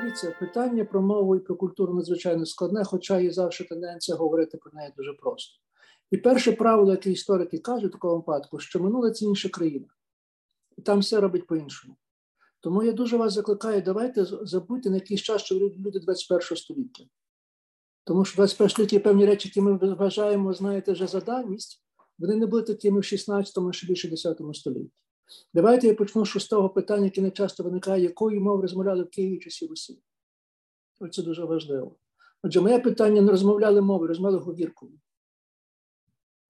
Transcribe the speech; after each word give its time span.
Дивіться, 0.00 0.36
питання 0.40 0.84
про 0.84 1.02
мову 1.02 1.36
і 1.36 1.40
про 1.40 1.56
культуру 1.56 1.94
надзвичайно 1.94 2.46
складне, 2.46 2.84
хоча 2.84 3.20
є 3.20 3.32
завжди 3.32 3.64
тенденція 3.64 4.16
говорити 4.16 4.58
про 4.58 4.70
неї 4.74 4.92
дуже 4.96 5.12
просто. 5.12 5.60
І 6.10 6.16
перше 6.16 6.52
правило, 6.52 6.90
яке 6.90 7.10
історики 7.10 7.58
кажуть 7.58 7.90
в 7.90 7.92
такому 7.92 8.16
випадку, 8.16 8.58
що 8.58 8.80
минуле 8.80 9.10
це 9.10 9.24
інша 9.24 9.48
країна, 9.48 9.86
і 10.76 10.82
там 10.82 10.98
все 10.98 11.20
робить 11.20 11.46
по-іншому. 11.46 11.96
Тому 12.60 12.82
я 12.82 12.92
дуже 12.92 13.16
вас 13.16 13.32
закликаю, 13.32 13.82
давайте 13.82 14.24
забудьте 14.24 14.90
на 14.90 14.96
якийсь 14.96 15.20
час, 15.20 15.42
що 15.42 15.54
люди 15.54 16.00
21 16.00 16.56
століття. 16.56 17.04
Тому 18.04 18.24
що 18.24 18.36
21 18.36 18.70
століття 18.70 18.98
певні 18.98 19.26
речі, 19.26 19.48
які 19.48 19.60
ми 19.60 19.94
вважаємо, 19.94 20.52
знаєте, 20.52 20.92
вже 20.92 21.06
за 21.06 21.20
давність, 21.20 21.84
вони 22.18 22.36
не 22.36 22.46
були 22.46 22.62
такими 22.62 23.00
в 23.00 23.02
16-му, 23.02 23.72
ще 23.72 23.86
більше 23.86 24.08
10 24.08 24.38
столітті. 24.52 24.92
Давайте 25.54 25.86
я 25.86 25.94
почну 25.94 26.26
з 26.26 26.28
шостого 26.28 26.68
питання, 26.68 27.04
яке 27.04 27.20
не 27.20 27.30
часто 27.30 27.62
виникає, 27.62 28.02
якою 28.02 28.40
мовою 28.40 28.62
розмовляли 28.62 29.02
в 29.02 29.10
Києві 29.10 29.38
часі 29.38 29.66
Русі. 29.66 29.98
Оце 31.00 31.22
дуже 31.22 31.44
важливо. 31.44 31.96
Отже, 32.42 32.60
моє 32.60 32.78
питання 32.78 33.22
не 33.22 33.30
розмовляли 33.30 33.80
мови, 33.80 34.06
розмовляли 34.06 34.42
говіркою. 34.44 34.92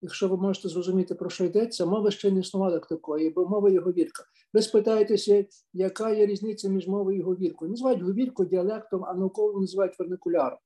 Якщо 0.02 0.28
ви 0.28 0.36
можете 0.36 0.68
зрозуміти, 0.68 1.14
про 1.14 1.30
що 1.30 1.44
йдеться, 1.44 1.86
мова 1.86 2.10
ще 2.10 2.30
не 2.30 2.40
існувала 2.40 2.74
як 2.74 2.86
такої, 2.86 3.30
бо 3.30 3.48
мова 3.48 3.70
є 3.70 3.80
говірка. 3.80 4.24
Ви 4.54 4.62
спитаєтеся, 4.62 5.46
яка 5.72 6.10
є 6.10 6.26
різниця 6.26 6.68
між 6.68 6.88
мовою 6.88 7.18
і 7.18 7.22
говіркою? 7.22 7.70
Називають 7.70 8.02
говірку 8.02 8.44
діалектом, 8.44 9.04
а 9.04 9.14
науково 9.14 9.60
називають 9.60 9.98
верникуляром. 9.98 10.58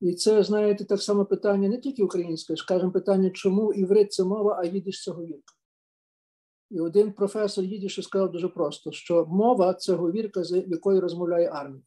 І 0.00 0.14
це, 0.14 0.42
знаєте, 0.42 0.84
так 0.84 1.02
само 1.02 1.24
питання 1.24 1.68
не 1.68 1.78
тільки 1.78 2.02
українське, 2.02 2.56
скажімо, 2.56 2.90
питання, 2.90 3.30
чому 3.30 3.72
іврит 3.72 4.12
це 4.12 4.24
мова, 4.24 4.58
а 4.60 4.64
їдиш 4.64 5.04
це 5.04 5.10
говірка. 5.10 5.54
І 6.70 6.80
один 6.80 7.12
професор 7.12 7.64
їдішу 7.64 8.02
сказав 8.02 8.32
дуже 8.32 8.48
просто, 8.48 8.92
що 8.92 9.26
мова 9.26 9.74
це 9.74 9.94
говірка, 9.94 10.44
з 10.44 10.64
якою 10.66 11.00
розмовляє 11.00 11.50
армія. 11.52 11.82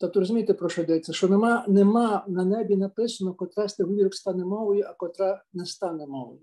Тобто 0.00 0.20
розумієте, 0.20 0.54
про 0.54 0.68
що 0.68 0.82
йдеться? 0.82 1.12
Що 1.12 1.28
нема 1.28 1.64
нема 1.68 2.24
на 2.28 2.44
небі 2.44 2.76
написано, 2.76 3.34
котра 3.34 3.68
з 3.68 3.74
тих 3.74 3.86
говірок 3.86 4.14
стане 4.14 4.44
мовою, 4.44 4.84
а 4.88 4.94
котра 4.94 5.44
не 5.52 5.66
стане 5.66 6.06
мовою. 6.06 6.40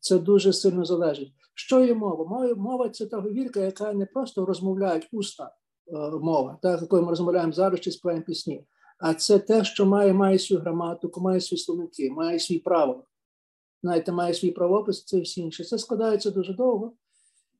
Це 0.00 0.18
дуже 0.18 0.52
сильно 0.52 0.84
залежить. 0.84 1.32
Що 1.54 1.84
є 1.84 1.94
мова? 1.94 2.54
Мова, 2.56 2.88
це 2.88 3.06
та 3.06 3.20
говірка, 3.20 3.60
яка 3.60 3.92
не 3.92 4.06
просто 4.06 4.46
розмовляють 4.46 5.08
уста 5.12 5.54
е, 5.86 6.10
мова, 6.10 6.58
так, 6.62 6.80
якою 6.80 7.02
ми 7.02 7.08
розмовляємо 7.08 7.52
зараз 7.52 7.80
чи 7.80 7.90
співаємо 7.90 8.24
пісні, 8.24 8.66
а 8.98 9.14
це 9.14 9.38
те, 9.38 9.64
що 9.64 9.86
має 9.86 10.12
має 10.12 10.38
свою 10.38 10.62
граматику, 10.62 11.20
має 11.20 11.40
свої 11.40 11.60
словники, 11.60 12.10
має 12.10 12.38
свій 12.38 12.58
правила 12.58 13.02
знаєте, 13.86 14.12
має 14.12 14.34
свій 14.34 14.50
правопис, 14.50 15.04
це 15.04 15.20
всі 15.20 15.40
інші. 15.40 15.64
Це 15.64 15.78
складається 15.78 16.30
дуже 16.30 16.54
довго. 16.54 16.92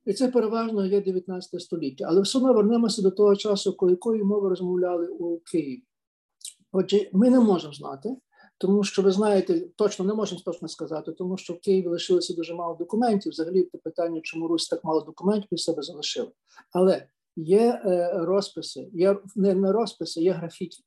І 0.04 0.12
це 0.12 0.28
переважно 0.28 0.86
є 0.86 1.00
19 1.00 1.62
століття. 1.62 2.04
Але 2.08 2.20
все 2.20 2.38
одно 2.38 2.52
вернемося 2.52 3.02
до 3.02 3.10
того 3.10 3.36
часу, 3.36 3.72
коли 3.72 3.92
якою 3.92 4.24
мови 4.24 4.48
розмовляли 4.48 5.06
у 5.06 5.38
Києві. 5.38 5.82
Отже, 6.72 7.10
ми 7.12 7.30
не 7.30 7.40
можемо 7.40 7.72
знати, 7.72 8.16
тому 8.58 8.84
що 8.84 9.02
ви 9.02 9.10
знаєте, 9.10 9.60
точно 9.76 10.04
не 10.04 10.14
можемо 10.14 10.40
точно 10.44 10.68
сказати, 10.68 11.12
тому 11.12 11.36
що 11.36 11.54
в 11.54 11.60
Києві 11.60 11.86
лишилося 11.86 12.34
дуже 12.34 12.54
мало 12.54 12.74
документів. 12.74 13.32
Взагалі, 13.32 13.62
те 13.62 13.78
питання, 13.78 14.20
чому 14.20 14.48
Русь 14.48 14.68
так 14.68 14.84
мало 14.84 15.00
документів 15.00 15.48
і 15.50 15.58
себе 15.58 15.82
залишила. 15.82 16.32
Але 16.72 17.06
є 17.36 17.82
е, 17.84 18.10
розписи, 18.14 18.90
є 18.92 19.16
не 19.36 19.72
розписи, 19.72 20.22
є 20.22 20.32
графіті. 20.32 20.84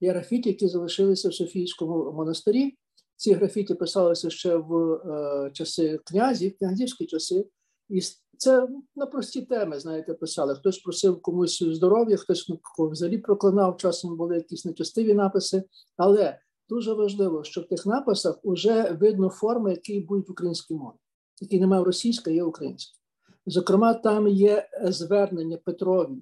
Є 0.00 0.10
графіті, 0.10 0.48
які 0.48 0.68
залишилися 0.68 1.28
в 1.28 1.34
Софійському 1.34 2.12
монастирі. 2.12 2.76
Ці 3.16 3.32
графіті 3.32 3.74
писалися 3.74 4.30
ще 4.30 4.56
в 4.56 4.92
е, 4.92 5.50
часи 5.52 6.00
князів, 6.04 6.58
князівські 6.58 7.06
часи, 7.06 7.46
і 7.88 8.00
це 8.38 8.68
на 8.96 9.06
прості 9.06 9.42
теми, 9.42 9.80
знаєте, 9.80 10.14
писали. 10.14 10.54
Хтось 10.54 10.78
просив 10.78 11.22
комусь 11.22 11.62
здоров'я, 11.62 12.16
хтось 12.16 12.48
ну, 12.48 12.58
взагалі 12.78 13.18
проклинав, 13.18 13.76
часом 13.76 14.16
були 14.16 14.36
якісь 14.36 14.64
нечастиві 14.64 15.14
написи. 15.14 15.62
Але 15.96 16.38
дуже 16.68 16.92
важливо, 16.92 17.44
що 17.44 17.60
в 17.60 17.68
тих 17.68 17.86
написах 17.86 18.38
вже 18.44 18.92
видно 18.92 19.30
форми, 19.30 19.70
які 19.70 20.00
будуть 20.00 20.28
в 20.28 20.32
українській 20.32 20.74
мові, 20.74 20.96
які 21.40 21.60
немає 21.60 21.82
в 21.82 22.32
є 22.32 22.44
українська. 22.44 22.98
Зокрема, 23.46 23.94
там 23.94 24.28
є 24.28 24.68
звернення 24.82 25.56
Петрові. 25.56 26.18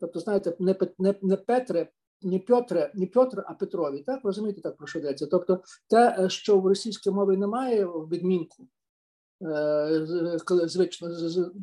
Тобто, 0.00 0.20
знаєте, 0.20 0.56
не 0.58 0.76
не, 0.98 1.14
не 1.22 1.36
Петре, 1.36 1.88
не 2.24 2.38
Петре, 2.38 2.90
не 2.94 3.06
Петр, 3.06 3.44
а 3.46 3.54
Петрові. 3.54 4.02
Так 4.06 4.20
розумієте, 4.24 4.60
так 4.60 4.76
про 4.76 4.86
що 4.86 4.98
йдеться? 4.98 5.26
Тобто, 5.26 5.60
те, 5.88 6.16
е, 6.18 6.30
що 6.30 6.58
в 6.58 6.66
російській 6.66 7.10
мові 7.10 7.36
немає 7.36 7.84
в 7.84 8.08
відмінку, 8.08 8.68
е, 9.42 10.06
звично 10.66 11.08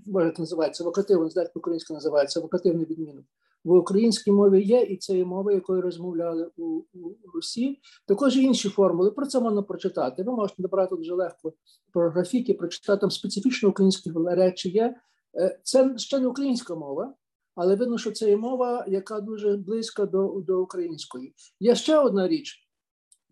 як 0.05 0.39
називається 0.39 0.83
вокативно, 0.83 1.29
знаєте, 1.29 1.51
українська 1.55 1.93
називається 1.93 2.39
вокативний 2.39 2.85
відмінок. 2.85 3.25
В 3.63 3.71
українській 3.71 4.31
мові 4.31 4.63
є, 4.63 4.81
і 4.81 4.97
це 4.97 5.17
є 5.17 5.25
мова, 5.25 5.53
якою 5.53 5.81
розмовляли 5.81 6.51
у, 6.57 6.63
у 6.93 7.15
Русі. 7.33 7.79
Також 8.07 8.37
інші 8.37 8.69
формули. 8.69 9.11
Про 9.11 9.25
це 9.25 9.39
можна 9.39 9.61
прочитати. 9.61 10.23
Ви 10.23 10.31
можете 10.31 10.61
добрати 10.61 10.95
дуже 10.95 11.13
легко 11.13 11.53
про 11.93 12.09
графіки, 12.09 12.53
прочитати 12.53 12.99
там 13.01 13.11
специфічно 13.11 13.69
українські 13.69 14.11
речі 14.27 14.69
є. 14.69 14.95
Е, 15.35 15.59
це 15.63 15.97
ще 15.97 16.19
не 16.19 16.27
українська 16.27 16.75
мова, 16.75 17.13
але 17.55 17.75
видно, 17.75 17.97
що 17.97 18.11
це 18.11 18.29
є 18.29 18.37
мова, 18.37 18.85
яка 18.87 19.21
дуже 19.21 19.57
близька 19.57 20.05
до 20.05 20.43
до 20.47 20.61
української. 20.61 21.33
Є 21.59 21.75
ще 21.75 21.99
одна 21.99 22.27
річ, 22.27 22.69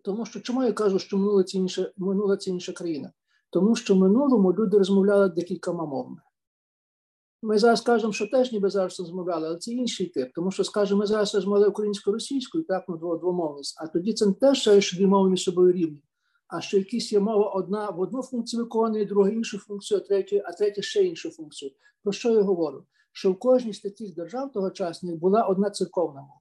тому 0.03 0.25
що 0.25 0.39
чому 0.39 0.63
я 0.63 0.73
кажу, 0.73 0.99
що 0.99 1.17
минула 1.17 1.43
це 1.43 1.57
інша, 1.57 1.91
минула 1.97 2.37
це 2.37 2.49
інша 2.49 2.71
країна? 2.71 3.11
Тому 3.49 3.75
що 3.75 3.95
в 3.95 3.97
минулому 3.97 4.53
люди 4.53 4.77
розмовляли 4.77 5.29
декількома 5.29 5.85
мовами. 5.85 6.21
Ми 7.41 7.57
зараз 7.57 7.81
кажемо, 7.81 8.13
що 8.13 8.27
теж 8.27 8.51
ніби 8.51 8.69
зараз 8.69 8.99
розмовляли, 8.99 9.47
але 9.47 9.57
це 9.57 9.71
інший 9.71 10.07
тип, 10.07 10.31
тому 10.35 10.51
що, 10.51 10.63
скажімо, 10.63 10.99
ми 10.99 11.05
зараз 11.05 11.35
розмовляли 11.35 11.67
українсько-російською, 11.67 12.63
так, 12.63 12.85
ну, 12.87 13.17
двомовність, 13.17 13.77
а 13.81 13.87
тоді 13.87 14.13
це 14.13 14.25
не 14.25 14.33
те, 14.33 14.55
що 14.55 14.97
дві 14.97 15.05
мови 15.07 15.29
між 15.29 15.43
собою 15.43 15.71
рівні, 15.71 16.03
а 16.47 16.61
що 16.61 16.77
якісь 16.77 17.13
є 17.13 17.19
мова 17.19 17.49
одна 17.49 17.89
в 17.89 17.99
одну 17.99 18.21
функцію 18.21 18.63
виконує, 18.63 19.05
друга 19.05 19.29
іншу 19.29 19.57
функцію, 19.57 19.99
а 19.99 20.07
третя, 20.07 20.41
а 20.45 20.51
третя 20.51 20.81
ще 20.81 21.03
іншу 21.03 21.29
функцію. 21.29 21.71
Про 22.03 22.11
що 22.11 22.31
я 22.31 22.41
говорю? 22.41 22.85
Що 23.11 23.31
в 23.31 23.39
кожній 23.39 23.73
з 23.73 23.79
таких 23.79 24.15
держав 24.15 24.51
тогочасних 24.51 25.15
була 25.15 25.43
одна 25.43 25.69
церковна 25.69 26.21
мова. 26.21 26.39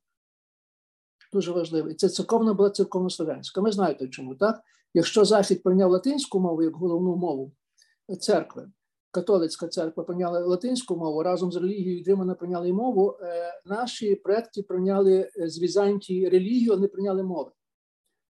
Дуже 1.32 1.52
важливо. 1.52 1.88
І 1.88 1.94
ця 1.94 2.08
церковна 2.08 2.54
була 2.54 2.70
церковнослов'янська. 2.70 3.60
Ви 3.60 3.72
знаєте 3.72 4.08
чому, 4.08 4.34
так? 4.34 4.60
Якщо 4.94 5.24
Захід 5.24 5.62
прийняв 5.62 5.90
латинську 5.90 6.40
мову 6.40 6.62
як 6.62 6.76
головну 6.76 7.16
мову 7.16 7.52
церкви, 8.20 8.70
католицька 9.10 9.68
церква 9.68 10.04
прийняла 10.04 10.40
латинську 10.40 10.96
мову 10.96 11.22
разом 11.22 11.52
з 11.52 11.56
релігією, 11.56 12.04
Римана 12.06 12.34
прийняли 12.34 12.72
мову, 12.72 13.18
е, 13.22 13.60
наші 13.64 14.14
предки 14.14 14.62
прийняли 14.62 15.30
з 15.36 15.58
Візантії 15.58 16.28
релігію, 16.28 16.72
а 16.72 16.76
не 16.76 16.88
прийняли 16.88 17.22
мови. 17.22 17.50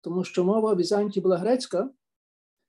Тому 0.00 0.25
що 0.25 0.44
мова 0.44 0.75
Візантії 0.75 1.22
була 1.22 1.37
грецька, 1.37 1.91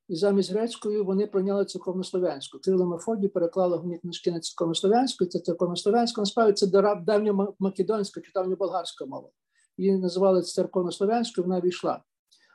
і 0.10 0.16
замість 0.16 0.52
грецької 0.52 1.02
вони 1.02 1.28
прийняли 1.28 1.66
церковнослов'янську. 1.66 2.60
Кирило 2.60 2.86
Мефодій 2.86 3.28
переклали 3.28 3.78
гумні 3.78 3.98
книжки 3.98 4.32
на 4.32 4.40
церковнослов'янську, 4.40 5.24
і 5.24 5.28
це 5.28 5.40
церковнослов'янська, 5.40 6.22
насправді 6.22 6.54
це 6.54 6.68
давня 7.06 7.48
македонська 7.60 8.22
чи 8.22 8.32
давньоболгарська 8.36 9.06
мова. 9.06 9.30
Її 9.78 9.98
називали 9.98 10.42
церковнослов'янською, 10.42 11.48
вона 11.48 11.62
війшла. 11.62 12.04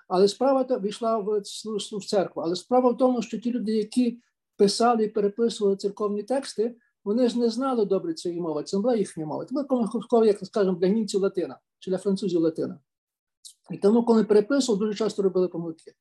Але 0.08 0.28
справа 0.28 0.78
війшла 0.78 1.18
в, 1.18 1.42
в 1.98 2.06
церкву. 2.06 2.42
Але 2.42 2.56
справа 2.56 2.90
в 2.90 2.96
тому, 2.96 3.22
що 3.22 3.38
ті 3.38 3.50
люди, 3.50 3.72
які 3.72 4.18
писали 4.56 5.04
і 5.04 5.08
переписували 5.08 5.76
церковні 5.76 6.22
тексти, 6.22 6.76
вони 7.04 7.28
ж 7.28 7.38
не 7.38 7.50
знали 7.50 7.84
добре 7.84 8.14
цієї 8.14 8.40
мови. 8.40 8.62
Це 8.62 8.76
не 8.76 8.80
була 8.82 8.96
їхня 8.96 9.26
мова. 9.26 9.44
Це 9.44 9.54
була, 10.10 10.26
як 10.26 10.46
скажемо, 10.46 10.78
для 10.78 10.88
німців 10.88 11.20
латина 11.20 11.58
чи 11.78 11.90
для 11.90 11.98
французів 11.98 12.40
латина. 12.40 12.78
І 13.70 13.78
тому, 13.78 14.04
коли 14.04 14.24
переписували, 14.24 14.86
дуже 14.86 14.98
часто 14.98 15.22
робили 15.22 15.48
помилки. 15.48 15.92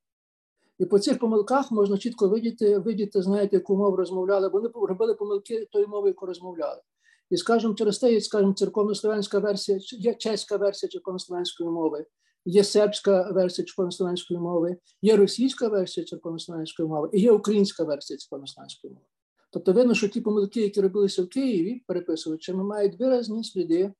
І 0.79 0.85
по 0.85 0.99
цих 0.99 1.19
помилках 1.19 1.71
можна 1.71 1.97
чітко 1.97 2.29
видіти, 2.29 2.77
видіти, 2.77 3.21
знаєте, 3.21 3.55
яку 3.55 3.77
мову 3.77 3.95
розмовляли, 3.95 4.47
вони 4.47 4.69
робили 4.73 5.13
помилки 5.13 5.67
тої 5.71 5.87
мови, 5.87 6.09
яку 6.09 6.25
розмовляли. 6.25 6.81
І 7.29 7.37
скажімо, 7.37 7.73
через 7.73 7.99
те, 7.99 8.21
скажімо, 8.21 8.53
церковнослов'янська 8.53 9.39
версія, 9.39 9.79
є 9.91 10.13
чеська 10.13 10.57
версія 10.57 10.89
церковнослов'янської 10.89 11.69
мови, 11.69 12.05
є 12.45 12.63
сербська 12.63 13.31
версія 13.31 13.65
церковнослов'янської 13.65 14.39
мови, 14.39 14.77
є 15.01 15.15
російська 15.15 15.67
версія 15.67 16.05
церковнослов'янської 16.05 16.89
мови, 16.89 17.09
і 17.13 17.21
є 17.21 17.31
українська 17.31 17.83
версія 17.83 18.17
церковнослов'янської 18.17 18.93
мови. 18.93 19.05
Тобто 19.51 19.73
видно, 19.73 19.93
що 19.93 20.07
ті 20.07 20.21
помилки, 20.21 20.61
які 20.61 20.81
робилися 20.81 21.23
в 21.23 21.29
Києві, 21.29 21.83
переписувачами, 21.87 22.63
мають 22.63 22.99
виразні 22.99 23.43
сліди 23.43 23.93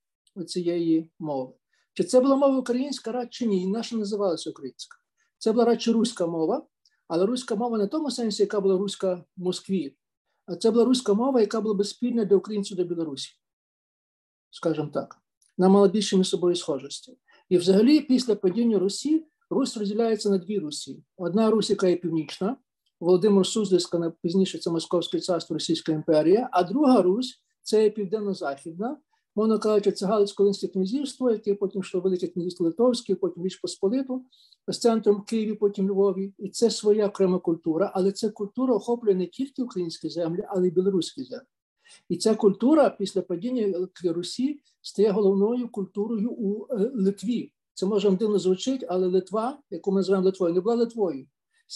цієї 0.46 1.10
мови. 1.18 1.52
Чи 1.94 2.04
це 2.04 2.20
була 2.20 2.36
мова 2.36 2.58
українська, 2.58 3.12
рад 3.12 3.28
чи 3.30 3.46
ні? 3.46 3.62
І 3.62 3.66
наша 3.66 3.96
називалася 3.96 4.50
українська. 4.50 4.96
Це 5.44 5.52
була 5.52 5.64
радше 5.64 5.92
руська 5.92 6.26
мова, 6.26 6.66
але 7.08 7.26
руська 7.26 7.54
мова 7.54 7.78
не 7.78 7.84
в 7.84 7.88
тому 7.88 8.10
сенсі, 8.10 8.42
яка 8.42 8.60
була 8.60 8.78
руська 8.78 9.24
в 9.36 9.42
Москві, 9.42 9.96
а 10.46 10.56
це 10.56 10.70
була 10.70 10.84
руська 10.84 11.14
мова, 11.14 11.40
яка 11.40 11.60
була 11.60 11.74
безспільна 11.74 12.24
для 12.24 12.36
українців 12.36 12.76
до 12.76 12.84
Білорусі. 12.84 13.30
Скажімо 14.50 14.90
так, 14.94 15.22
вона 15.58 15.68
мала 15.68 15.88
більше 15.88 16.16
між 16.16 16.28
собою 16.28 16.56
схожості. 16.56 17.18
І 17.48 17.58
взагалі, 17.58 18.00
після 18.00 18.34
падіння 18.34 18.78
Русі, 18.78 19.26
Русь 19.50 19.76
розділяється 19.76 20.30
на 20.30 20.38
дві 20.38 20.58
Русі. 20.58 21.04
Одна 21.16 21.50
Русь, 21.50 21.70
яка 21.70 21.88
є 21.88 21.96
північна, 21.96 22.56
Володимир 23.00 23.46
Суздальська, 23.46 24.12
пізніше 24.22 24.58
це 24.58 24.70
Московське 24.70 25.20
царство 25.20 25.54
Російська 25.54 25.92
імперія, 25.92 26.48
а 26.52 26.62
друга 26.62 27.02
Русь 27.02 27.42
це 27.62 27.82
є 27.82 27.90
південно-західна, 27.90 28.96
Мовно 29.36 29.58
кажучи, 29.58 29.92
це 29.92 30.06
Галицько-Волинське 30.06 30.68
князівство, 30.68 31.30
яке 31.30 31.54
потім 31.54 31.80
йшло 31.80 32.00
Велике 32.00 32.26
князівство 32.26 32.66
Литовське, 32.66 33.14
потім 33.14 33.44
Річ 33.44 33.56
Посполиту, 33.56 34.24
з 34.68 34.78
центром 34.78 35.22
Києві, 35.22 35.54
потім 35.54 35.90
Львові. 35.90 36.34
І 36.38 36.48
це 36.48 36.70
своя 36.70 37.06
окрема 37.06 37.38
культура, 37.38 37.92
але 37.94 38.12
ця 38.12 38.30
культура 38.30 38.74
охоплює 38.74 39.14
не 39.14 39.26
тільки 39.26 39.62
українські 39.62 40.08
землі, 40.08 40.44
але 40.48 40.68
й 40.68 40.70
білоруські 40.70 41.24
землі. 41.24 41.44
І 42.08 42.16
ця 42.16 42.34
культура 42.34 42.90
після 42.90 43.22
падіння 43.22 43.88
Русі 44.04 44.60
стає 44.82 45.10
головною 45.10 45.68
культурою 45.68 46.30
у 46.30 46.66
е, 46.70 46.90
Литві. 46.94 47.52
Це 47.74 47.86
може 47.86 48.10
дивно 48.10 48.38
звучить, 48.38 48.84
але 48.88 49.06
Литва, 49.06 49.58
яку 49.70 49.90
ми 49.92 49.96
називаємо 49.96 50.26
Литвою, 50.26 50.54
не 50.54 50.60
була 50.60 50.74
Литвою. 50.74 51.26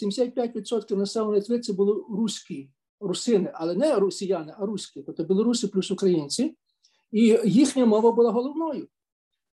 75% 0.02 0.96
населення 0.96 1.34
Литви 1.34 1.60
це 1.60 1.72
були 1.72 2.05
руські, 2.10 2.70
русини, 3.00 3.50
але 3.55 3.75
не 3.75 3.94
росіяни, 3.94 4.55
а 4.58 4.66
руські, 4.66 5.02
тобто 5.02 5.25
білоруси 5.25 5.69
плюс 5.69 5.90
українці. 5.90 6.56
І 7.12 7.38
їхня 7.44 7.87
мова 7.87 8.12
була 8.12 8.31
головною. 8.31 8.88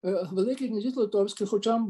Е, 0.06 0.28
Великий 0.32 0.68
князівство 0.68 1.02
Литовське, 1.02 1.46
хоча 1.46 1.88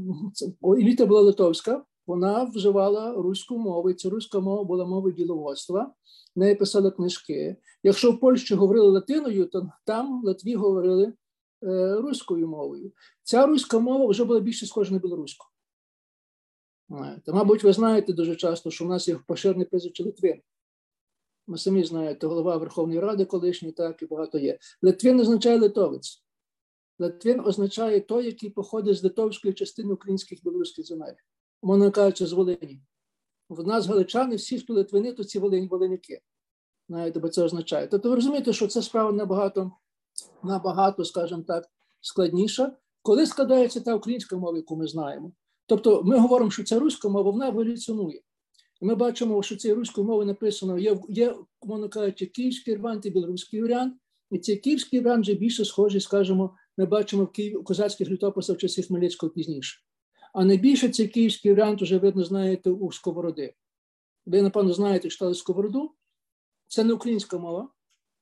еліта 0.63 1.05
була 1.05 1.21
литовська, 1.21 1.85
вона 2.07 2.43
вживала 2.43 3.13
руську 3.13 3.57
мову, 3.57 3.89
і 3.89 3.93
ця 3.93 4.09
руська 4.09 4.39
мова 4.39 4.63
була 4.63 4.85
мовою 4.85 5.15
діловодства, 5.15 5.93
в 6.35 6.39
неї 6.39 6.55
писали 6.55 6.91
книжки. 6.91 7.55
Якщо 7.83 8.11
в 8.11 8.19
Польщі 8.19 8.55
говорили 8.55 8.89
латиною, 8.89 9.45
то 9.45 9.69
там 9.85 10.21
в 10.21 10.25
Латві 10.25 10.55
говорили 10.55 11.13
е, 11.63 11.95
руською 11.95 12.47
мовою. 12.47 12.91
Ця 13.23 13.45
руська 13.45 13.79
мова 13.79 14.05
вже 14.05 14.23
була 14.23 14.39
більше 14.39 14.65
схожа 14.65 14.93
на 14.93 14.99
білоруську. 14.99 15.45
Та, 17.25 17.33
мабуть, 17.33 17.63
ви 17.63 17.73
знаєте 17.73 18.13
дуже 18.13 18.35
часто, 18.35 18.71
що 18.71 18.85
в 18.85 18.87
нас 18.87 19.07
є 19.07 19.19
поширене 19.27 19.65
прізвище 19.65 20.03
Литвин. 20.03 20.41
Ми 21.47 21.57
самі 21.57 21.83
знаєте, 21.83 22.27
голова 22.27 22.57
Верховної 22.57 22.99
Ради 22.99 23.25
колишній, 23.25 23.71
так 23.71 24.01
і 24.01 24.05
багато 24.05 24.37
є. 24.37 24.57
Литвин 24.81 25.19
означає 25.19 25.59
литовець. 25.59 26.23
Литвин 26.99 27.39
означає 27.39 27.99
той, 27.99 28.25
який 28.25 28.49
походить 28.49 28.97
з 28.97 29.03
литовської 29.03 29.53
частини 29.53 29.93
українських 29.93 30.43
білоруських 30.43 30.85
земель, 30.85 31.13
мовно 31.63 31.91
кажучи, 31.91 32.25
з 32.25 32.33
Волині. 32.33 32.81
В 33.49 33.67
нас 33.67 33.87
галичани, 33.87 34.35
всі, 34.35 34.59
хто 34.59 34.73
литвини, 34.73 35.13
то 35.13 35.23
ці 35.23 35.39
волині, 35.39 35.67
волиняки. 35.67 36.21
Знаєте, 36.89 37.19
бо 37.19 37.29
це 37.29 37.43
означає. 37.43 37.87
Тобто 37.87 38.09
ви 38.09 38.15
розумієте, 38.15 38.53
що 38.53 38.67
це 38.67 38.81
справа 38.81 39.11
набагато, 39.11 39.71
набагато, 40.43 41.05
скажімо 41.05 41.43
так, 41.47 41.65
складніша, 42.01 42.77
коли 43.01 43.25
складається 43.25 43.81
та 43.81 43.95
українська 43.95 44.37
мова, 44.37 44.57
яку 44.57 44.75
ми 44.75 44.87
знаємо. 44.87 45.31
Тобто 45.65 46.03
ми 46.03 46.17
говоримо, 46.17 46.51
що 46.51 46.63
ця 46.63 46.79
руська 46.79 47.09
мова 47.09 47.31
вона 47.31 47.47
еволюціонує. 47.47 48.21
Ми 48.81 48.95
бачимо, 48.95 49.43
що 49.43 49.55
цією 49.55 49.79
руською 49.79 50.07
мовою 50.07 50.27
написано 50.27 50.77
є, 50.77 50.99
є 51.09 51.35
мовно 51.63 51.89
кажучи, 51.89 52.25
київський 52.25 52.75
варіант 52.75 53.05
і 53.05 53.09
білоруський 53.09 53.61
варіант. 53.61 53.95
І 54.31 54.39
цей 54.39 54.57
київський 54.57 54.99
варіант 54.99 55.23
вже 55.23 55.33
більше 55.33 55.65
схожий, 55.65 56.01
скажімо, 56.01 56.55
ми 56.77 56.85
бачимо 56.85 57.23
в 57.23 57.31
Києві 57.31 57.63
козацьких 57.63 58.09
літописах 58.09 58.57
часів 58.57 58.87
Хмельницького 58.87 59.31
пізніше. 59.31 59.81
А 60.33 60.45
найбільше 60.45 60.89
цей 60.89 61.07
київський 61.07 61.51
варіант 61.51 61.81
вже 61.81 61.97
видно, 61.97 62.23
знаєте, 62.23 62.69
у 62.69 62.91
Сковороди. 62.91 63.53
Ви, 64.25 64.41
напевно, 64.41 64.73
знаєте, 64.73 65.09
читали 65.09 65.35
Сковороду. 65.35 65.91
Це 66.67 66.83
не 66.83 66.93
українська 66.93 67.37
мова, 67.37 67.69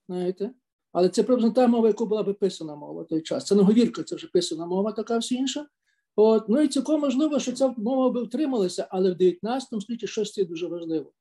знаєте, 0.08 0.54
але 0.92 1.10
це 1.10 1.24
приблизно 1.24 1.52
та 1.52 1.68
мова, 1.68 1.88
яку 1.88 2.06
була 2.06 2.24
би 2.24 2.34
писана 2.34 2.76
мова 2.76 3.04
в 3.04 3.08
той 3.08 3.22
час. 3.22 3.46
Це 3.46 3.56
не 3.56 3.64
говірка, 3.64 4.04
це 4.04 4.16
вже 4.16 4.28
писана 4.28 4.66
мова, 4.66 4.92
така 4.92 5.18
всі 5.18 5.36
інша. 5.36 5.68
От, 6.16 6.50
Ну 6.50 6.62
і 6.62 6.68
цілком 6.68 7.02
можливо, 7.02 7.40
що 7.40 7.52
ця 7.52 7.74
мова 7.78 8.10
би 8.10 8.24
втрималася, 8.24 8.88
але 8.90 9.12
в 9.12 9.16
19 9.16 9.82
столітті 9.82 10.08
щось 10.08 10.34
це 10.34 10.46
дуже 10.46 10.68
важливо. 10.68 11.12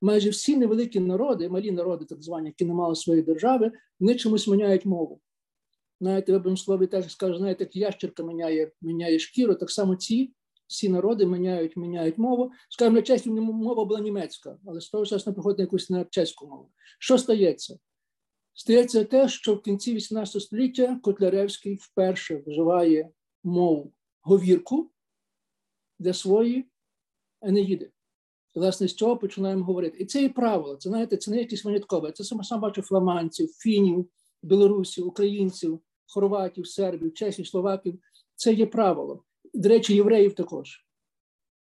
Майже 0.00 0.30
всі 0.30 0.56
невеликі 0.56 1.00
народи, 1.00 1.48
малі 1.48 1.70
народи, 1.70 2.04
так 2.04 2.22
звані, 2.22 2.48
які 2.48 2.64
не 2.64 2.74
мали 2.74 2.94
своєї 2.94 3.24
держави, 3.24 3.72
вони 4.00 4.14
чомусь 4.14 4.48
міняють 4.48 4.84
мову. 4.84 5.20
Знаєте, 6.00 6.38
в 6.38 6.58
слові 6.58 6.86
так 6.86 7.10
скажу, 7.10 7.38
знаєте, 7.38 7.64
як 7.64 7.76
ящерка 7.76 8.22
міняє 8.22 8.72
міняє 8.80 9.18
шкіру, 9.18 9.54
так 9.54 9.70
само 9.70 9.96
ці 9.96 10.32
всі 10.66 10.88
народи 10.88 11.26
міняють 11.26 11.76
міняють 11.76 12.18
мову. 12.18 12.50
Скажімо, 12.68 12.96
на 12.96 13.02
чеській 13.02 13.30
мова 13.30 13.84
була 13.84 14.00
німецька, 14.00 14.58
але 14.66 14.80
з 14.80 14.88
того 14.88 15.06
часу 15.06 15.32
приходить 15.32 15.58
на 15.58 15.62
якусь 15.62 15.90
на 15.90 16.04
чеську 16.04 16.46
мову. 16.46 16.70
Що 16.98 17.18
стається? 17.18 17.78
Стається 18.54 19.04
те, 19.04 19.28
що 19.28 19.54
в 19.54 19.62
кінці 19.62 19.94
18 19.94 20.42
століття 20.42 21.00
Котляревський 21.02 21.74
вперше 21.74 22.42
вживає 22.46 23.10
мову 23.44 23.92
говірку 24.22 24.90
для 25.98 26.12
своєї 26.12 26.68
Енеїди. 27.42 27.90
Власне, 28.54 28.88
з 28.88 28.94
цього 28.94 29.16
починаємо 29.16 29.64
говорити. 29.64 29.98
І 29.98 30.06
це 30.06 30.22
є 30.22 30.28
правило. 30.28 30.76
Це 30.76 30.88
знаєте, 30.88 31.16
це 31.16 31.30
не 31.30 31.38
якісь 31.38 31.64
виняткове. 31.64 32.12
Це 32.12 32.24
саме 32.24 32.44
сам 32.44 32.60
бачу 32.60 32.82
фламандців, 32.82 33.48
фінів, 33.48 34.10
білорусів, 34.42 35.06
українців, 35.06 35.80
хорватів, 36.06 36.66
сербів, 36.66 37.14
чехів, 37.14 37.46
словаків. 37.46 38.00
Це 38.34 38.52
є 38.52 38.66
правило. 38.66 39.24
До 39.54 39.68
речі, 39.68 39.94
євреїв 39.94 40.34
також. 40.34 40.86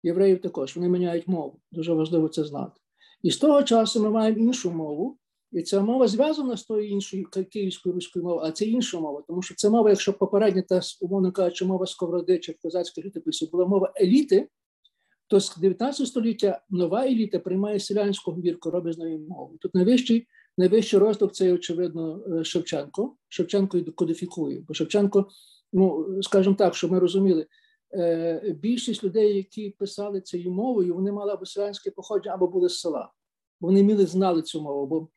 Євреїв 0.03 0.41
також 0.41 0.77
вони 0.77 0.89
міняють 0.89 1.29
мову. 1.29 1.61
Дуже 1.73 1.93
важливо 1.93 2.29
це 2.29 2.45
знати. 2.45 2.81
І 3.23 3.31
з 3.31 3.37
того 3.37 3.63
часу 3.63 4.03
ми 4.03 4.11
маємо 4.11 4.39
іншу 4.39 4.71
мову, 4.71 5.19
і 5.53 5.63
ця 5.63 5.81
мова 5.81 6.09
зв'язана 6.09 6.57
з 6.57 6.65
тою 6.65 6.89
іншою 6.89 7.27
київською 7.51 7.95
руською 7.95 8.25
мовою, 8.25 8.43
а 8.47 8.53
це 8.53 8.65
інша 8.65 9.01
мова, 9.01 9.23
тому 9.29 9.43
що 9.43 9.55
це 9.55 9.71
мова, 9.71 9.91
якщо 9.91 10.13
попередня 10.13 10.63
та 10.63 10.81
умовно 11.01 11.33
кажучи, 11.33 11.65
мова 11.65 11.87
сковороди 11.87 12.39
чи 12.39 12.53
козацьких 12.53 13.05
літописів 13.05 13.51
була 13.51 13.67
мова 13.67 13.93
еліти, 14.01 14.49
то 15.29 15.41
з 15.41 15.57
19 15.57 16.07
століття 16.07 16.61
нова 16.71 17.07
еліта 17.07 17.39
приймає 17.39 17.81
селянську 17.81 18.31
говірку, 18.31 18.71
робить 18.71 18.95
з 18.95 18.99
нею 18.99 19.19
мову. 19.19 19.57
Тут 19.61 19.75
найвищий 19.75 20.27
найвищий 20.59 20.99
роздок 20.99 21.35
це, 21.35 21.53
очевидно, 21.53 22.21
е, 22.27 22.45
Шевченко. 22.45 23.17
Шевченко 23.29 23.79
кодифікує, 23.95 24.65
бо 24.69 24.75
Шевченко, 24.75 25.29
ну 25.73 26.07
скажімо 26.23 26.55
так, 26.55 26.75
щоб 26.75 26.93
ми 26.93 26.99
розуміли. 26.99 27.47
Е, 27.95 28.57
більшість 28.63 29.05
людей, 29.05 29.37
які 29.37 29.71
писали 29.71 30.21
цією 30.21 30.53
мовою, 30.53 30.95
вони 30.95 31.13
мали 31.13 31.33
або 31.33 31.47
селянське 31.47 31.91
походження, 31.91 32.35
або 32.35 32.47
були 32.47 32.69
з 32.69 32.81
села. 32.81 33.13
Вони 33.61 33.83
міли 33.83 34.07
знали 34.07 34.43
цю 34.43 34.63
мову. 34.63 34.87
Бо 34.87 35.09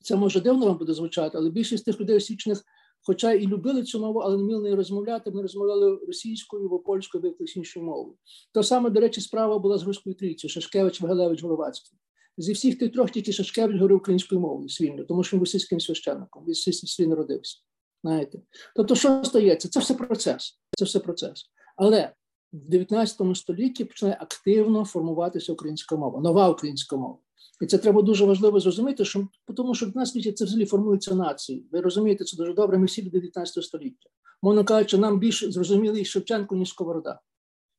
це 0.00 0.16
може 0.16 0.40
дивно 0.40 0.66
вам 0.66 0.78
буде 0.78 0.94
звучати, 0.94 1.38
але 1.38 1.50
більшість 1.50 1.84
тих 1.84 2.00
людей 2.00 2.16
освічених, 2.16 2.64
хоча 3.02 3.32
і 3.32 3.46
любили 3.46 3.82
цю 3.82 4.00
мову, 4.00 4.18
але 4.18 4.36
не 4.36 4.42
вміли 4.42 4.62
нею 4.62 4.76
розмовляти, 4.76 5.30
вони 5.30 5.42
розмовляли 5.42 5.98
російською 6.06 6.66
або 6.66 6.78
польською, 6.78 7.20
або 7.20 7.28
якоюсь 7.28 7.56
іншою 7.56 7.86
мовою. 7.86 8.16
То 8.52 8.62
саме, 8.62 8.90
до 8.90 9.00
речі, 9.00 9.20
справа 9.20 9.58
була 9.58 9.78
з 9.78 9.82
руською 9.82 10.16
трійцею, 10.16 10.50
Шашкевич, 10.50 11.00
Вагалевич, 11.00 11.42
Головацький. 11.42 11.98
Зі 12.36 12.52
всіх 12.52 12.78
тих 12.78 12.92
трьох 12.92 13.10
тільки 13.10 13.32
Шашкевич 13.32 13.76
говорив 13.76 13.98
українською 13.98 14.40
мовою 14.40 14.68
свільно, 14.68 15.04
тому 15.04 15.24
що 15.24 15.36
він 15.36 15.40
російським 15.40 15.80
священником, 15.80 16.44
він 16.48 16.54
свій 16.54 17.06
народився. 17.06 17.58
Знаєте? 18.04 18.38
Тобто, 18.76 18.94
що 18.94 19.24
стається? 19.24 19.68
Це 19.68 19.80
все 19.80 19.94
процес. 19.94 20.60
Це 20.78 20.84
все 20.84 21.00
процес. 21.00 21.50
Але 21.76 22.12
в 22.52 22.68
19 22.68 23.36
столітті 23.36 23.84
починає 23.84 24.18
активно 24.20 24.84
формуватися 24.84 25.52
українська 25.52 25.96
мова, 25.96 26.20
нова 26.20 26.48
українська 26.48 26.96
мова. 26.96 27.18
І 27.60 27.66
це 27.66 27.78
треба 27.78 28.02
дуже 28.02 28.24
важливо 28.24 28.60
зрозуміти, 28.60 29.04
що 29.04 29.28
тому 29.56 29.74
що 29.74 29.86
в 29.86 29.96
нас 29.96 30.12
світі 30.12 30.32
це 30.32 30.44
взагалі 30.44 30.66
формуються 30.66 31.14
нації. 31.14 31.66
Ви 31.72 31.80
розумієте, 31.80 32.24
це 32.24 32.36
дуже 32.36 32.54
добре. 32.54 32.78
Ми 32.78 32.86
всі 32.86 33.02
люди 33.02 33.10
19 33.10 33.64
століття. 33.64 34.08
Мовно 34.42 34.64
кажучи, 34.64 34.98
нам 34.98 35.18
більш 35.18 35.44
зрозумілий 35.44 36.04
Шевченко, 36.04 36.56
ніж 36.56 36.68
Сковорода. 36.68 37.20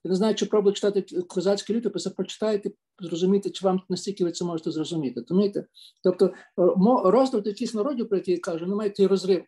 Я 0.03 0.09
не 0.09 0.15
знаю, 0.15 0.35
чи 0.35 0.45
пробували 0.45 0.75
читати 0.75 1.21
козацькі 1.21 1.73
літописи, 1.73 2.09
прочитайте, 2.09 2.71
зрозуміти, 2.99 3.49
чи 3.49 3.65
вам 3.65 3.81
настільки 3.89 4.23
ви 4.23 4.31
це 4.31 4.45
можете 4.45 4.71
зрозуміти. 4.71 5.21
Розумієте? 5.21 5.65
Тобто 6.03 6.33
розвиток 7.03 7.47
якихось 7.47 7.73
народів, 7.73 8.09
про 8.09 8.17
які 8.17 8.31
я 8.31 8.39
кажу, 8.39 8.65
не 8.65 8.75
мають 8.75 8.99
розрив. 8.99 9.43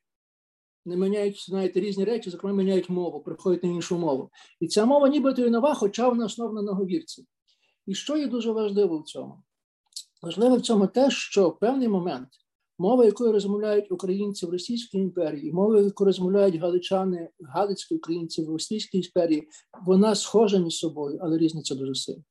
Не 0.86 0.98
міняють 0.98 1.46
знаєте, 1.50 1.80
різні 1.80 2.06
речі, 2.06 2.30
зокрема, 2.30 2.58
міняють 2.58 2.90
мову, 2.90 3.20
приходять 3.20 3.63
на 3.63 3.70
іншу 3.70 3.98
мову. 3.98 4.30
І 4.60 4.68
ця 4.68 4.86
мова 4.86 5.08
нібито 5.08 5.46
і 5.46 5.50
нова, 5.50 5.74
хоча 5.74 6.10
вона 6.10 6.25
основана 6.25 6.62
на 6.62 6.72
говірці. 6.72 7.25
І 7.86 7.94
що 7.94 8.18
є 8.18 8.28
дуже 8.28 8.52
важливо 8.52 9.00
в 9.00 9.04
цьому? 9.04 9.44
Важливо 10.24 10.56
в 10.56 10.62
цьому 10.62 10.88
те, 10.88 11.12
що 11.12 11.50
в 11.50 11.60
певний 11.60 11.88
момент 11.88 12.27
мова, 12.80 13.06
якою 13.06 13.32
розмовляють 13.32 13.92
українці 13.92 14.46
в 14.46 14.50
Російській 14.50 14.98
імперії, 14.98 15.51
мова, 15.51 15.82
якою 15.82 16.06
розмовляють 16.06 16.56
галичани, 16.56 17.30
галицькі 17.39 17.96
українці 17.96 18.44
в 18.44 18.50
Російській 18.50 18.98
імперії, 18.98 19.48
вона 19.86 20.15
схожа 20.15 20.58
між 20.58 20.75
собою, 20.75 21.20
але 21.22 21.38
різниця 21.38 21.75
дуже 21.75 21.96
сильна. 21.96 22.24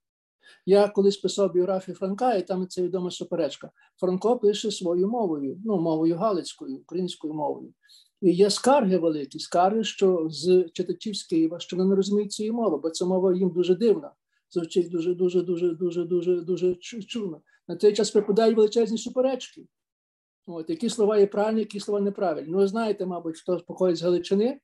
Я 0.67 0.89
колись 0.89 1.17
писав 1.17 1.53
біографію 1.53 1.95
Франка, 1.95 2.35
і 2.35 2.47
там 2.47 2.69
це 2.69 2.83
відома 2.83 3.11
суперечка. 3.11 3.71
Франко 4.01 4.39
пише 4.39 4.71
своєю 4.71 5.09
мовою, 5.09 5.61
ну 5.65 5.81
мовою 5.81 6.17
галицькою, 6.17 6.77
українською 6.77 7.35
мовою. 7.35 7.73
І 8.21 8.33
є 8.33 8.51
скарги 8.51 8.99
великі, 8.99 9.39
скарги, 9.39 9.85
що 9.85 10.27
з 10.31 10.65
читачів 10.73 11.17
з 11.17 11.23
Києва, 11.23 11.59
що 11.59 11.77
вони 11.77 11.89
не 11.89 11.97
розуміють 11.97 12.33
цієї 12.33 12.53
мови, 12.53 12.79
бо 12.83 12.91
ця 12.91 13.05
мова 13.05 13.35
їм 13.35 13.51
дуже 13.51 13.75
дивна. 13.75 14.13
Звучить 14.51 14.91
дуже, 14.91 15.15
дуже, 15.15 15.43
дуже, 15.43 15.75
дуже, 15.75 16.05
дуже, 16.05 16.41
дуже 16.41 16.75
чудно 16.75 17.41
на 17.69 17.77
той 17.77 17.93
час 17.93 18.11
припадають 18.11 18.57
величезні 18.57 18.99
суперечки. 18.99 19.67
От, 20.47 20.71
Які 20.71 20.89
слова 20.89 21.19
є 21.19 21.27
правильні, 21.27 21.61
які 21.61 21.81
слова 21.81 22.01
неправильні. 22.01 22.53
Ну, 22.53 22.59
ви 22.59 22.67
знаєте, 22.67 23.07
мабуть, 23.07 23.41
хто 23.41 23.61
походить 23.61 23.97
з 23.97 24.03
Галичини. 24.03 24.61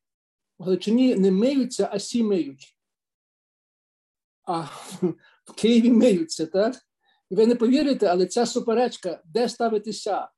В 0.59 0.65
Галичині 0.65 1.15
не 1.15 1.31
миються, 1.31 1.89
а 1.93 1.99
сі 1.99 2.23
миють. 2.23 2.77
А 4.45 4.61
в 5.45 5.53
Києві 5.57 5.91
миються, 5.91 6.47
так? 6.47 6.77
І 7.31 7.35
ви 7.35 7.47
не 7.47 7.55
повірите, 7.55 8.07
але 8.07 8.27
ця 8.27 8.47
суперечка, 8.47 9.23
де 9.25 9.49
ставитися 9.49 10.29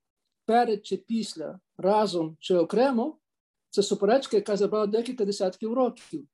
перед 0.47 0.87
чи 0.87 0.97
після, 0.97 1.61
разом 1.79 2.37
чи 2.40 2.55
окремо, 2.55 3.19
Це 3.71 3.83
суперечка, 3.83 4.37
яка 4.37 4.57
забрала 4.57 4.87
декілька 4.87 5.25
десятків 5.25 5.73
років. 5.73 6.29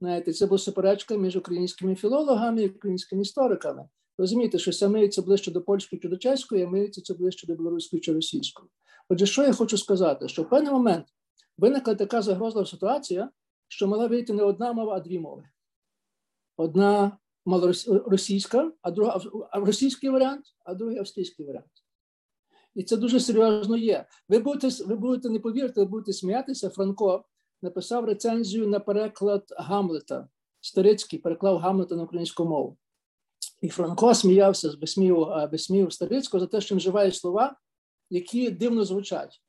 Знаєте, 0.00 0.32
це 0.32 0.46
була 0.46 0.58
суперечка 0.58 1.16
між 1.16 1.36
українськими 1.36 1.94
філологами 1.94 2.62
і 2.62 2.68
українськими 2.68 3.22
істориками. 3.22 3.88
Розумієте, 4.18 4.58
що 4.58 4.72
саме 4.72 5.08
це 5.08 5.22
ближче 5.22 5.50
до 5.50 5.62
польської 5.62 6.00
чи 6.00 6.08
до 6.08 6.16
чеської, 6.16 6.62
а 6.62 6.68
миється 6.68 7.02
це 7.02 7.14
ближче 7.14 7.46
до 7.46 7.54
білоруської 7.54 8.00
чи 8.00 8.12
російської. 8.12 8.68
Отже, 9.08 9.26
що 9.26 9.42
я 9.42 9.52
хочу 9.52 9.78
сказати? 9.78 10.28
Що 10.28 10.42
в 10.42 10.48
певний 10.48 10.72
момент 10.72 11.06
виникла 11.58 11.94
така 11.94 12.22
загрозлива 12.22 12.66
ситуація, 12.66 13.30
що 13.68 13.88
мала 13.88 14.06
вийти 14.06 14.32
не 14.32 14.42
одна 14.42 14.72
мова, 14.72 14.96
а 14.96 15.00
дві 15.00 15.18
мови. 15.18 15.44
Одна 16.56 17.18
малоросійська, 17.46 18.72
а 18.82 18.90
друга 18.90 19.20
російський 19.52 20.10
варіант, 20.10 20.44
а 20.64 20.74
другий 20.74 20.98
австрійський 20.98 21.46
варіант. 21.46 21.70
І 22.74 22.82
це 22.82 22.96
дуже 22.96 23.20
серйозно 23.20 23.76
є. 23.76 24.06
Ви 24.28 24.38
будете 24.38 24.84
ви 24.84 24.96
будете 24.96 25.30
не 25.30 25.40
повірити, 25.40 25.80
ви 25.80 25.86
будете 25.86 26.12
сміятися. 26.12 26.70
Франко 26.70 27.24
написав 27.62 28.04
рецензію 28.04 28.68
на 28.68 28.80
переклад 28.80 29.44
Гамлета. 29.58 30.28
Старицький 30.60 31.18
переклав 31.18 31.58
Гамлета 31.58 31.96
на 31.96 32.02
українську 32.02 32.44
мову. 32.44 32.76
І 33.64 33.68
Франко 33.68 34.14
сміявся 34.14 34.70
з 34.70 34.74
висміював, 34.74 35.50
висміював 35.50 35.92
Старицького 35.92 36.40
за 36.40 36.46
те, 36.46 36.60
що 36.60 36.74
він 36.74 36.78
вживає 36.78 37.12
слова, 37.12 37.56
які 38.10 38.50
дивно 38.50 38.84
звучать, 38.84 39.42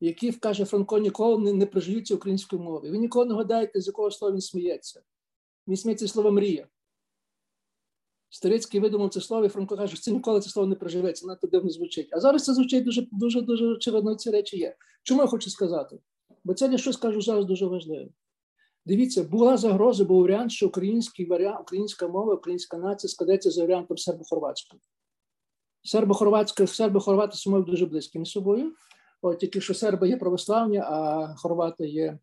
які, 0.00 0.32
каже 0.32 0.64
Франко, 0.64 0.98
ніколи 0.98 1.44
не, 1.44 1.52
не 1.52 1.66
проживуться 1.66 2.14
українською 2.14 2.62
мовою. 2.62 2.92
Ви 2.92 2.98
ніколи 2.98 3.26
не 3.26 3.34
гадаєте, 3.34 3.80
з 3.80 3.86
якого 3.86 4.10
слова 4.10 4.34
він 4.34 4.40
сміється. 4.40 5.02
Він 5.68 5.76
сміється 5.76 6.08
слово 6.08 6.32
мрія. 6.32 6.68
Старицький 8.28 8.80
видумав 8.80 9.10
це 9.10 9.20
слово, 9.20 9.44
і 9.44 9.48
Франко 9.48 9.76
каже, 9.76 9.96
що 9.96 10.02
це 10.02 10.10
ніколи 10.10 10.40
це 10.40 10.50
слово 10.50 10.68
не 10.68 10.74
проживеться, 10.74 11.26
надто 11.26 11.46
дивно 11.46 11.70
звучить. 11.70 12.08
А 12.12 12.20
зараз 12.20 12.44
це 12.44 12.54
звучить 12.54 12.84
дуже 12.84 13.06
дуже 13.12 13.40
дуже 13.40 13.66
очевидно, 13.66 14.14
ці 14.14 14.30
речі 14.30 14.56
є. 14.58 14.76
Чому 15.02 15.20
я 15.20 15.26
хочу 15.26 15.50
сказати? 15.50 15.98
Бо 16.44 16.54
це 16.54 16.68
я 16.72 16.78
щось 16.78 16.96
кажу 16.96 17.22
зараз 17.22 17.44
дуже 17.44 17.66
важливо. 17.66 18.10
Дивіться, 18.86 19.24
була 19.24 19.56
загроза, 19.56 20.04
був 20.04 20.22
варіант, 20.22 20.52
що 20.52 20.66
український 20.66 21.26
варіант, 21.26 21.60
українська 21.60 22.08
мова, 22.08 22.34
українська 22.34 22.78
нація 22.78 23.10
складеться 23.10 23.50
за 23.50 23.62
варіантом 23.62 23.96
сербо-хорватського. 23.96 24.80
Сербо-хорватська, 25.84 26.66
сербо-хорвати 26.66 27.36
сумою 27.36 27.62
дуже 27.62 27.86
близькі 27.86 28.18
між 28.18 28.30
собою. 28.30 28.72
От 29.22 29.38
тільки 29.38 29.60
що 29.60 29.74
серби 29.74 30.08
є 30.08 30.16
православні, 30.16 30.78
а 30.78 31.34
хорвати 31.36 31.88
є 31.88 32.18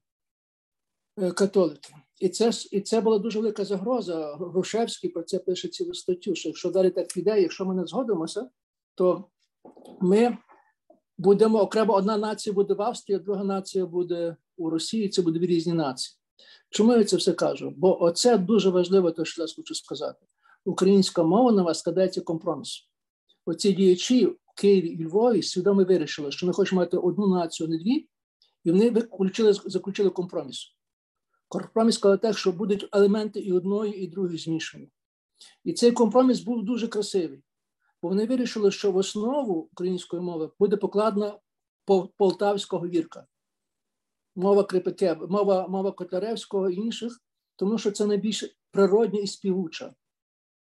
е, 1.20 1.32
католики. 1.32 1.94
І 2.20 2.30
це 2.30 2.52
і 2.72 2.82
це 2.82 3.02
була 3.02 3.20
дуже 3.20 3.40
велика 3.40 3.66
загроза. 3.66 4.36
Грушевський 4.36 5.10
про 5.10 5.24
це 5.24 5.40
пише 5.40 5.68
цілу 5.68 5.94
статтю. 5.94 6.36
Що 6.36 6.50
якщо 6.50 6.72
далі 6.72 6.90
так 6.90 7.08
піде, 7.14 7.42
якщо 7.42 7.66
ми 7.66 7.76
не 7.76 7.86
згодимося, 7.86 8.50
то 8.96 9.26
ми 10.02 10.38
будемо 11.18 11.62
окремо 11.62 11.94
одна 11.94 12.18
нація 12.18 12.54
буде 12.54 12.74
в 12.74 12.82
Австрії, 12.82 13.20
друга 13.20 13.44
нація 13.44 13.86
буде 13.86 14.36
у 14.58 14.70
Росії. 14.70 15.10
Це 15.10 15.22
будуть 15.22 15.44
різні 15.44 15.74
нації. 15.74 16.17
Чому 16.70 16.94
я 16.94 17.04
це 17.04 17.18
все 17.18 17.34
кажу? 17.34 17.74
Бо 17.78 18.04
оце 18.04 18.38
дуже 18.38 18.70
важливо, 18.70 19.12
те, 19.12 19.26
що 19.26 19.42
я 19.42 19.48
хочу 19.56 19.76
сказати. 19.76 20.26
Українська 20.66 21.24
мова 21.24 21.52
на 21.52 21.64
вас 21.64 21.80
складається 21.80 22.22
компроміс. 22.22 22.90
Оці 23.46 23.74
діячі 23.74 24.26
в 24.26 24.38
Києві 24.56 24.88
і 24.88 25.06
Львові 25.06 25.44
свідомо 25.44 25.84
вирішили, 25.84 26.32
що 26.32 26.48
ми 26.48 26.54
хочемо 26.54 26.82
мати 26.82 26.98
одну 26.98 27.28
націю, 27.28 27.70
не 27.70 27.78
дві, 27.78 28.08
і 28.64 28.72
вони 28.72 28.94
заключили, 28.94 29.54
заключили 29.54 30.10
компроміс. 30.10 30.76
Компроміс 31.48 31.96
сказав 31.96 32.20
так, 32.20 32.38
що 32.38 32.52
будуть 32.52 32.90
елементи 32.94 33.40
і 33.40 33.52
одної, 33.52 34.04
і 34.04 34.08
другої 34.08 34.38
змішані. 34.38 34.90
І 35.64 35.74
цей 35.74 35.92
компроміс 35.92 36.40
був 36.40 36.64
дуже 36.64 36.88
красивий, 36.88 37.44
бо 38.02 38.10
вони 38.10 38.26
вирішили, 38.26 38.72
що 38.72 38.92
в 38.92 38.98
основу 38.98 39.54
української 39.54 40.22
мови 40.22 40.52
буде 40.60 40.78
покладена 40.78 41.40
полтавська 42.18 42.78
говірка, 42.78 43.28
мова 44.38 44.64
Крипаке, 44.64 45.16
мова 45.30 45.68
мова 45.68 45.92
Котляревського 45.92 46.70
і 46.70 46.76
інших, 46.76 47.22
тому 47.56 47.78
що 47.78 47.92
це 47.92 48.06
найбільш 48.06 48.58
природня 48.72 49.20
і 49.20 49.28
співуча 49.28 49.94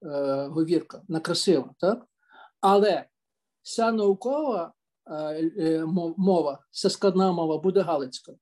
е, 0.02 0.46
говірка, 0.46 1.02
на 1.08 1.20
красива. 1.20 1.74
Так? 1.78 2.06
Але 2.60 3.04
вся 3.62 3.92
наукова 3.92 4.72
е, 5.06 5.14
е, 5.58 5.84
мова, 6.16 6.64
вся 6.70 6.90
складна 6.90 7.32
мова 7.32 7.58
буде 7.58 7.80
галицька. 7.80 8.32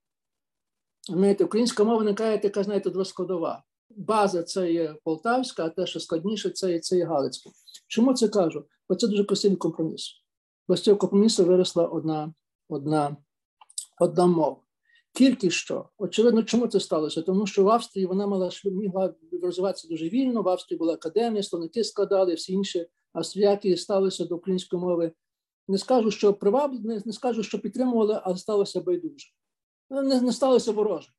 Знаєте, 1.09 1.45
Українська 1.45 1.83
мова 1.83 1.97
виникає 1.97 2.37
така, 2.39 2.63
знаєте, 2.63 2.89
двоскладова. 2.89 3.63
База 3.89 4.43
це 4.43 4.71
є 4.71 4.95
полтавська, 5.03 5.65
а 5.65 5.69
те, 5.69 5.87
що 5.87 5.99
складніше, 5.99 6.49
це 6.49 6.71
є, 6.71 6.79
це 6.79 6.97
є 6.97 7.05
галицька. 7.05 7.49
Чому 7.87 8.13
це 8.13 8.27
кажу? 8.27 8.65
Бо 8.89 8.95
це 8.95 9.07
дуже 9.07 9.23
красивий 9.23 9.57
компроміс. 9.57 10.21
Бо 10.67 10.77
з 10.77 10.81
цього 10.81 10.97
компромісу 10.97 11.45
виросла 11.45 11.85
одна 11.85 12.33
одна, 12.69 13.17
одна 13.99 14.25
мова. 14.25 14.64
Тільки 15.15 15.49
що, 15.49 15.89
очевидно, 15.97 16.43
чому 16.43 16.67
це 16.67 16.79
сталося? 16.79 17.21
Тому 17.21 17.47
що 17.47 17.63
в 17.63 17.69
Австрії 17.69 18.05
вона 18.05 18.27
мала 18.27 18.51
могла 18.63 19.13
розвиватися 19.41 19.87
дуже 19.87 20.09
вільно, 20.09 20.41
в 20.41 20.49
Австрії 20.49 20.77
була 20.77 20.93
академія, 20.93 21.43
словники 21.43 21.83
складали, 21.83 22.33
всі 22.33 22.53
інші 22.53 22.87
австріяки 23.13 23.77
сталися 23.77 24.25
до 24.25 24.35
української 24.35 24.81
мови. 24.81 25.11
Не 25.67 25.77
скажу, 25.77 26.11
що 26.11 26.33
привабли, 26.33 26.79
не, 26.79 27.01
не 27.05 27.13
скажу, 27.13 27.43
що 27.43 27.59
підтримували, 27.59 28.21
але 28.23 28.37
сталося 28.37 28.81
байдуже. 28.81 29.27
Ну, 29.89 30.01
не, 30.01 30.21
не 30.21 30.31
сталося 30.31 30.71
вороже. 30.71 31.09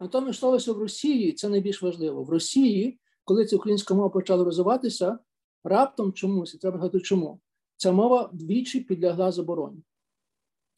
Натомість 0.00 0.38
сталося 0.38 0.72
в 0.72 0.78
Росії, 0.78 1.32
це 1.32 1.48
найбільш 1.48 1.82
важливо. 1.82 2.22
В 2.22 2.30
Росії, 2.30 3.00
коли 3.24 3.46
ця 3.46 3.56
українська 3.56 3.94
мова 3.94 4.08
почала 4.08 4.44
розвиватися, 4.44 5.18
раптом 5.64 6.12
чомусь, 6.12 6.54
і 6.54 6.58
треба 6.58 6.78
гадати 6.78 7.00
чому, 7.00 7.40
ця 7.76 7.92
мова 7.92 8.30
двічі 8.32 8.80
підлягла 8.80 9.32
забороні. 9.32 9.82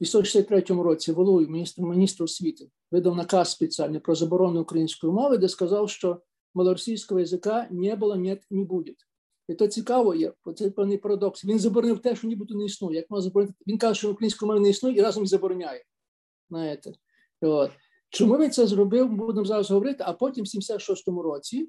У 0.03 0.05
1963 0.05 0.83
році 0.83 1.13
Волою, 1.13 1.49
міністр, 1.49 1.83
міністр 1.83 2.23
освіти, 2.23 2.69
видав 2.91 3.17
наказ 3.17 3.51
спеціальний 3.51 4.01
про 4.01 4.15
заборону 4.15 4.61
української 4.61 5.13
мови, 5.13 5.39
де 5.39 5.49
сказав, 5.49 5.91
що 5.91 6.21
малоросійського 6.55 7.21
язика 7.21 7.69
не 7.71 7.97
було, 7.97 8.17
нет, 8.17 8.43
не 8.51 8.65
буде. 8.65 8.95
І 9.49 9.55
то 9.55 9.67
цікаво 9.67 10.15
є, 10.15 10.33
це 10.57 10.71
певний 10.71 10.99
парадокс. 10.99 11.45
Він 11.45 11.59
заборонив 11.59 11.99
те, 11.99 12.17
що 12.17 12.29
нібито 12.29 12.55
не 12.55 12.65
існує. 12.65 12.97
Як 12.97 13.11
може 13.11 13.23
заборонити? 13.23 13.59
Він 13.67 13.79
каже, 13.79 13.99
що 13.99 14.11
української 14.11 14.47
мови 14.47 14.61
не 14.61 14.69
існує 14.69 14.97
і 14.97 15.03
разом 15.03 15.27
забороняє. 15.27 15.85
Знаєте. 16.51 16.93
От. 17.41 17.71
Чому 18.11 18.39
він 18.39 18.51
це 18.51 18.67
зробив? 18.67 19.09
Будемо 19.09 19.47
зараз 19.47 19.71
говорити, 19.71 20.05
а 20.07 20.13
потім, 20.13 20.45
в 20.45 20.47
76-му 20.47 21.23
році, 21.23 21.69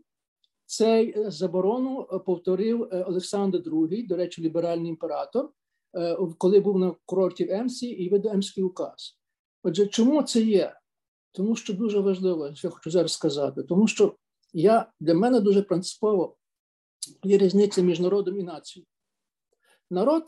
цей 0.65 1.19
е, 1.19 1.31
заборону 1.31 2.07
е, 2.13 2.19
повторив 2.19 2.83
е, 2.83 3.03
Олександр 3.03 3.57
II, 3.57 4.07
до 4.07 4.15
речі, 4.15 4.41
ліберальний 4.41 4.89
імператор, 4.89 5.49
коли 6.37 6.59
був 6.59 6.79
на 6.79 6.95
курорті 7.05 7.45
в 7.45 7.51
Емсі 7.51 7.87
і 7.87 8.09
видав 8.09 8.33
Емський 8.33 8.63
указ. 8.63 9.19
Отже, 9.63 9.87
чому 9.87 10.23
це 10.23 10.41
є? 10.41 10.75
Тому 11.31 11.55
що 11.55 11.73
дуже 11.73 11.99
важливо, 11.99 12.55
що 12.55 12.67
я 12.67 12.71
хочу 12.71 12.91
зараз 12.91 13.13
сказати, 13.13 13.63
тому 13.63 13.87
що 13.87 14.15
я 14.53 14.91
для 14.99 15.13
мене 15.13 15.39
дуже 15.39 15.61
принципово 15.61 16.37
є 17.23 17.37
різниця 17.37 17.81
між 17.81 17.99
народом 17.99 18.39
і 18.39 18.43
нацією. 18.43 18.87
Народ, 19.89 20.23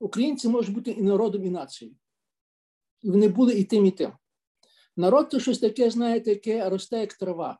українці 0.00 0.48
можуть 0.48 0.74
бути 0.74 0.90
і 0.90 1.02
народом, 1.02 1.44
і 1.44 1.50
нацією. 1.50 1.96
І 3.02 3.10
вони 3.10 3.28
були 3.28 3.54
і 3.54 3.64
тим, 3.64 3.86
і 3.86 3.90
тим. 3.90 4.12
Народ 4.96 5.28
це 5.30 5.40
щось 5.40 5.58
таке, 5.58 5.90
знаєте, 5.90 6.30
яке 6.30 6.68
росте 6.68 7.00
як 7.00 7.14
трава, 7.14 7.58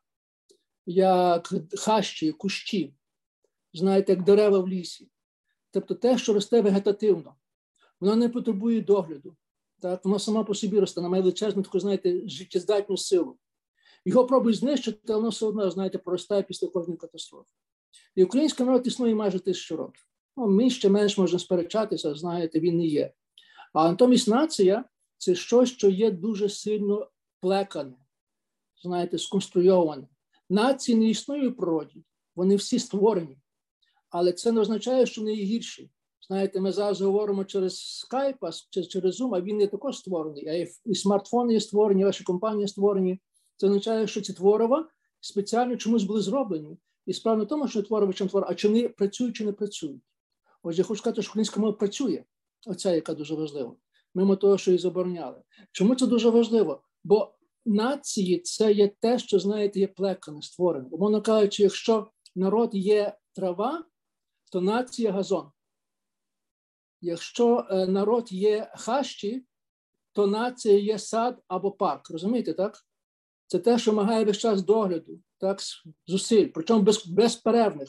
як 0.86 1.52
хащі, 1.78 2.32
кущі, 2.32 2.94
знаєте, 3.72 4.12
як 4.12 4.24
дерева 4.24 4.58
в 4.58 4.68
лісі. 4.68 5.08
Тобто 5.80 5.94
те, 5.94 6.18
що 6.18 6.32
росте 6.32 6.60
вегетативно, 6.60 7.34
воно 8.00 8.16
не 8.16 8.28
потребує 8.28 8.80
догляду. 8.80 9.36
Так? 9.80 10.04
Воно 10.04 10.18
сама 10.18 10.44
по 10.44 10.54
собі 10.54 10.80
росте, 10.80 11.00
вона 11.00 11.08
має 11.08 11.22
величезну 11.22 11.62
таку, 11.62 11.80
знаєте, 11.80 12.28
життєздатну 12.28 12.96
силу. 12.96 13.36
Його 14.04 14.26
пробують 14.26 14.58
знищити, 14.58 14.98
але 15.08 15.16
воно 15.16 15.28
все 15.28 15.46
одно, 15.46 15.70
знаєте, 15.70 15.98
проростає 15.98 16.42
після 16.42 16.68
кожної 16.68 16.98
катастрофи. 16.98 17.48
І 18.14 18.24
український 18.24 18.66
народ 18.66 18.86
існує 18.86 19.14
майже 19.14 19.38
тисячу 19.38 19.76
років. 19.76 20.06
Ну, 20.36 20.48
Ми 20.48 20.70
ще 20.70 20.88
менш 20.88 21.18
можна 21.18 21.38
сперечатися, 21.38 22.14
знаєте, 22.14 22.60
він 22.60 22.76
не 22.76 22.86
є. 22.86 23.12
А 23.72 23.88
натомість 23.88 24.28
нація 24.28 24.84
це 25.18 25.34
щось, 25.34 25.68
що 25.68 25.88
є 25.88 26.10
дуже 26.10 26.48
сильно 26.48 27.10
плекане, 27.40 27.96
знаєте, 28.82 29.18
сконструйоване. 29.18 30.08
Нації 30.50 30.98
не 30.98 31.04
існує 31.04 31.48
в 31.48 31.56
природі, 31.56 32.04
вони 32.36 32.56
всі 32.56 32.78
створені. 32.78 33.38
Але 34.10 34.32
це 34.32 34.52
не 34.52 34.60
означає, 34.60 35.06
що 35.06 35.20
вони 35.20 35.34
є 35.34 35.44
гірші. 35.44 35.90
Знаєте, 36.26 36.60
ми 36.60 36.72
зараз 36.72 37.00
говоримо 37.00 37.44
через 37.44 37.98
скайп, 37.98 38.36
чи 38.70 38.84
через 38.84 39.20
Zoom, 39.20 39.36
а 39.36 39.40
він 39.40 39.60
є 39.60 39.66
також 39.66 39.98
створений. 39.98 40.48
А 40.48 40.68
і 40.84 40.94
смартфони 40.94 41.52
є 41.52 41.60
створені, 41.60 42.04
ваші 42.04 42.24
компанії 42.24 42.68
створені. 42.68 43.20
Це 43.56 43.66
означає, 43.66 44.06
що 44.06 44.20
ці 44.20 44.32
творива 44.32 44.88
спеціально 45.20 45.76
чомусь 45.76 46.04
були 46.04 46.20
зроблені. 46.20 46.76
І 47.06 47.12
справа 47.12 47.38
не 47.38 47.44
в 47.44 47.48
тому, 47.48 47.68
що 47.68 47.82
творива 47.82 48.12
чим 48.12 48.28
творива, 48.28 48.52
а 48.52 48.54
чи 48.54 48.68
вони 48.68 48.88
працюють, 48.88 49.36
чи 49.36 49.44
не 49.44 49.52
працюють. 49.52 50.02
Отже, 50.62 50.78
я 50.78 50.84
хочу 50.84 50.98
сказати, 50.98 51.22
що 51.22 51.30
українська 51.30 51.60
мова 51.60 51.72
працює, 51.72 52.24
оця, 52.66 52.94
яка 52.94 53.14
дуже 53.14 53.34
важлива, 53.34 53.76
мимо 54.14 54.36
того, 54.36 54.58
що 54.58 54.70
її 54.70 54.78
забороняли. 54.78 55.42
Чому 55.72 55.94
це 55.94 56.06
дуже 56.06 56.30
важливо? 56.30 56.82
Бо 57.04 57.34
нації 57.66 58.38
це 58.38 58.72
є 58.72 58.88
те, 59.00 59.18
що 59.18 59.38
знаєте, 59.38 59.80
є 59.80 59.86
плекане, 59.86 60.42
створене. 60.42 60.88
Умовно 60.90 61.22
кажучи, 61.22 61.62
якщо 61.62 62.10
народ 62.34 62.70
є 62.72 63.16
трава, 63.34 63.84
то 64.48 64.60
нація 64.60 65.12
газон. 65.12 65.50
Якщо 67.00 67.66
е, 67.70 67.86
народ 67.86 68.32
є 68.32 68.72
хащі, 68.76 69.44
то 70.12 70.26
нація 70.26 70.78
є 70.78 70.98
сад 70.98 71.42
або 71.48 71.70
парк. 71.70 72.10
Розумієте, 72.10 72.52
так? 72.52 72.84
Це 73.46 73.58
те, 73.58 73.78
що 73.78 73.90
вимагає 73.90 74.24
весь 74.24 74.38
час 74.38 74.62
догляду, 74.62 75.20
так, 75.38 75.58
зусиль, 76.06 76.48
причому 76.54 76.82
без, 76.82 77.06
безперервних. 77.06 77.88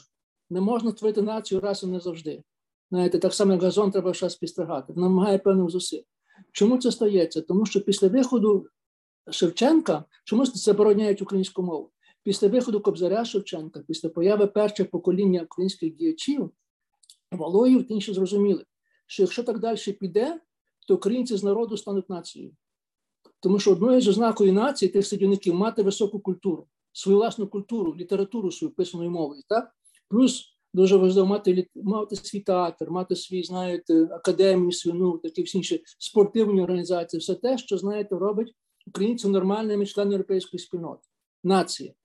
Не 0.49 0.61
можна 0.61 0.91
творити 0.91 1.21
націю 1.21 1.61
раз 1.61 1.83
і 1.83 1.87
не 1.87 1.99
завжди. 1.99 2.43
Знаєте, 2.91 3.19
так 3.19 3.33
само, 3.33 3.51
як 3.51 3.63
газон 3.63 3.91
треба 3.91 4.13
час 4.13 4.35
підстригати. 4.35 4.93
Вона 4.93 5.07
вимагає 5.07 5.37
певних 5.37 5.69
зусиль. 5.69 6.03
Чому 6.51 6.77
це 6.77 6.91
стається? 6.91 7.41
Тому 7.41 7.65
що 7.65 7.81
після 7.81 8.07
виходу 8.07 8.67
Шевченка 9.31 10.03
чомусь 10.23 10.63
забороняють 10.63 11.21
українську 11.21 11.63
мову. 11.63 11.91
Після 12.23 12.47
виходу 12.47 12.81
Кобзаря 12.81 13.25
Шевченка, 13.25 13.83
після 13.87 14.09
появи 14.09 14.47
першого 14.47 14.89
покоління 14.89 15.41
українських 15.41 15.95
діячів, 15.95 16.51
Валоїв 17.31 17.91
інші 17.91 18.13
зрозуміли, 18.13 18.65
що 19.07 19.23
якщо 19.23 19.43
так 19.43 19.59
далі 19.59 19.93
піде, 19.99 20.39
то 20.87 20.95
українці 20.95 21.37
з 21.37 21.43
народу 21.43 21.77
стануть 21.77 22.09
нацією. 22.09 22.55
Тому 23.39 23.59
що 23.59 23.71
одною 23.71 24.01
з 24.01 24.07
ознакою 24.07 24.53
нації 24.53 24.89
тих 24.89 25.07
сидівників 25.07 25.53
мати 25.55 25.83
високу 25.83 26.19
культуру, 26.19 26.67
свою 26.91 27.17
власну 27.17 27.47
культуру, 27.47 27.95
літературу 27.95 28.51
свою 28.51 28.73
писаною 28.73 29.11
мовою. 29.11 29.43
Так? 29.49 29.71
Плюс 30.07 30.59
дуже 30.73 30.97
важливо 30.97 31.27
мати 31.27 31.67
мати 31.75 32.15
свій 32.15 32.39
театр, 32.39 32.91
мати 32.91 33.15
свій, 33.15 33.43
знаєте, 33.43 34.03
академію, 34.03 34.71
свою, 34.71 34.97
ну, 34.97 35.17
такі 35.17 35.43
всі 35.43 35.57
інші 35.57 35.83
спортивні 35.99 36.61
організації, 36.61 37.19
все 37.19 37.35
те, 37.35 37.57
що, 37.57 37.77
знаєте, 37.77 38.15
робить 38.15 38.55
українців 38.87 39.29
нормальними 39.29 39.85
членами 39.85 40.13
європейської 40.13 40.59
спільноти, 40.59 41.07
нації. 41.43 41.95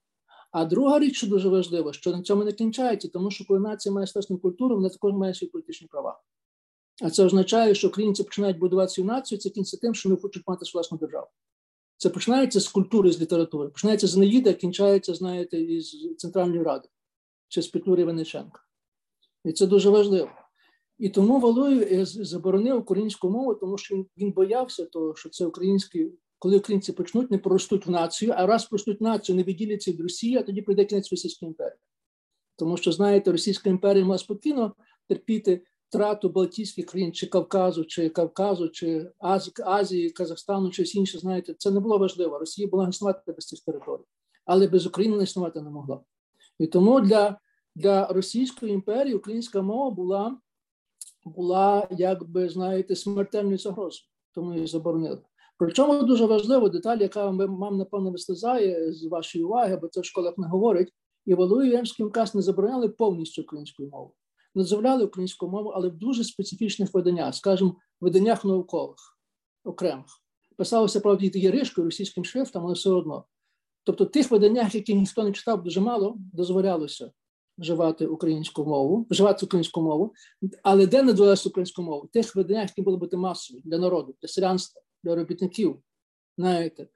А 0.55 0.65
друга 0.65 0.99
річ, 0.99 1.17
що 1.17 1.27
дуже 1.27 1.49
важлива, 1.49 1.93
що 1.93 2.11
на 2.11 2.23
цьому 2.23 2.45
не 2.45 2.53
кінчається, 2.53 3.09
тому 3.09 3.31
що 3.31 3.45
коли 3.45 3.61
нація 3.61 3.95
має 3.95 4.07
власну 4.15 4.39
культуру, 4.39 4.77
вона 4.77 4.89
також 4.89 5.13
має 5.13 5.35
свої 5.35 5.51
політичні 5.51 5.87
права. 5.87 6.21
А 7.03 7.11
це 7.11 7.25
означає, 7.25 7.75
що 7.75 7.89
українці 7.89 8.23
починають 8.23 8.59
будувати 8.59 8.93
свою 8.93 9.07
націю, 9.07 9.39
це 9.39 9.51
кінця 9.51 9.77
тим, 9.77 9.95
що 9.95 10.09
вони 10.09 10.21
хочуть 10.21 10.43
мати 10.47 10.65
власну 10.75 10.99
державу. 10.99 11.27
Це 11.97 12.11
починається 12.11 12.61
з 12.61 12.69
культури, 12.69 13.13
з 13.13 13.21
літератури, 13.21 13.69
починається 13.69 14.07
з 14.07 14.17
Неїда, 14.17 14.53
кінчається, 14.53 15.15
знаєте, 15.15 15.61
із 15.61 15.97
Центральної 16.19 16.63
Ради 16.63 16.89
чи 17.49 17.63
з 17.63 17.69
Петлюри 17.69 18.05
Вениченка. 18.05 18.61
І 19.45 19.53
це 19.53 19.67
дуже 19.67 19.91
важливо. 19.91 20.31
І 20.99 21.09
тому 21.09 21.41
Валуєв 21.41 22.05
заборонив 22.05 22.79
українську 22.79 23.31
мову, 23.31 23.55
тому 23.55 23.79
що 23.79 24.05
він 24.17 24.33
боявся 24.33 24.85
того, 24.85 25.15
що 25.15 25.29
це 25.29 25.47
український, 25.47 26.13
коли 26.45 26.57
українці 26.57 26.93
почнуть, 26.93 27.31
не 27.31 27.39
проростуть 27.39 27.87
в 27.87 27.91
націю, 27.91 28.33
а 28.37 28.47
раз 28.47 28.65
проростуть 28.65 29.01
націю, 29.01 29.37
не 29.37 29.43
відділяться 29.43 29.93
від 29.93 30.01
Росії, 30.01 30.37
а 30.37 30.43
тоді 30.43 30.63
прийде 30.63 30.85
кінець 30.85 31.11
Російської 31.11 31.49
імперії. 31.49 31.79
Тому 32.57 32.77
що, 32.77 32.93
знаєте, 32.93 33.33
Російська 33.33 33.71
імперія 33.71 34.05
мала 34.05 34.19
спокійно 34.19 34.75
терпіти 35.09 35.63
втрату 35.89 36.29
Балтійських 36.29 36.87
країн, 36.87 37.13
чи 37.13 37.27
Кавказу, 37.27 37.85
чи 37.85 38.09
Кавказу, 38.09 38.69
чи 38.69 39.11
Азії, 39.65 40.11
Казахстану, 40.11 40.71
чи 40.71 40.83
інше, 40.83 41.19
знаєте, 41.19 41.55
це 41.59 41.71
не 41.71 41.81
було 41.81 41.99
важливо. 41.99 42.39
Росія 42.39 42.69
була 42.69 42.89
існувати 42.89 43.33
без 43.33 43.47
цих 43.47 43.61
територій, 43.61 44.05
але 44.45 44.69
без 44.69 44.87
України 44.87 45.17
не 45.17 45.23
існувати 45.25 45.61
не 45.61 45.71
могла. 45.71 46.01
І 46.59 46.67
тому 46.67 47.01
для 47.01 47.39
для 47.75 48.07
Російської 48.07 48.73
імперії 48.73 49.15
українська 49.15 49.63
мова 49.63 49.91
була, 49.91 50.39
була 51.25 51.89
як 51.91 52.29
би, 52.29 52.49
знаєте, 52.49 52.97
смертельною 52.97 53.59
загрозою, 53.59 54.09
тому 54.35 54.55
її 54.55 54.67
заборонили. 54.67 55.23
Причому 55.59 56.03
дуже 56.03 56.27
важлива 56.27 56.69
деталь, 56.69 56.99
яка 56.99 57.31
вам, 57.31 57.79
напевно, 57.79 58.11
вислизає 58.11 58.93
з 58.93 59.07
вашої 59.07 59.45
уваги, 59.45 59.79
бо 59.83 59.89
це 59.89 60.01
в 60.01 60.05
школах 60.05 60.39
не 60.39 60.47
говорить, 60.47 60.93
і 61.27 61.35
Валуї 61.35 61.71
Ємський 61.71 62.07
указ 62.07 62.35
не 62.35 62.43
забороняли 62.43 62.89
повністю 62.89 63.43
українською 63.43 63.89
мовою 63.89 64.15
не 64.55 64.63
дозволяли 64.63 65.05
українську 65.05 65.49
мову, 65.49 65.69
але 65.69 65.89
в 65.89 65.97
дуже 65.97 66.25
специфічних 66.25 66.95
виданнях, 66.95 67.35
скажімо, 67.35 67.77
виданнях 68.01 68.45
наукових, 68.45 69.19
окремих. 69.65 70.07
Писалося, 70.57 71.01
правда, 71.01 71.25
і 71.27 71.31
російським 71.85 72.25
шрифтом, 72.25 72.65
але 72.65 72.75
все 72.75 72.91
одно. 72.91 73.25
Тобто, 73.85 74.05
тих 74.05 74.31
виданнях, 74.31 74.75
які 74.75 74.95
ніхто 74.95 75.25
не 75.25 75.33
читав 75.33 75.63
дуже 75.63 75.81
мало, 75.81 76.17
дозволялося 76.33 77.11
вживати 77.59 78.07
українську 78.07 78.65
мову, 78.65 79.07
вживати 79.11 79.47
українську 79.47 79.83
мову, 79.83 80.15
але 80.63 80.87
де 80.87 81.03
не 81.03 81.13
дозволялося 81.13 81.49
українську 81.49 81.83
мову? 81.83 82.09
Тих 82.13 82.37
виданнях, 82.37 82.69
які 82.69 82.83
були 82.83 82.97
бути 82.97 83.17
масові 83.17 83.61
для 83.65 83.79
народу, 83.79 84.15
для 84.23 84.29
селянства, 84.29 84.83
для 85.05 85.15
робітників. 85.15 85.83
Знаєте, 86.39 86.89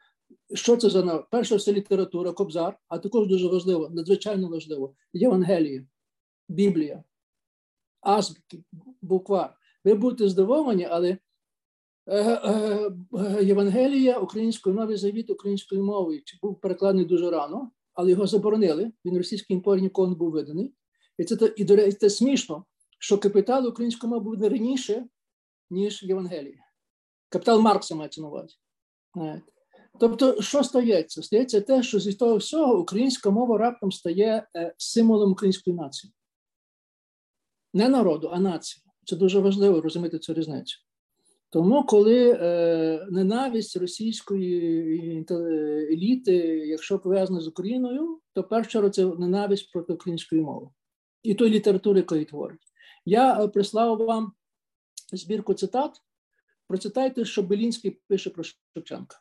що 0.54 0.76
це 0.76 0.90
за 0.90 1.04
народ? 1.04 1.26
Перша 1.30 1.56
все 1.56 1.72
література, 1.72 2.32
кобзар, 2.32 2.78
а 2.88 2.98
також 2.98 3.28
дуже 3.28 3.48
важливо, 3.48 3.88
надзвичайно 3.90 4.48
важливо, 4.48 4.94
Євангелія, 5.12 5.86
Біблія, 6.48 7.04
азбуки, 8.00 8.64
буква. 9.02 9.54
Ви 9.84 9.94
будете 9.94 10.28
здивовані, 10.28 10.84
але 10.84 11.08
е, 11.08 11.18
е, 12.06 12.90
е, 13.14 13.44
Євангелія 13.44 14.18
українською 14.18 14.76
новий 14.76 14.96
завіт 14.96 15.30
українською 15.30 15.84
мовою 15.84 16.20
був 16.42 16.60
перекладений 16.60 17.06
дуже 17.06 17.30
рано, 17.30 17.70
але 17.94 18.10
його 18.10 18.26
заборонили. 18.26 18.92
Він 19.04 19.16
російській 19.16 19.54
імперії 19.54 19.82
ніколи 19.82 20.08
не 20.08 20.14
був 20.14 20.30
виданий. 20.30 20.74
І 21.18 21.24
це 21.24 21.54
і 21.56 21.64
до 21.64 21.76
речі, 21.76 21.96
це 22.00 22.10
смішно, 22.10 22.64
що 22.98 23.18
капітал 23.18 23.66
української 23.66 24.10
мови 24.10 24.24
буде 24.24 24.48
раніше, 24.48 25.06
ніж 25.70 26.02
Євангелія. 26.02 26.67
Капітал 27.28 27.60
Маркса 27.60 27.94
мається 27.94 28.20
на 28.20 28.28
увазі. 28.28 28.56
Тобто, 30.00 30.42
що 30.42 30.64
стається? 30.64 31.22
Стається 31.22 31.60
те, 31.60 31.82
що 31.82 32.00
зі 32.00 32.14
того 32.14 32.36
всього 32.36 32.78
українська 32.78 33.30
мова 33.30 33.58
раптом 33.58 33.92
стає 33.92 34.46
символом 34.76 35.32
української 35.32 35.76
нації 35.76 36.12
не 37.74 37.88
народу, 37.88 38.30
а 38.32 38.40
нації. 38.40 38.84
Це 39.04 39.16
дуже 39.16 39.40
важливо 39.40 39.80
розуміти 39.80 40.18
цю 40.18 40.34
різницю. 40.34 40.78
Тому, 41.50 41.84
коли 41.86 42.30
е, 42.30 43.06
ненависть 43.10 43.76
російської 43.76 45.26
еліти, 45.92 46.36
якщо 46.66 46.98
пов'язана 46.98 47.40
з 47.40 47.48
Україною, 47.48 48.20
то 48.32 48.44
перша 48.44 48.90
це 48.90 49.06
ненависть 49.06 49.72
проти 49.72 49.92
української 49.92 50.42
мови 50.42 50.68
і 51.22 51.34
тої 51.34 51.50
літератури, 51.50 51.98
яку 51.98 52.24
творить. 52.24 52.60
Я 53.04 53.44
е, 53.44 53.48
прислав 53.48 53.98
вам 53.98 54.32
збірку 55.12 55.54
цитат. 55.54 56.02
Процитайте, 56.68 57.24
що 57.24 57.42
Белінський 57.42 57.90
пише 58.08 58.30
про 58.30 58.44
Шевченка. 58.74 59.20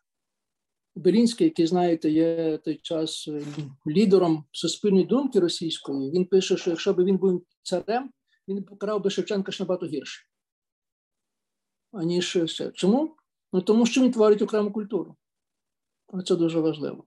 Белінський, 0.95 1.47
який, 1.47 1.67
знаєте, 1.67 2.10
є 2.10 2.57
той 2.57 2.75
час 2.75 3.27
е, 3.27 3.41
лідером 3.88 4.45
суспільної 4.51 5.05
думки 5.05 5.39
російської, 5.39 6.12
він 6.12 6.25
пише, 6.25 6.57
що 6.57 6.69
якщо 6.69 6.93
б 6.93 7.03
він 7.03 7.17
був 7.17 7.45
царем, 7.63 8.12
він 8.47 8.63
покарав 8.63 9.03
би 9.03 9.10
Шевченка 9.10 9.51
ж 9.51 9.63
набагато 9.63 9.86
гірше, 9.86 10.25
аніж 11.91 12.38
ще. 12.45 12.71
Чому? 12.71 13.15
Ну, 13.53 13.62
Тому 13.62 13.86
що 13.86 14.01
він 14.01 14.12
творить 14.12 14.41
окрему 14.41 14.71
культуру. 14.71 15.15
Це 16.25 16.36
дуже 16.36 16.60
важливо. 16.60 17.05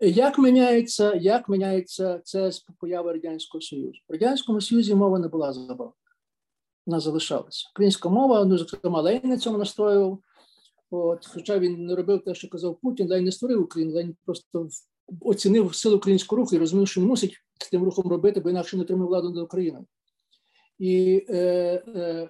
Як 0.00 0.38
міняється 0.38 1.14
як 1.14 1.48
міняється 1.48 2.20
це 2.24 2.52
з 2.52 2.60
появи 2.60 3.12
Радянського 3.12 3.62
Союзу? 3.62 3.98
В 4.08 4.12
Радянському 4.12 4.60
Союзі 4.60 4.94
мова 4.94 5.18
не 5.18 5.28
була 5.28 5.52
забавна. 5.52 5.92
Вона 6.86 7.00
залишалася. 7.00 7.68
Українська 7.74 8.08
мова, 8.08 8.44
ну, 8.44 8.58
зокрема, 8.58 9.00
Ленін 9.00 9.30
на 9.30 9.38
цьому 9.38 9.58
настроював. 9.58 10.18
От, 10.90 11.26
Хоча 11.26 11.58
він 11.58 11.86
не 11.86 11.94
робив 11.94 12.24
те, 12.24 12.34
що 12.34 12.48
казав 12.48 12.78
Путін, 12.82 13.08
Ленін 13.08 13.24
не 13.24 13.32
створив 13.32 13.62
Україну, 13.62 13.94
Ленін 13.94 14.16
просто 14.24 14.68
оцінив 15.20 15.74
силу 15.74 15.96
українського 15.96 16.42
руху 16.42 16.56
і 16.56 16.58
розумів, 16.58 16.88
що 16.88 17.00
мусить 17.00 17.36
з 17.60 17.70
тим 17.70 17.84
рухом 17.84 18.10
робити, 18.10 18.40
бо 18.40 18.50
інакше 18.50 18.76
не 18.76 18.82
отримав 18.82 19.08
владу 19.08 19.30
над 19.30 19.44
Україною. 19.44 19.86
І 20.78 21.24
е, 21.28 21.38
е, 21.86 22.28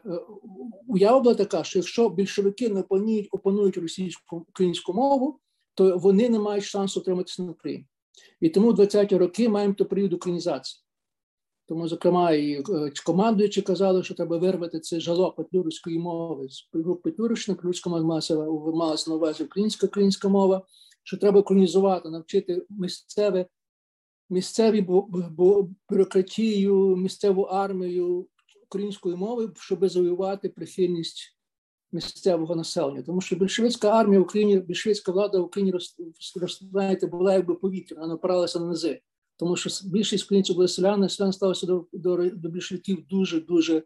уява 0.87 1.21
була 1.21 1.35
така, 1.35 1.65
що 1.65 1.79
якщо 1.79 2.09
більшовики 2.09 2.69
не 2.69 2.81
опанують, 2.81 3.29
опанують 3.31 3.77
російську 3.77 4.37
українську 4.37 4.93
мову, 4.93 5.39
то 5.75 5.99
вони 5.99 6.29
не 6.29 6.39
мають 6.39 6.65
шансу 6.65 7.01
отриматися 7.01 7.43
на 7.43 7.51
Україні. 7.51 7.87
І 8.41 8.49
тому 8.49 8.71
в 8.71 8.81
20-ті 8.81 9.17
роки 9.17 9.49
маємо 9.49 9.75
то 9.75 9.87
період 9.87 10.13
українізації. 10.13 10.82
Тому, 11.69 11.89
зокрема, 11.89 12.33
і 12.33 12.53
е, 12.53 12.93
командуючи 13.07 13.63
казали, 13.63 14.03
що 14.03 14.15
треба 14.15 14.39
вирвати 14.39 14.81
це 14.81 15.01
жало 15.01 15.33
петлюрської 15.33 15.99
мови 15.99 16.49
з 16.49 16.69
груп 16.75 17.03
Петлюрична, 17.03 17.55
Петлюрська 17.55 17.91
малася, 17.91 18.37
малася 18.75 19.11
на 19.11 19.17
увазі 19.17 19.45
українська 19.45 19.87
українська 19.87 20.29
мова, 20.29 20.67
що 21.03 21.17
треба 21.17 21.41
українізувати, 21.41 22.11
навчити 22.11 22.67
місцеве, 22.71 23.47
місцеві 24.31 24.87
бюрократію, 25.91 26.97
місцеву 26.97 27.43
армію, 27.43 28.27
української 28.65 29.17
мови, 29.17 29.51
щоб 29.57 29.89
завоювати 29.89 30.49
прихильність 30.49 31.37
місцевого 31.93 32.57
населення. 32.57 33.03
Тому 33.03 33.21
що 33.21 33.37
більшовицька 33.37 33.89
армія 33.89 34.21
в 34.21 34.23
Україні, 34.23 34.59
більшовицька 34.59 35.13
влада 35.13 35.39
в 35.39 35.45
Україні 35.45 35.73
знаєте, 36.71 37.07
була 37.07 37.33
якби 37.33 37.55
повітря, 37.55 37.97
вона 38.01 38.15
опиралася 38.15 38.61
на 38.61 38.67
низи. 38.67 39.01
Тому 39.43 39.57
що 39.57 39.71
більшість 39.85 40.25
українців 40.25 40.57
були 40.57 40.69
селяни, 40.69 41.09
селяни 41.09 41.33
ставилися 41.33 41.67
до, 41.67 41.87
до, 41.93 42.17
до 42.17 42.49
більшовиків 42.49 43.07
дуже-дуже 43.11 43.83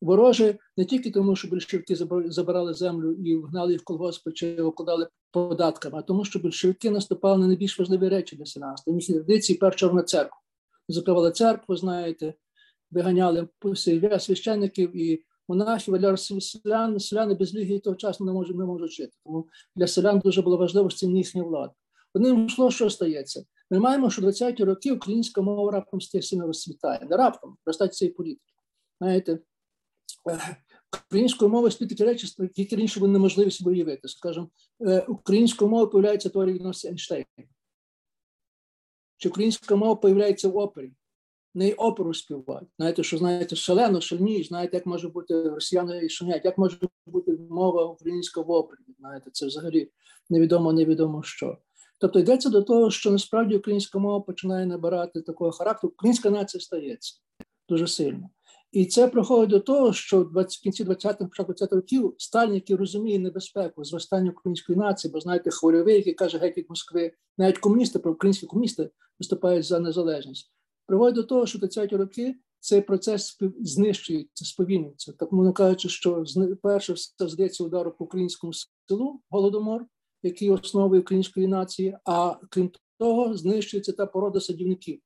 вороже, 0.00 0.58
не 0.76 0.84
тільки 0.84 1.10
тому, 1.10 1.36
що 1.36 1.48
більшовики 1.48 1.96
забирали 2.26 2.74
землю 2.74 3.12
і 3.12 3.36
вгнали 3.36 3.72
їх 3.72 3.80
в 3.80 3.84
колгоспи 3.84 4.32
чи 4.32 4.56
окладали 4.56 5.08
податками, 5.30 5.98
а 5.98 6.02
тому, 6.02 6.24
що 6.24 6.38
більшовики 6.38 6.90
наступали 6.90 7.38
на 7.38 7.46
найбільш 7.46 7.78
важливі 7.78 8.08
речі 8.08 8.36
для 8.36 8.46
селянства. 8.46 8.94
Їхні 8.94 9.14
традиції 9.14 9.58
перша 9.58 9.92
на 9.92 10.02
церкву. 10.02 10.38
Закривали 10.88 11.32
церкву, 11.32 11.76
знаєте, 11.76 12.34
виганяли 12.90 13.48
священників 14.18 14.96
і 14.96 15.24
монахів, 15.48 15.98
для 15.98 16.16
селян, 16.16 17.00
селяни 17.00 17.34
без 17.34 17.54
релігії 17.54 17.78
того 17.78 17.96
часу 17.96 18.24
не 18.24 18.32
можуть, 18.32 18.56
не 18.56 18.64
можуть 18.64 18.92
жити. 18.92 19.12
Тому 19.24 19.46
для 19.76 19.86
селян 19.86 20.18
дуже 20.18 20.42
було 20.42 20.56
важливо, 20.56 20.90
що 20.90 20.98
це 20.98 21.06
їхня 21.06 21.42
влада. 21.42 21.72
Одним 22.14 22.48
словом, 22.50 22.72
що 22.72 22.90
стається? 22.90 23.44
Ми 23.70 23.78
маємо, 23.78 24.10
що 24.10 24.22
20-ті 24.22 24.64
роки 24.64 24.92
українська 24.92 25.42
мова 25.42 25.72
раптом 25.72 26.00
сильно 26.00 26.46
розцвітає. 26.46 27.00
Не 27.10 27.16
раптом, 27.16 27.56
в 27.66 27.88
цієї 27.88 28.14
політики. 28.14 28.52
Знаєте, 29.00 29.38
українською 31.10 31.50
мовою 31.50 31.72
такі 31.72 32.04
речі, 32.04 32.26
які 32.56 32.76
раніше 32.76 33.00
були 33.00 33.12
неможливі 33.12 33.50
собі 33.50 33.70
уявити. 33.70 34.08
Скажімо, 34.08 34.50
е, 34.80 35.00
українською 35.00 35.70
мовою 35.70 35.90
появляється 35.90 36.28
творі 36.28 36.52
відноситься 36.52 36.88
Ейнштейн. 36.88 37.24
Чи 39.16 39.28
українська 39.28 39.76
мова 39.76 39.96
появляється 39.96 40.48
в 40.48 40.56
опері? 40.56 40.92
Не 41.54 41.72
оперу 41.72 42.14
співають. 42.14 42.68
Знаєте, 42.78 43.02
що 43.02 43.18
знаєте, 43.18 43.56
шалено, 43.56 44.00
шальні, 44.00 44.42
знаєте, 44.42 44.76
як 44.76 44.86
може 44.86 45.08
бути 45.08 45.48
росіяни 45.48 46.06
і 46.06 46.08
шумять, 46.08 46.44
як 46.44 46.58
може 46.58 46.78
бути 47.06 47.38
мова 47.50 47.84
українська 47.84 48.40
в 48.40 48.50
опері. 48.50 48.80
Знаєте, 48.98 49.30
це 49.32 49.46
взагалі 49.46 49.90
невідомо, 50.30 50.72
невідомо 50.72 51.22
що. 51.22 51.58
Тобто 51.98 52.18
йдеться 52.18 52.48
до 52.48 52.62
того, 52.62 52.90
що 52.90 53.10
насправді 53.10 53.56
українська 53.56 53.98
мова 53.98 54.20
починає 54.20 54.66
набирати 54.66 55.22
такого 55.22 55.52
характеру. 55.52 55.92
Українська 55.96 56.30
нація 56.30 56.60
стається 56.60 57.14
дуже 57.68 57.86
сильно. 57.86 58.30
І 58.72 58.86
це 58.86 59.08
приходить 59.08 59.50
до 59.50 59.60
того, 59.60 59.92
що 59.92 60.22
в 60.22 60.44
кінці 60.62 60.84
20-х, 60.84 61.24
початку 61.24 61.52
20 61.52 61.72
років 61.72 62.14
Сталін, 62.18 62.54
який 62.54 62.76
розуміє 62.76 63.18
небезпеку 63.18 63.84
зростання 63.84 64.30
української 64.30 64.78
нації, 64.78 65.12
бо 65.12 65.20
знаєте, 65.20 65.50
хвильовий, 65.50 65.94
який 65.94 66.14
каже 66.14 66.38
геть 66.38 66.58
від 66.58 66.70
Москви, 66.70 67.12
навіть 67.38 67.58
комуністи, 67.58 67.98
українські 67.98 68.46
комуністи 68.46 68.90
виступають 69.18 69.64
за 69.64 69.80
незалежність, 69.80 70.52
приводить 70.86 71.14
до 71.14 71.22
того, 71.22 71.46
що 71.46 71.58
30-ті 71.58 71.96
роки 71.96 72.36
цей 72.60 72.80
процес 72.80 73.38
знищується, 73.60 74.44
сповільнюється. 74.44 75.12
Так 75.12 75.32
мовно 75.32 75.52
кажучи, 75.52 75.88
що 75.88 76.24
перше 76.62 76.92
все 76.92 77.28
здається 77.28 77.64
удару 77.64 77.90
по 77.98 78.04
українському 78.04 78.52
селу 78.88 79.20
Голодомор, 79.30 79.86
який 80.22 80.50
основою 80.50 81.00
української 81.00 81.46
нації, 81.46 81.96
а 82.04 82.34
крім 82.50 82.70
того, 82.98 83.36
знищується 83.36 83.92
та 83.92 84.06
порода 84.06 84.40
садівників, 84.40 85.00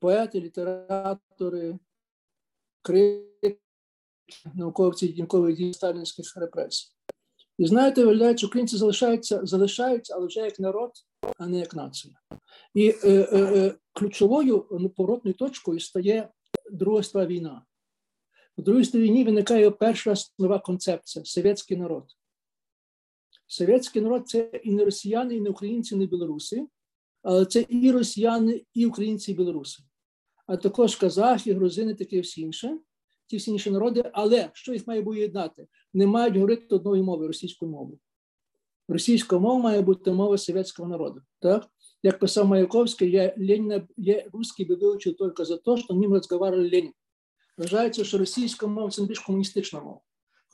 поети, 0.00 0.40
літератори 0.40 1.78
критики, 2.82 3.60
науковці 4.54 5.08
дінкових 5.08 5.56
дій 5.56 5.72
сталінських 5.72 6.36
репресій. 6.36 6.96
І 7.58 7.66
знаєте, 7.66 8.04
виявляється, 8.04 8.46
українці 8.46 8.76
залишаються, 8.76 9.40
залишаються, 9.42 10.14
але 10.16 10.26
вже 10.26 10.40
як 10.40 10.60
народ, 10.60 10.90
а 11.38 11.46
не 11.46 11.58
як 11.58 11.74
нація. 11.74 12.14
І 12.74 12.88
е, 12.88 12.96
е, 13.04 13.26
е 13.32 13.74
ключовою 13.92 14.60
поворотною 14.96 15.34
точкою 15.34 15.80
стає 15.80 16.28
Друга 16.72 17.02
світова 17.02 17.26
війна. 17.26 17.62
У 18.56 18.62
Другій 18.62 18.84
світовій 18.84 19.02
війні 19.02 19.24
виникає 19.24 19.70
перша 19.70 20.14
нова 20.38 20.58
концепція 20.58 21.24
совєтський 21.24 21.76
народ. 21.76 22.04
Совєтський 23.46 24.02
народ 24.02 24.28
це 24.28 24.50
і 24.64 24.72
не 24.72 24.84
росіяни, 24.84 25.34
і 25.34 25.40
не 25.40 25.50
українці, 25.50 25.94
і 25.94 25.98
не 25.98 26.06
білоруси, 26.06 26.66
але 27.22 27.44
це 27.44 27.66
і 27.68 27.90
росіяни, 27.90 28.64
і 28.74 28.86
українці, 28.86 29.32
і 29.32 29.34
білоруси 29.34 29.82
а 30.46 30.56
також 30.56 30.96
казахи, 30.96 31.54
грузини, 31.54 31.94
таке 31.94 32.20
всі 32.20 32.40
інше, 32.40 32.78
ті 33.26 33.36
всі 33.36 33.50
інші 33.50 33.70
народи. 33.70 34.10
Але 34.12 34.50
що 34.52 34.72
їх 34.72 34.86
має 34.86 35.00
об'єднати? 35.00 35.66
Не 35.94 36.06
мають 36.06 36.34
говорити 36.34 36.74
одної 36.74 37.02
мови 37.02 37.26
російською 37.26 37.70
мовою. 37.70 37.98
Російська 38.88 39.38
мова 39.38 39.58
має 39.58 39.80
бути 39.80 40.12
мова 40.12 40.38
совєтського 40.38 40.88
народу. 40.88 41.22
Так? 41.40 41.66
Як 42.02 42.18
писав 42.18 42.46
Маяковський, 42.46 43.10
я 43.10 43.34
Леніна, 43.38 43.88
я 43.96 44.24
русский 44.32 44.66
би 44.66 44.74
вивчив 44.74 45.16
тільки 45.16 45.44
за 45.44 45.56
те, 45.56 45.76
що 45.76 45.94
ним 45.94 46.12
розговаривали 46.12 46.70
Ленін. 46.70 46.92
Вважається, 47.58 48.04
що 48.04 48.18
російська 48.18 48.66
мова 48.66 48.90
це 48.90 49.04
більш 49.04 49.18
комуністична 49.18 49.80
мова. 49.80 50.00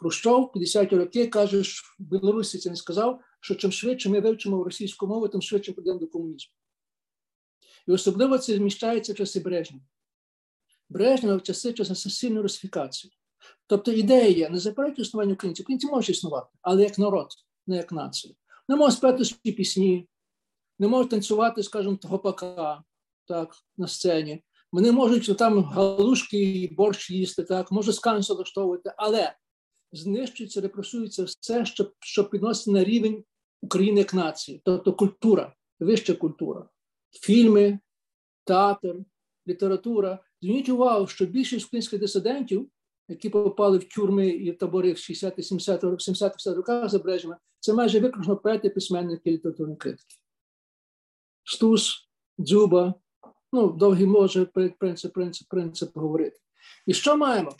Хрущов 0.02 0.52
50-ті 0.54 0.96
роки 0.96 1.26
каже, 1.26 1.64
що 1.64 1.86
в 1.98 2.02
Білорусі 2.02 2.58
це 2.58 2.70
не 2.70 2.76
сказав, 2.76 3.20
що 3.40 3.54
чим 3.54 3.72
швидше 3.72 4.08
ми 4.08 4.20
вивчимо 4.20 4.64
російську 4.64 5.06
мову, 5.06 5.28
тим 5.28 5.42
швидше 5.42 5.72
прийдемо 5.72 5.98
до 5.98 6.06
комунізму. 6.06 6.52
І 7.86 7.92
особливо 7.92 8.38
це 8.38 8.56
зміщається 8.56 9.12
в 9.12 9.16
часи 9.16 9.40
Брежнєва. 9.40 9.84
Брежнєва 10.88 11.36
в 11.36 11.42
часи 11.42 11.74
сильну 11.94 12.42
русифікацію. 12.42 13.12
Тобто 13.66 13.92
ідея 13.92 14.28
є, 14.28 14.48
не 14.48 14.58
заперечує 14.58 15.02
існування 15.02 15.32
українців. 15.32 15.64
Українці 15.64 15.86
можуть 15.86 16.10
існувати, 16.10 16.48
але 16.62 16.82
як 16.82 16.98
народ, 16.98 17.28
не 17.66 17.76
як 17.76 17.92
нація. 17.92 18.34
Не 18.68 18.76
можуть 18.76 18.98
спати 18.98 19.24
свої 19.24 19.56
пісні, 19.56 20.08
не 20.78 20.88
можуть 20.88 21.10
танцювати, 21.10 21.62
скажімо, 21.62 21.98
гопака 22.02 22.82
так, 23.28 23.56
на 23.76 23.88
сцені. 23.88 24.44
Вони 24.72 24.92
можуть 24.92 25.38
там 25.38 25.64
галушки 25.64 26.38
і 26.38 26.74
борщ 26.74 27.10
їсти, 27.10 27.42
так, 27.42 27.72
може 27.72 27.92
сканцю 27.92 28.34
влаштовувати, 28.34 28.94
але 28.96 29.36
знищується, 29.92 30.60
репресується 30.60 31.24
все, 31.24 31.64
що 31.64 31.92
що 32.00 32.24
підносить 32.24 32.74
на 32.74 32.84
рівень 32.84 33.24
України 33.62 33.98
як 33.98 34.14
нації, 34.14 34.62
тобто 34.64 34.92
культура, 34.92 35.54
вища 35.80 36.14
культура 36.14 36.68
фільми, 37.12 37.78
театр, 38.44 38.96
література. 39.48 40.18
Зверніть 40.42 40.68
увагу, 40.68 41.06
що 41.06 41.26
більшість 41.26 41.66
українських 41.66 42.00
дисидентів, 42.00 42.68
які 43.08 43.28
попали 43.28 43.78
в 43.78 43.84
тюрми 43.84 44.28
і 44.28 44.50
в 44.50 44.58
табори 44.58 44.92
в 44.92 44.96
60-70 44.96 46.00
70 46.00 46.46
роках 46.46 46.88
за 46.88 47.38
це 47.60 47.74
майже 47.74 48.00
виключно 48.00 48.36
поети, 48.36 48.70
письменники, 48.70 49.30
літературні 49.30 49.76
критики. 49.76 50.16
Стус, 51.44 52.08
Дзюба, 52.38 52.94
ну, 53.52 53.72
довгий 53.72 54.06
може 54.06 54.44
принцип, 54.78 55.12
принцип, 55.12 55.48
принцип 55.48 55.96
говорити. 55.96 56.38
І 56.86 56.94
що 56.94 57.16
маємо? 57.16 57.56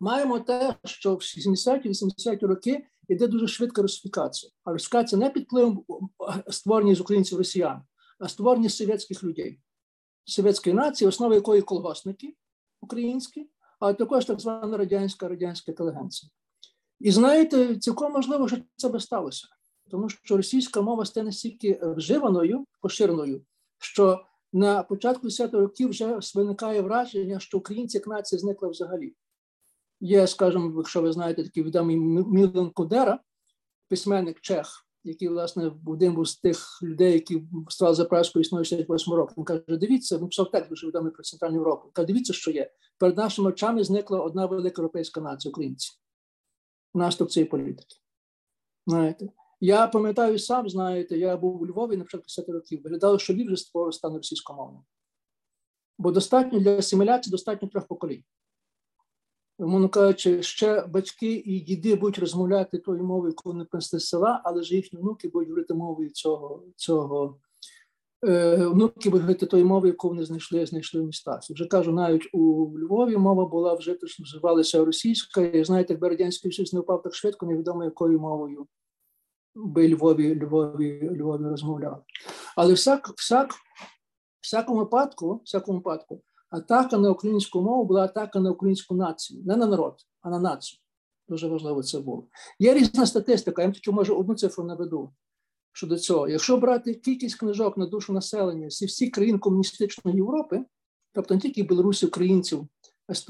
Маємо 0.00 0.40
те, 0.40 0.74
що 0.84 1.14
в 1.14 1.18
70-80-ті 1.18 2.46
роки 2.46 2.86
йде 3.08 3.26
дуже 3.26 3.48
швидка 3.48 3.82
русифікація. 3.82 4.52
А 4.64 4.72
русифікація 4.72 5.18
не 5.18 5.30
під 5.30 5.42
впливом 5.42 5.84
створення 6.48 6.94
з 6.94 7.00
українців 7.00 7.38
росіян, 7.38 7.82
а 8.18 8.28
створення 8.28 8.68
совєтських 8.68 9.24
людей, 9.24 9.60
совєтської 10.24 10.74
нації, 10.74 11.08
основа 11.08 11.34
якої 11.34 11.62
колгоспники 11.62 12.36
українські, 12.80 13.50
а 13.80 13.92
також 13.92 14.24
так 14.24 14.40
звана 14.40 14.76
радянська 14.76 15.28
радянська 15.28 15.72
інтелігенція. 15.72 16.30
І 17.00 17.10
знаєте, 17.10 17.76
цілком 17.76 18.12
можливо, 18.12 18.48
що 18.48 18.56
це 18.76 18.88
би 18.88 19.00
сталося, 19.00 19.46
тому 19.90 20.08
що 20.08 20.36
російська 20.36 20.82
мова 20.82 21.04
стає 21.04 21.26
настільки 21.26 21.80
вживаною, 21.82 22.64
поширеною, 22.80 23.42
що 23.78 24.24
на 24.52 24.82
початку 24.82 25.26
10 25.26 25.54
років 25.54 25.88
вже 25.88 26.20
виникає 26.34 26.80
враження, 26.80 27.40
що 27.40 27.58
українці 27.58 27.96
як 27.96 28.06
нація 28.06 28.38
зникла 28.38 28.68
взагалі. 28.68 29.14
Є, 30.00 30.26
скажімо, 30.26 30.74
якщо 30.76 31.02
ви 31.02 31.12
знаєте, 31.12 31.44
такий 31.44 31.62
відомий 31.62 31.96
Мілен 31.96 32.70
Кудера, 32.70 33.20
письменник 33.88 34.40
Чех, 34.40 34.86
який, 35.04 35.28
власне, 35.28 35.72
один 35.86 36.24
з 36.24 36.36
тих 36.36 36.82
людей, 36.82 37.12
які 37.12 37.42
стали 37.68 37.94
за 37.94 38.04
Пражською 38.04 38.40
існує 38.40 38.64
68 38.64 39.14
років. 39.14 39.34
Він 39.38 39.44
каже: 39.44 39.62
дивіться, 39.68 40.18
він 40.18 40.26
писав 40.26 40.50
текст 40.50 40.70
дуже 40.70 40.86
відомий 40.86 41.12
про 41.12 41.22
Центральну 41.22 41.56
Європу. 41.56 41.90
Каже, 41.92 42.06
дивіться, 42.06 42.32
що 42.32 42.50
є. 42.50 42.70
Перед 42.98 43.16
нашими 43.16 43.48
очами 43.48 43.84
зникла 43.84 44.20
одна 44.20 44.46
велика 44.46 44.82
європейська 44.82 45.20
нація 45.20 45.50
українці. 45.50 45.90
Наступ 46.94 47.30
цієї 47.30 47.50
політики. 47.50 47.96
Знаєте, 48.86 49.28
я 49.60 49.86
пам'ятаю 49.86 50.38
сам, 50.38 50.68
знаєте, 50.68 51.18
я 51.18 51.36
був 51.36 51.62
у 51.62 51.66
Львові 51.66 51.96
на 51.96 52.04
початку 52.04 52.24
10 52.24 52.48
років. 52.48 52.82
Виглядало, 52.82 53.18
що 53.18 53.34
Львів 53.34 53.46
вже 53.46 53.56
створив 53.56 53.94
стане 53.94 54.16
російськомовним. 54.16 54.82
Бо 55.98 56.12
достатньо 56.12 56.60
для 56.60 56.78
асиміляції 56.78 57.30
достатньо 57.30 57.68
трьох 57.68 57.86
поколінь 57.86 58.24
мовно 59.58 59.88
кажучи, 59.88 60.42
ще 60.42 60.86
батьки 60.86 61.42
і 61.44 61.60
діди 61.60 61.94
будуть 61.94 62.18
розмовляти 62.18 62.78
тою 62.78 63.04
мовою, 63.04 63.30
яку 63.30 63.48
вони 63.52 63.64
принесли 63.64 64.00
з 64.00 64.06
села, 64.06 64.42
але 64.44 64.62
ж 64.62 64.74
їхні 64.74 64.98
внуки 64.98 65.28
будуть 65.28 65.48
говорити 65.48 65.74
мовою 65.74 66.10
цього 66.10 66.62
цього. 66.76 67.38
Е, 68.26 68.66
внуки 68.66 69.10
будуть 69.10 69.22
говорити 69.22 69.46
тою 69.46 69.66
мовою, 69.66 69.92
яку 69.92 70.08
вони 70.08 70.24
знайшли, 70.24 70.66
знайшли 70.66 71.00
в 71.00 71.04
містах. 71.04 71.40
Вже 71.50 71.66
кажу, 71.66 71.92
навіть 71.92 72.28
у 72.32 72.72
Львові 72.78 73.16
мова 73.16 73.46
була 73.46 73.74
вже 73.74 73.94
точно 73.94 74.22
вживалася 74.22 74.84
російська. 74.84 75.42
І 75.42 75.64
знаєте, 75.64 75.92
якби 75.92 76.08
радянський 76.08 76.52
Союз 76.52 76.72
не 76.72 76.80
впав 76.80 77.02
так 77.02 77.14
швидко, 77.14 77.46
невідомо 77.46 77.84
якою 77.84 78.20
мовою 78.20 78.66
би 79.58 79.88
Львові 79.88 80.40
Львові, 80.40 81.10
Львові 81.20 81.44
розмовляли. 81.44 81.96
Але 82.56 82.74
всяк, 82.74 83.08
всяк, 83.16 83.54
всякому 84.40 84.78
випадку, 84.78 85.40
всякому 85.44 85.78
випадку, 85.78 86.22
атака 86.50 86.98
на 86.98 87.10
українську 87.10 87.62
мову 87.62 87.84
була 87.84 88.04
атака 88.04 88.40
на 88.40 88.50
українську 88.50 88.94
націю, 88.94 89.42
не 89.44 89.56
на 89.56 89.66
народ, 89.66 89.96
а 90.20 90.30
на 90.30 90.38
націю. 90.38 90.80
Дуже 91.28 91.48
важливо 91.48 91.82
це 91.82 92.00
було. 92.00 92.28
Є 92.58 92.74
різна 92.74 93.06
статистика, 93.06 93.62
я 93.62 93.70
тільки 93.70 93.90
можу 93.90 94.16
одну 94.16 94.34
цифру 94.34 94.64
наведу 94.64 95.12
щодо 95.72 95.98
цього. 95.98 96.28
Якщо 96.28 96.56
брати 96.56 96.94
кількість 96.94 97.34
книжок 97.34 97.76
на 97.76 97.86
душу 97.86 98.12
населення 98.12 98.70
зі 98.70 98.86
всіх 98.86 99.10
країн 99.10 99.38
комуністичної 99.38 100.16
Європи, 100.16 100.64
тобто 101.12 101.34
не 101.34 101.40
тільки 101.40 101.62
білорусів, 101.62 102.08
українців, 102.08 102.68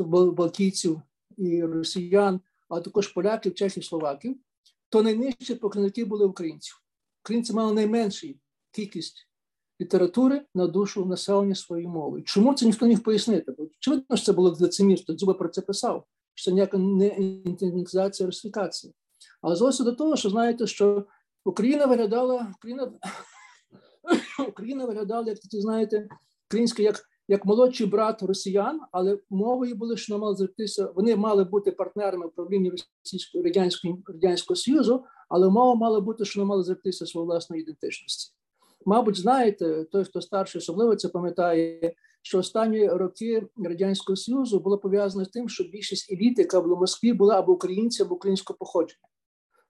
балтійців 0.07 1.03
і 1.37 1.63
росіян, 1.63 2.41
а 2.69 2.81
також 2.81 3.09
поляків, 3.09 3.55
чехів, 3.55 3.85
словаків, 3.85 4.37
то 4.89 5.03
найнижчі 5.03 5.55
показники 5.55 6.05
були 6.05 6.27
українців. 6.27 6.83
Українці 7.25 7.53
мали 7.53 7.73
найменшу 7.73 8.29
кількість 8.71 9.28
літератури 9.81 10.43
на 10.55 10.67
душу 10.67 11.07
населення 11.07 11.55
своєї 11.55 11.89
мови. 11.89 12.23
Чому 12.23 12.55
це 12.55 12.67
ніхто 12.67 12.87
не 12.87 12.91
міг 12.91 13.03
пояснити? 13.03 13.53
Бо 13.59 13.65
очевидно, 13.79 14.17
що 14.17 14.27
це 14.27 14.33
було 14.33 14.57
лицемірство. 14.61 15.15
Дзюба 15.15 15.35
про 15.35 15.49
це 15.49 15.61
писав, 15.61 16.05
що 16.35 16.51
це 16.51 16.55
ніяка 16.55 16.79
не 16.79 17.07
інтенсифікація, 17.45 18.27
русифікація. 18.27 18.93
Але 19.43 19.57
зовсім 19.57 19.87
до 19.87 19.93
того, 19.93 20.17
що 20.17 20.31
знаєте, 20.31 20.67
що 20.67 21.07
Україна 21.45 21.87
виглядала, 21.87 22.53
Україна 22.57 22.93
Україна 24.49 24.85
виглядала, 24.87 25.29
як 25.29 25.39
ви 25.53 25.61
знаєте, 25.61 26.09
українська 26.49 26.83
як 26.83 27.05
як 27.31 27.45
молодший 27.45 27.87
брат 27.87 28.23
росіян, 28.23 28.81
але 28.93 29.19
мовою 29.31 29.75
були, 29.75 29.97
що 29.97 30.19
мали 30.19 30.37
зректися. 30.37 30.93
Вони 30.97 31.17
мали 31.17 31.45
бути 31.45 31.73
партнерами 31.73 32.27
в 32.27 32.29
управлінні 32.29 32.73
Російського 33.05 33.45
радянського 33.45 33.99
радянського 34.07 34.57
союзу, 34.57 35.05
але 35.29 35.49
мова 35.49 35.75
мала 35.75 36.01
бути, 36.01 36.25
що 36.25 36.41
не 36.41 36.47
мали 36.47 36.63
зректися 36.63 37.07
своєї 37.07 37.27
власної 37.27 37.63
ідентичності. 37.63 38.38
Мабуть, 38.89 39.17
знаєте, 39.17 39.85
той, 39.85 40.05
хто 40.05 40.21
старший, 40.21 40.59
особливо 40.59 40.97
це 40.97 41.09
пам'ятає, 41.09 41.95
що 42.23 42.39
останні 42.39 42.89
роки 42.89 43.47
радянського 43.57 44.17
союзу 44.17 44.61
було 44.61 44.79
пов'язано 44.79 45.25
з 45.25 45.29
тим, 45.29 45.49
що 45.49 45.65
більшість 45.65 46.13
еліти, 46.13 46.43
яка 46.43 46.61
в 46.61 46.67
Москві, 46.67 47.13
була 47.13 47.39
або 47.39 47.53
українці, 47.53 48.03
або 48.03 48.15
українського 48.15 48.57
походження. 48.57 49.09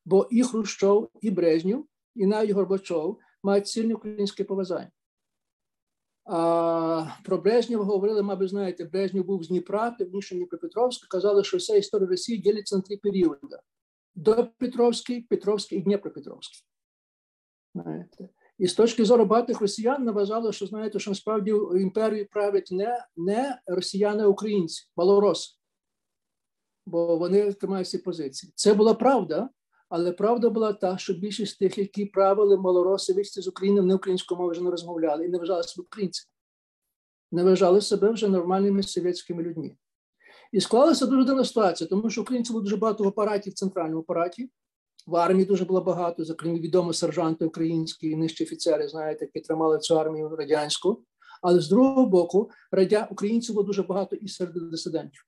Бо 0.04 0.28
і 0.30 0.42
Хрущов, 0.42 1.10
і 1.20 1.30
Брежнєв, 1.30 1.84
і 2.14 2.26
навіть 2.26 2.50
Горбачов 2.50 3.18
мають 3.42 3.68
сильне 3.68 3.94
українське 3.94 4.44
поважання. 4.44 4.90
А 6.24 7.06
Про 7.24 7.38
Брежнєва 7.38 7.84
говорили, 7.84 8.22
мабуть, 8.22 8.50
знаєте, 8.50 8.84
Брежнєв 8.84 9.24
був 9.24 9.44
з 9.44 9.48
Дніпра, 9.48 9.90
півніше 9.90 10.34
Дніпропетровська, 10.34 11.06
казали, 11.10 11.44
що 11.44 11.56
вся 11.56 11.76
історія 11.76 12.08
Росії 12.08 12.38
ділиться 12.38 12.76
на 12.76 12.82
три 12.82 12.96
періоди: 12.96 13.58
до 14.14 14.48
Петровський, 14.58 15.20
Петровський 15.22 15.78
і 15.78 15.82
Дніпропетровський. 15.82 16.64
Знаєте. 17.74 18.28
І 18.58 18.66
з 18.66 18.74
точки 18.74 19.04
зору 19.04 19.24
багатих 19.24 19.60
росіян 19.60 20.10
вважали, 20.10 20.52
що 20.52 20.66
знаєте, 20.66 20.98
що 20.98 21.10
насправді 21.10 21.50
імперію 21.74 22.26
править 22.30 22.68
не 22.70 23.04
не 23.16 23.60
росіяни, 23.66 24.22
а 24.22 24.26
українці, 24.26 24.90
малороси, 24.96 25.54
бо 26.86 27.16
вони 27.16 27.52
тримають 27.52 27.88
ці 27.88 27.98
позиції. 27.98 28.52
Це 28.56 28.74
була 28.74 28.94
правда, 28.94 29.48
але 29.88 30.12
правда 30.12 30.50
була 30.50 30.72
та, 30.72 30.98
що 30.98 31.14
більшість 31.14 31.58
тих, 31.58 31.78
які 31.78 32.04
правили 32.04 32.56
малороси 32.56 33.12
вийшли 33.12 33.42
з 33.42 33.48
України, 33.48 33.80
вони 33.80 33.94
українською 33.94 34.38
мовою 34.38 34.52
вже 34.52 34.64
не 34.64 34.70
розмовляли 34.70 35.24
і 35.24 35.28
не 35.28 35.38
вважали 35.38 35.62
себе 35.62 35.84
українцями, 35.86 36.30
не 37.32 37.44
вважали 37.44 37.80
себе 37.80 38.10
вже 38.10 38.28
нормальними 38.28 38.82
совєтськими 38.82 39.42
людьми. 39.42 39.76
І 40.52 40.60
склалася 40.60 41.06
дуже 41.06 41.24
дивна 41.24 41.44
ситуація, 41.44 41.90
тому 41.90 42.10
що 42.10 42.22
українців 42.22 42.52
було 42.52 42.62
дуже 42.62 42.76
багато 42.76 43.04
в 43.04 43.08
апараті, 43.08 43.50
в 43.50 43.54
центральному 43.54 44.00
апараті. 44.00 44.50
В 45.08 45.16
армії 45.16 45.44
дуже 45.44 45.64
було 45.64 45.80
багато, 45.80 46.24
зокрема 46.24 46.58
відомо 46.58 46.92
сержанти 46.92 47.44
українські, 47.44 48.16
нижчі 48.16 48.44
офіцери, 48.44 48.88
знаєте, 48.88 49.24
які 49.24 49.46
тримали 49.46 49.78
цю 49.78 49.98
армію 50.00 50.36
радянську. 50.36 51.04
Але 51.42 51.60
з 51.60 51.68
другого 51.68 52.06
боку, 52.06 52.50
радя... 52.70 53.08
українців 53.10 53.54
було 53.54 53.66
дуже 53.66 53.82
багато 53.82 54.16
і 54.16 54.28
серед 54.28 54.70
дисидентів. 54.70 55.26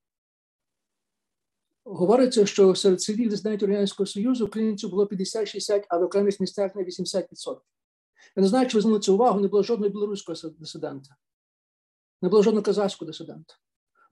Говориться, 1.84 2.46
що 2.46 2.74
серед 2.74 3.00
цивільних 3.00 3.30
дисидентів 3.30 3.68
Радянського 3.68 4.06
Союзу 4.06 4.46
українців 4.46 4.90
було 4.90 5.04
50-60, 5.04 5.84
а 5.88 5.98
в 5.98 6.02
окремих 6.02 6.40
місцях 6.40 6.76
на 6.76 6.82
80%. 6.82 7.24
Я 8.36 8.42
не 8.42 8.48
знаю, 8.48 8.68
чи 8.68 8.76
ви 8.76 8.80
звернули 8.80 9.00
цю 9.00 9.14
увагу, 9.14 9.40
не 9.40 9.48
було 9.48 9.62
жодного 9.62 9.92
білоруського 9.92 10.38
дисидента, 10.58 11.16
не 12.22 12.28
було 12.28 12.42
жодного 12.42 12.64
казахського 12.64 13.10
дисидента. 13.10 13.54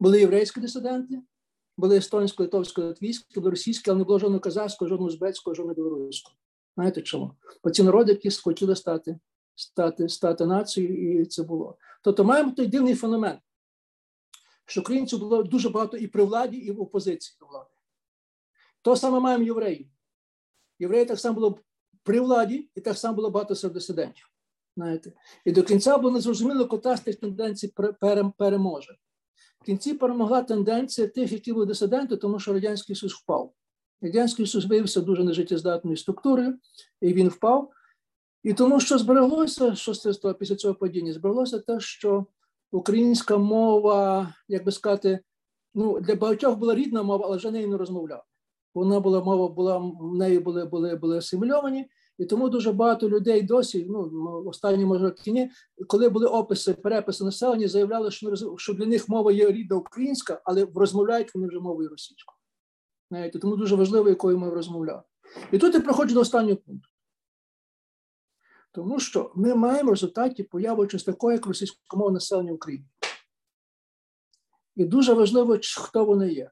Були 0.00 0.20
єврейські 0.20 0.60
дисиденти, 0.60 1.22
були 1.78 1.96
естонсько, 1.96 2.42
литовсько, 2.42 2.82
латвійські, 2.82 3.40
були 3.40 3.50
російські, 3.50 3.90
але 3.90 3.98
не 3.98 4.04
було 4.04 4.18
жодного 4.18 4.40
казахського, 4.40 4.88
жодного 4.88 5.08
узбецького, 5.08 5.54
жодного 5.54 5.74
білоруського. 5.74 6.36
Знаєте 6.74 7.02
чому? 7.02 7.34
Бо 7.64 7.70
ці 7.70 7.82
народи, 7.82 8.12
які 8.12 8.30
схотіли 8.30 8.76
стати 8.76 9.18
стати, 9.58 10.08
стати 10.08 10.46
нацією, 10.46 11.20
і 11.20 11.26
це 11.26 11.42
було. 11.42 11.78
Тобто 12.02 12.24
маємо 12.24 12.50
той 12.50 12.66
дивний 12.66 12.94
феномен, 12.94 13.38
що 14.66 14.80
українців 14.80 15.18
було 15.18 15.42
дуже 15.42 15.68
багато 15.68 15.96
і 15.96 16.06
при 16.06 16.24
владі, 16.24 16.56
і 16.56 16.70
в 16.70 16.80
опозиції 16.80 17.36
до 17.40 17.46
влади. 17.46 17.70
То 18.82 18.96
саме 18.96 19.20
маємо 19.20 19.44
євреїв. 19.44 19.88
Євреї 20.78 21.04
так 21.04 21.20
само 21.20 21.34
було 21.34 21.58
при 22.02 22.20
владі, 22.20 22.70
і 22.74 22.80
так 22.80 22.98
само 22.98 23.14
було 23.14 23.30
багато 23.30 23.54
серед 23.54 23.74
дисидентів. 23.74 24.30
Знаєте. 24.76 25.12
І 25.44 25.52
до 25.52 25.62
кінця 25.62 25.98
було 25.98 26.12
незрозуміло, 26.12 26.66
кота 26.66 26.96
з 26.96 27.00
тих 27.00 27.16
тенденцій 27.16 27.74
переможе. 28.38 28.96
Кінці 29.68 29.94
перемогла 29.94 30.42
тенденція 30.42 31.08
тих, 31.08 31.32
які 31.32 31.52
були 31.52 31.66
дисиденти, 31.66 32.16
тому 32.16 32.38
що 32.38 32.52
Радянський 32.52 32.96
Союз 32.96 33.12
впав. 33.12 33.52
Радянський 34.00 34.46
Союз 34.46 34.66
виявився 34.66 35.00
дуже 35.00 35.24
нежиттєздатною 35.24 35.96
структурою, 35.96 36.58
і 37.00 37.12
він 37.12 37.28
впав. 37.28 37.70
І 38.42 38.54
тому, 38.54 38.80
що 38.80 38.98
збереглося, 38.98 39.74
що 39.74 39.94
з 39.94 40.34
після 40.38 40.56
цього 40.56 40.74
падіння, 40.74 41.12
збереглося 41.12 41.58
те, 41.58 41.80
що 41.80 42.26
українська 42.72 43.38
мова, 43.38 44.34
як 44.48 44.64
би 44.64 44.72
сказати, 44.72 45.20
ну, 45.74 46.00
для 46.00 46.14
багатьох 46.14 46.58
була 46.58 46.74
рідна 46.74 47.02
мова, 47.02 47.26
але 47.26 47.36
вже 47.36 47.50
нею 47.50 47.68
не 47.68 47.76
розмовляли. 47.76 48.22
Вона 48.74 49.00
була 49.00 49.24
мова, 49.24 49.48
була 49.48 49.78
в 49.78 50.14
неї 50.14 50.38
були 50.38 50.64
були, 50.64 50.96
були 50.96 51.18
асимільовані, 51.18 51.86
і 52.18 52.26
тому 52.26 52.48
дуже 52.48 52.72
багато 52.72 53.08
людей 53.08 53.42
досі, 53.42 53.86
ну 53.88 54.42
останні 54.46 54.84
може 54.84 55.04
роки, 55.04 55.50
коли 55.86 56.08
були 56.08 56.26
описи, 56.26 56.74
переписи 56.74 57.24
населення, 57.24 57.68
заявляли, 57.68 58.10
що 58.10 58.56
що 58.56 58.74
для 58.74 58.86
них 58.86 59.08
мова 59.08 59.32
є 59.32 59.52
рідна 59.52 59.76
українська, 59.76 60.40
але 60.44 60.66
розмовляють 60.74 61.34
вони 61.34 61.48
вже 61.48 61.60
мовою 61.60 61.88
російською. 61.88 62.38
Тому 63.40 63.56
дуже 63.56 63.76
важливо, 63.76 64.08
якою 64.08 64.38
ми 64.38 64.50
розмовляли. 64.50 65.02
І 65.52 65.58
тут 65.58 65.74
я 65.74 65.80
проходжу 65.80 66.14
до 66.14 66.20
останнього 66.20 66.56
пункту. 66.56 66.88
Тому 68.72 69.00
що 69.00 69.32
ми 69.34 69.54
маємо 69.54 69.90
в 69.90 69.94
результаті 69.94 70.42
появу 70.42 70.86
чогось 70.86 71.04
такого, 71.04 71.32
як 71.32 71.46
російськомовне 71.46 72.14
населення 72.14 72.52
України. 72.52 72.86
І 74.76 74.84
дуже 74.84 75.12
важливо, 75.12 75.58
хто 75.76 76.04
вони 76.04 76.32
є. 76.32 76.50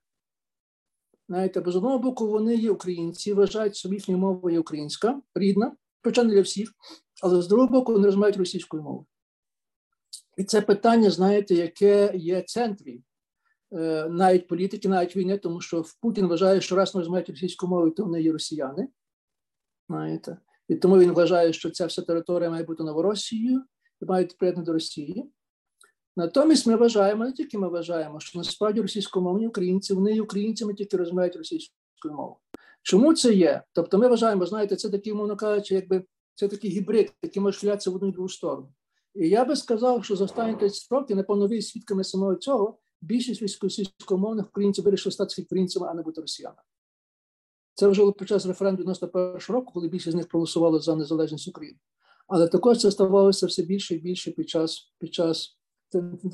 Знаєте, 1.29 1.61
бо 1.61 1.73
з 1.73 1.77
одного 1.77 1.99
боку, 1.99 2.27
вони 2.27 2.55
є 2.55 2.71
українці, 2.71 3.33
вважають, 3.33 3.77
що 3.77 3.89
їхня 3.89 4.17
мова 4.17 4.53
є 4.53 4.59
українська, 4.59 5.21
рідна, 5.35 5.77
хоча 6.05 6.25
не 6.25 6.35
для 6.35 6.41
всіх, 6.41 6.73
але 7.23 7.43
з 7.43 7.49
другого 7.49 7.69
боку, 7.69 7.93
вони 7.93 8.07
розмовляють 8.07 8.37
російською 8.37 8.83
мовою. 8.83 9.07
І 10.37 10.45
це 10.45 10.61
питання, 10.61 11.11
знаєте, 11.11 11.55
яке 11.55 12.13
є 12.15 12.43
центрі 12.43 13.03
е, 13.73 14.09
навіть 14.09 14.49
політики, 14.49 14.89
навіть 14.89 15.17
війни, 15.17 15.39
тому 15.39 15.61
що 15.61 15.85
Путін 16.01 16.27
вважає, 16.27 16.61
що 16.61 16.77
раз 16.77 16.95
вони 16.95 17.01
розмовляють 17.01 17.31
російською 17.31 17.71
мовою, 17.71 17.93
то 17.93 18.05
вони 18.05 18.23
є 18.23 18.33
росіяни. 18.33 18.89
Знаєте. 19.89 20.39
І 20.69 20.77
тому 20.77 20.99
він 20.99 21.13
вважає, 21.13 21.53
що 21.53 21.71
ця 21.71 21.87
вся 21.87 22.03
територія 22.03 22.51
має 22.51 22.65
бути 22.65 22.83
Новоросією 22.83 23.65
і 24.03 24.05
мають 24.05 24.39
приєднати 24.39 24.67
до 24.67 24.73
Росії. 24.73 25.31
Натомість 26.17 26.67
ми 26.67 26.77
вважаємо, 26.77 27.25
не 27.25 27.33
тільки 27.33 27.59
ми 27.59 27.69
вважаємо, 27.69 28.21
що 28.21 28.39
насправді 28.39 28.81
російськомовні 28.81 29.49
українці, 29.49 29.95
вони 29.95 30.15
є 30.15 30.23
українцями 30.23 30.75
тільки 30.75 30.97
розмовляють 30.97 31.37
російською 31.37 32.15
мовою. 32.15 32.37
Чому 32.83 33.15
це 33.15 33.35
є? 33.35 33.63
Тобто 33.73 33.99
ми 33.99 34.09
вважаємо, 34.09 34.47
знаєте, 34.47 34.77
це 34.77 34.91
такий, 34.91 35.13
мовно 35.13 35.37
кажучи, 35.37 35.75
якби 35.75 36.05
це 36.35 36.49
такий 36.49 36.71
гібрид, 36.71 37.13
який 37.23 37.43
може 37.43 37.59
хилятися 37.59 37.91
в 37.91 37.95
одну 37.95 38.09
і 38.09 38.13
другу 38.13 38.29
сторону. 38.29 38.69
І 39.15 39.29
я 39.29 39.45
би 39.45 39.57
сказав, 39.57 40.05
що 40.05 40.17
за 40.17 40.25
останні 40.25 40.57
30 40.57 40.93
років, 40.93 41.17
напевно, 41.17 41.47
ви 41.47 41.63
свідками 41.63 42.05
самого 42.05 42.35
цього, 42.35 42.79
більшість 43.01 43.63
російськомовних 43.63 44.49
українців 44.49 44.85
вирішили 44.85 45.13
стати 45.13 45.43
українцями, 45.43 45.89
а 45.91 45.95
не 45.95 46.03
бути 46.03 46.21
росіянами. 46.21 46.63
Це 47.75 47.89
вже 47.89 48.13
під 48.13 48.29
час 48.29 48.47
референдуму 48.47 48.85
91 48.85 49.41
року, 49.49 49.73
коли 49.75 49.89
більшість 49.89 50.13
з 50.13 50.15
них 50.15 50.29
проголосували 50.29 50.81
за 50.81 50.97
незалежність 50.97 51.49
України. 51.49 51.79
Але 52.29 52.49
також 52.49 52.79
це 52.79 52.91
ставалося 52.91 53.47
все 53.47 53.63
більше 53.63 53.95
і 53.95 53.99
більше 53.99 54.31
під 54.31 54.49
час 54.49 54.93
під 54.99 55.15
час 55.15 55.56
30 55.91 56.33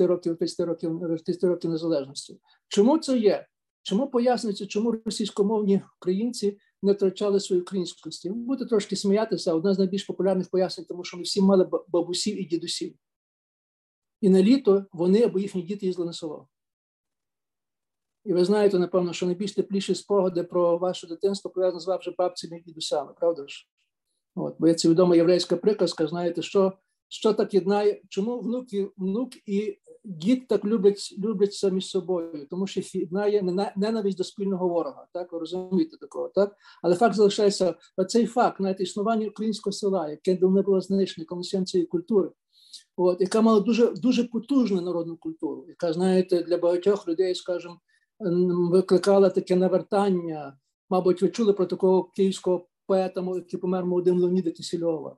років 0.00 0.36
30 0.36 0.66
років 0.66 1.00
30 1.24 1.44
років 1.44 1.70
незалежності. 1.70 2.40
Чому 2.68 2.98
це 2.98 3.18
є? 3.18 3.46
Чому 3.82 4.10
пояснюється, 4.10 4.66
чому 4.66 4.92
російськомовні 5.04 5.82
українці 6.00 6.58
не 6.82 6.92
втрачали 6.92 7.40
свою 7.40 7.62
українськості? 7.62 8.30
Ви 8.30 8.34
будете 8.34 8.68
трошки 8.68 8.96
сміятися, 8.96 9.54
одна 9.54 9.74
з 9.74 9.78
найбільш 9.78 10.04
популярних 10.04 10.50
пояснень, 10.50 10.86
тому 10.88 11.04
що 11.04 11.16
ми 11.16 11.22
всі 11.22 11.42
мали 11.42 11.70
бабусів 11.88 12.40
і 12.40 12.44
дідусів. 12.44 12.94
І 14.20 14.28
на 14.28 14.42
літо 14.42 14.86
вони 14.92 15.22
або 15.22 15.38
їхні 15.38 15.62
діти 15.62 15.86
їздили 15.86 16.06
на 16.06 16.12
село. 16.12 16.48
І 18.24 18.32
ви 18.32 18.44
знаєте, 18.44 18.78
напевно, 18.78 19.12
що 19.12 19.26
найбільш 19.26 19.52
тепліші 19.52 19.94
спогади 19.94 20.44
про 20.44 20.78
ваше 20.78 21.06
дитинство 21.06 21.50
пов'язані 21.50 21.80
з 21.80 21.86
вашими 21.86 22.16
бабцями 22.18 22.58
і 22.58 22.62
дідусями, 22.62 23.12
правда 23.16 23.48
ж? 23.48 23.68
От, 24.34 24.56
Бо 24.58 24.68
є 24.68 24.74
це 24.74 24.88
відома 24.88 25.16
єврейська 25.16 25.56
приказка, 25.56 26.06
знаєте, 26.06 26.42
що 26.42 26.72
що 27.14 27.32
так 27.32 27.54
єднає, 27.54 28.02
чому 28.08 28.40
внук 28.40 28.72
і, 28.72 28.86
внук 28.96 29.30
і 29.46 29.78
дід 30.04 30.48
так 30.48 30.64
люблять 30.64 31.14
люблять 31.18 31.72
між 31.72 31.86
собою, 31.86 32.46
тому 32.50 32.66
що 32.66 32.80
єднає 32.98 33.42
ненависть 33.76 34.18
до 34.18 34.24
спільного 34.24 34.68
ворога, 34.68 35.06
так 35.12 35.32
ви 35.32 35.38
розумієте 35.38 35.96
такого, 35.96 36.28
так? 36.28 36.56
Але 36.82 36.94
факт 36.94 37.14
залишається 37.14 37.74
цей 38.08 38.26
факт, 38.26 38.56
знаєте, 38.58 38.82
існування 38.82 39.28
українського 39.28 39.72
села, 39.72 40.10
яке 40.10 40.36
давно 40.36 40.62
було 40.62 40.80
знищене 40.80 41.24
консенцією 41.24 41.88
культури, 41.88 42.30
от, 42.96 43.20
яка 43.20 43.40
мала 43.40 43.60
дуже 43.60 43.86
дуже 43.86 44.24
потужну 44.24 44.80
народну 44.80 45.16
культуру, 45.16 45.64
яка, 45.68 45.92
знаєте, 45.92 46.42
для 46.42 46.58
багатьох 46.58 47.08
людей, 47.08 47.34
скажімо, 47.34 47.80
викликала 48.70 49.30
таке 49.30 49.56
навертання. 49.56 50.58
Мабуть, 50.90 51.22
ви 51.22 51.28
чули 51.28 51.52
про 51.52 51.66
такого 51.66 52.04
київського 52.04 52.66
поета, 52.86 53.24
який 53.34 53.60
помер 53.60 53.84
молодим 53.84 54.18
Леоніда 54.18 54.50
Кисельова, 54.50 55.16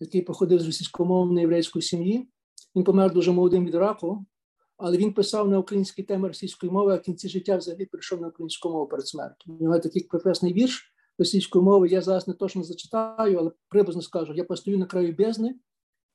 який 0.00 0.22
походив 0.22 0.60
з 0.60 0.66
російськомовної 0.66 1.40
єврейської 1.40 1.82
сім'ї. 1.82 2.28
Він 2.76 2.84
помер 2.84 3.12
дуже 3.12 3.32
молодим 3.32 3.66
від 3.66 3.74
раку, 3.74 4.24
але 4.76 4.96
він 4.96 5.12
писав 5.12 5.48
на 5.48 5.58
українській 5.58 6.02
темі 6.02 6.28
російської 6.28 6.72
мови, 6.72 6.92
а 6.92 6.96
в 6.96 7.02
кінці 7.02 7.28
життя 7.28 7.56
взагалі 7.56 7.86
прийшов 7.86 8.20
на 8.20 8.28
українську 8.28 8.70
мову 8.70 8.86
перед 8.86 9.08
смертю. 9.08 9.56
У 9.60 9.64
нього 9.64 9.78
такий 9.78 10.02
прекрасний 10.02 10.52
вірш 10.52 10.94
російської 11.18 11.64
мови. 11.64 11.88
Я 11.88 12.02
зараз 12.02 12.28
не 12.28 12.34
точно 12.34 12.62
зачитаю, 12.62 13.38
але 13.38 13.50
приблизно 13.68 14.02
скажу: 14.02 14.34
я 14.34 14.44
постою 14.44 14.78
на 14.78 14.86
краю 14.86 15.14
бездны, 15.14 15.54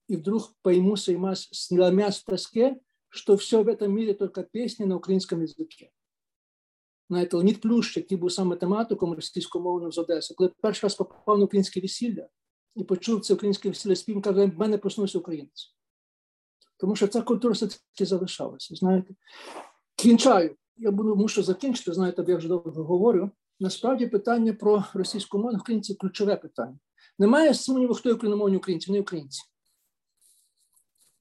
и 0.08 0.16
вдруг 0.16 0.56
пойму 0.62 0.98
сломясь 0.98 2.20
в 2.20 2.26
тоске, 2.26 2.80
что 3.10 3.36
все 3.36 3.64
в 3.64 3.68
этом 3.68 3.92
мире 3.92 4.14
только 4.14 4.44
песни 4.44 4.86
на 4.86 4.96
українському 4.96 5.42
язикі. 5.42 5.90
Знаєте, 7.10 7.38
Леонід 7.38 7.62
Плющ, 7.62 7.98
який 7.98 8.18
був 8.18 8.32
сам 8.32 8.48
математиком 8.48 9.14
російськомовним 9.14 9.92
з 9.92 9.98
Одеси, 9.98 10.34
коли 10.34 10.52
перший 10.62 10.88
раз 10.88 10.96
попав 10.96 11.38
на 11.38 11.46
українське 11.46 11.82
весілля 11.82 12.28
і 12.76 12.84
почув 12.84 13.22
це 13.22 13.34
українське 13.34 13.74
спів, 13.74 14.22
каже, 14.22 14.46
в 14.46 14.60
мене 14.60 14.78
проснувся 14.78 15.20
українець. 15.20 15.76
Тому 16.78 16.96
що 16.96 17.08
ця 17.08 17.22
культура 17.22 17.54
все-таки 17.54 18.06
залишалася. 18.06 18.76
Знаєте, 18.76 19.14
кінчаю. 19.96 20.56
Я 20.78 20.92
буду 20.92 21.16
мушу 21.16 21.44
закінчити, 21.44 21.94
знаєте, 21.94 22.26
я 22.28 22.38
вже 22.38 22.48
довго 22.48 22.84
говорю. 22.84 23.32
Насправді 23.60 24.08
питання 24.08 24.54
про 24.54 24.84
російську 24.94 25.38
мову 25.38 25.58
українці 25.58 25.96
ключове 25.96 26.36
питання. 26.36 26.80
Немає 27.20 27.54
сумніву, 27.54 27.94
хто 27.94 28.10
є 28.10 28.16
україномовні 28.16 28.58
українці, 28.58 28.92
вони 28.92 29.02
українці. 29.02 29.42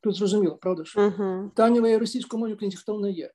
Тут 0.00 0.14
зрозуміло, 0.14 0.56
правда? 0.56 0.84
що? 0.84 1.00
Uh-huh. 1.00 1.48
Питання 1.48 1.88
є 1.88 1.98
російськомовні 1.98 2.54
українці, 2.54 2.76
хто 2.76 2.92
вони 2.92 3.12
є. 3.12 3.32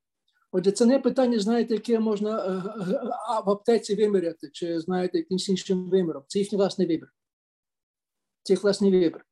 Отже, 0.52 0.72
це 0.72 0.86
не 0.86 1.00
питання, 1.00 1.40
знаєте, 1.40 1.74
яке 1.74 2.00
можна 2.00 2.46
е, 2.46 2.50
е, 2.50 3.42
в 3.46 3.50
аптеці 3.50 3.96
виміряти, 3.96 4.50
чи 4.54 4.80
знаєте, 4.80 5.18
якимось 5.18 5.50
іншим 5.50 5.90
виміром. 5.90 6.24
Це 6.28 6.40
їхній 6.40 6.58
власний 6.58 6.88
вибір. 6.88 7.14
Це 8.48 8.54
їх 8.54 8.64
власний 8.64 8.92
вибір. 8.92 9.26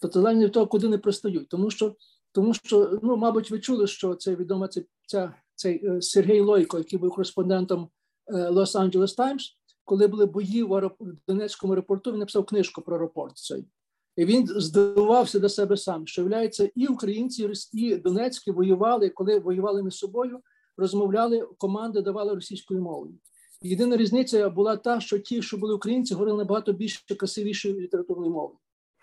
Тобто 0.00 0.20
залежно 0.20 0.44
від 0.44 0.52
того, 0.52 0.66
куди 0.66 0.88
не 0.88 0.98
пристають. 0.98 1.48
Тому 1.48 1.70
що, 1.70 1.96
тому 2.32 2.54
що, 2.54 2.98
ну, 3.02 3.16
мабуть, 3.16 3.50
ви 3.50 3.60
чули, 3.60 3.86
що 3.86 4.14
це 4.14 4.36
відомо 4.36 4.66
це, 4.66 4.82
ця, 5.06 5.34
цей 5.54 5.86
е, 5.86 6.02
Сергій 6.02 6.40
Лойко, 6.40 6.78
який 6.78 6.98
був 6.98 7.10
кореспондентом 7.10 7.88
Лос-Анджелес 8.28 9.16
Таймс, 9.16 9.56
коли 9.84 10.06
були 10.06 10.26
бої 10.26 10.62
в, 10.62 10.74
аероп... 10.74 10.92
в 11.00 11.16
Донецькому 11.28 11.72
аеропорту, 11.72 12.12
він 12.12 12.18
написав 12.18 12.44
книжку 12.44 12.82
про 12.82 12.96
аеропорт 12.96 13.38
цей. 13.38 13.64
І 14.16 14.24
він 14.24 14.46
здивувався 14.46 15.38
до 15.38 15.48
себе 15.48 15.76
сам, 15.76 16.06
що 16.06 16.22
являється 16.22 16.70
і 16.74 16.86
українці, 16.86 17.50
і 17.72 17.96
Донецькі 17.96 18.50
воювали, 18.50 19.08
коли 19.08 19.38
воювали 19.38 19.82
між 19.82 19.94
собою, 19.94 20.40
розмовляли, 20.76 21.48
команди 21.58 22.02
давали 22.02 22.34
російською 22.34 22.82
мовою. 22.82 23.14
Єдина 23.62 23.96
різниця 23.96 24.50
була 24.50 24.76
та, 24.76 25.00
що 25.00 25.18
ті, 25.18 25.42
що 25.42 25.56
були 25.56 25.74
українці, 25.74 26.14
говорили 26.14 26.38
набагато 26.38 26.72
більше 26.72 27.14
красивішою 27.16 27.80
літературною 27.80 28.32
мовою, 28.32 28.58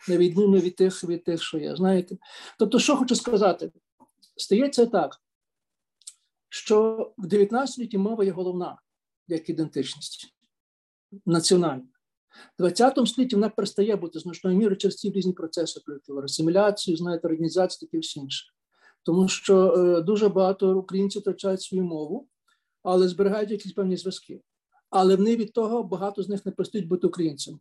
на 0.09 0.17
відміну 0.17 0.57
від 0.57 0.75
тих, 0.75 1.03
від 1.03 1.23
тих, 1.23 1.43
що 1.43 1.57
я 1.57 1.75
знаєте. 1.75 2.17
Тобто, 2.59 2.79
що 2.79 2.97
хочу 2.97 3.15
сказати, 3.15 3.71
стається 4.37 4.85
так, 4.85 5.21
що 6.49 7.11
в 7.17 7.27
19 7.27 7.73
столітті 7.73 7.97
мова 7.97 8.23
є 8.23 8.31
головна 8.31 8.77
як 9.27 9.49
ідентичність 9.49 10.33
національна. 11.25 11.87
В 12.59 12.61
20 12.61 13.07
столітті 13.07 13.35
вона 13.35 13.49
перестає 13.49 13.95
бути 13.95 14.19
значною 14.19 14.57
мірою 14.57 14.77
через 14.77 14.95
ці 14.95 15.11
різні 15.11 15.33
процеси 15.33 15.81
асиміляцію, 16.23 16.97
знаєте, 16.97 17.27
організацію, 17.27 17.89
таке 17.89 17.99
все 17.99 18.19
інше. 18.19 18.45
Тому 19.03 19.27
що 19.27 19.73
е, 19.73 20.01
дуже 20.01 20.29
багато 20.29 20.77
українців 20.77 21.21
втрачають 21.21 21.61
свою 21.61 21.83
мову, 21.83 22.27
але 22.89 23.07
зберігають 23.07 23.51
якісь 23.51 23.71
певні 23.71 23.97
зв'язки. 23.97 24.41
Але 24.89 25.15
вони 25.15 25.35
від 25.35 25.53
того 25.53 25.83
багато 25.83 26.23
з 26.23 26.29
них 26.29 26.45
не 26.45 26.51
перестають 26.51 26.87
бути 26.87 27.07
українцями. 27.07 27.59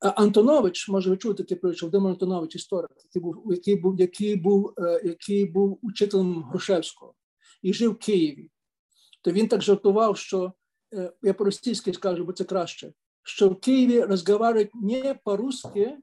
Антонович, 0.00 0.88
може, 0.88 1.10
ви 1.10 1.16
чули 1.16 1.34
таке 1.34 1.56
про 1.56 1.72
Володимир 1.80 2.10
Антонович, 2.10 2.54
історик, 2.54 2.90
який 3.04 3.22
був, 3.22 3.52
який 3.52 3.76
був, 3.76 4.00
який 4.00 4.36
був, 4.36 4.74
е, 4.78 5.00
який 5.04 5.44
був 5.44 5.78
учителем 5.82 6.42
Грушевського 6.42 7.14
і 7.62 7.72
жив 7.72 7.92
в 7.92 7.98
Києві. 7.98 8.50
То 9.22 9.30
він 9.30 9.48
так 9.48 9.62
жартував, 9.62 10.16
що 10.16 10.52
е, 10.94 11.12
я 11.22 11.34
по-російськи 11.34 11.92
скажу, 11.92 12.24
бо 12.24 12.32
це 12.32 12.44
краще, 12.44 12.92
що 13.22 13.48
в 13.48 13.60
Києві 13.60 14.00
розмовляють 14.00 14.74
не 14.74 15.14
по-русски, 15.24 15.98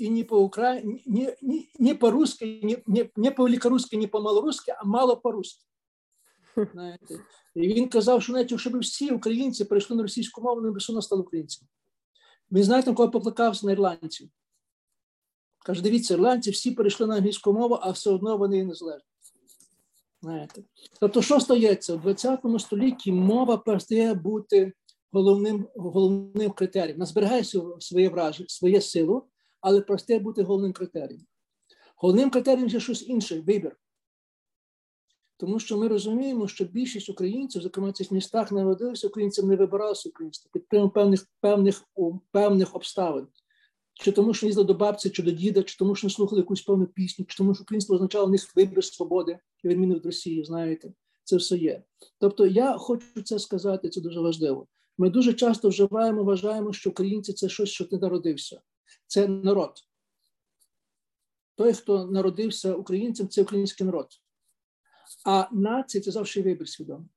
и 0.00 0.08
не 0.08 0.24
по-укра... 0.24 0.80
не, 1.06 1.36
не, 1.42 1.68
не 1.78 1.94
по-русски, 1.94 2.60
не, 2.62 2.82
не, 2.86 3.10
не 3.16 3.30
по-великорусски, 3.30 3.96
не 3.96 4.06
по-малорусски, 4.06 4.74
а 4.78 4.84
мало 4.84 5.16
по-русски. 5.16 5.64
Знаєте. 6.72 7.20
І 7.54 7.60
він 7.60 7.88
казав, 7.88 8.22
що 8.22 8.32
навіть 8.32 8.60
щоб 8.60 8.78
всі 8.78 9.10
українці 9.10 9.64
перейшли 9.64 9.96
на 9.96 10.02
російську 10.02 10.42
мову, 10.42 10.56
вони 10.56 10.70
б 10.70 10.76
все 10.76 11.02
стали 11.02 11.22
українцями. 11.22 11.68
Він 12.52 12.64
знаєте, 12.64 12.90
на 12.90 12.96
кого 12.96 13.10
покликався 13.10 13.66
на 13.66 13.72
ірландців. 13.72 14.28
Каже, 15.66 15.82
дивіться, 15.82 16.14
ірландці 16.14 16.50
всі 16.50 16.70
перейшли 16.70 17.06
на 17.06 17.16
англійську 17.16 17.52
мову, 17.52 17.78
а 17.80 17.90
все 17.90 18.10
одно 18.10 18.36
вони 18.36 18.64
незалежні. 18.64 19.08
Знаєте. 20.22 20.62
Тобто, 21.00 21.22
що 21.22 21.40
стається? 21.40 21.94
У 21.94 21.98
20 21.98 22.40
столітті 22.58 23.12
мова 23.12 23.56
перестає 23.56 24.14
бути 24.14 24.72
головним 25.12 25.68
головним 25.76 26.50
критерієм. 26.50 26.96
Вона 26.96 27.06
зберігає 27.06 27.44
своє 27.78 28.08
враження, 28.08 28.48
своє 28.48 28.80
силу, 28.80 29.24
але 29.60 29.80
просте 29.80 30.18
бути 30.18 30.42
головним 30.42 30.72
критерієм. 30.72 31.26
Головним 31.96 32.30
критерієм 32.30 32.68
є 32.68 32.80
щось 32.80 33.08
інше 33.08 33.40
вибір. 33.40 33.76
Тому 35.36 35.58
що 35.58 35.78
ми 35.78 35.88
розуміємо, 35.88 36.48
що 36.48 36.64
більшість 36.64 37.08
українців, 37.08 37.62
зокрема 37.62 37.90
в 37.90 37.92
цих 37.92 38.10
містах, 38.10 38.52
народилися 38.52 39.06
українцям, 39.06 39.48
не 39.48 39.56
вибиралися 39.56 40.08
українська 40.08 40.48
під 40.52 40.68
певних 40.68 41.26
певних, 41.40 41.84
певних 42.30 42.76
обставин. 42.76 43.26
Чи 43.94 44.12
тому, 44.12 44.34
що 44.34 44.46
їздили 44.46 44.66
до 44.66 44.74
бабці, 44.74 45.10
чи 45.10 45.22
до 45.22 45.30
діда, 45.30 45.62
чи 45.62 45.76
тому, 45.78 45.94
що 45.94 46.06
не 46.06 46.12
слухали 46.12 46.40
якусь 46.40 46.62
певну 46.62 46.86
пісню, 46.86 47.24
чи 47.28 47.36
тому, 47.36 47.54
що 47.54 47.62
українство 47.62 47.94
означало 47.94 48.26
в 48.26 48.30
них 48.30 48.56
вибір 48.56 48.84
свободи, 48.84 49.38
відміни 49.64 49.94
від 49.94 50.06
Росії, 50.06 50.44
знаєте, 50.44 50.92
це 51.24 51.36
все 51.36 51.56
є. 51.56 51.82
Тобто, 52.18 52.46
я 52.46 52.76
хочу 52.78 53.22
це 53.24 53.38
сказати, 53.38 53.88
це 53.88 54.00
дуже 54.00 54.20
важливо. 54.20 54.66
Ми 54.98 55.10
дуже 55.10 55.32
часто 55.32 55.68
вживаємо, 55.68 56.24
вважаємо, 56.24 56.72
що 56.72 56.90
українці 56.90 57.32
це 57.32 57.48
щось, 57.48 57.68
що 57.68 57.84
ти 57.84 57.98
народився 57.98 58.60
це 59.06 59.28
народ. 59.28 59.72
Той, 61.54 61.72
хто 61.72 62.06
народився 62.06 62.74
українцем, 62.74 63.28
це 63.28 63.42
український 63.42 63.86
народ. 63.86 64.08
А 65.24 65.46
нація 65.52 66.04
це 66.04 66.10
завжди 66.10 66.42
вибір 66.42 66.68
свідомий. 66.68 67.08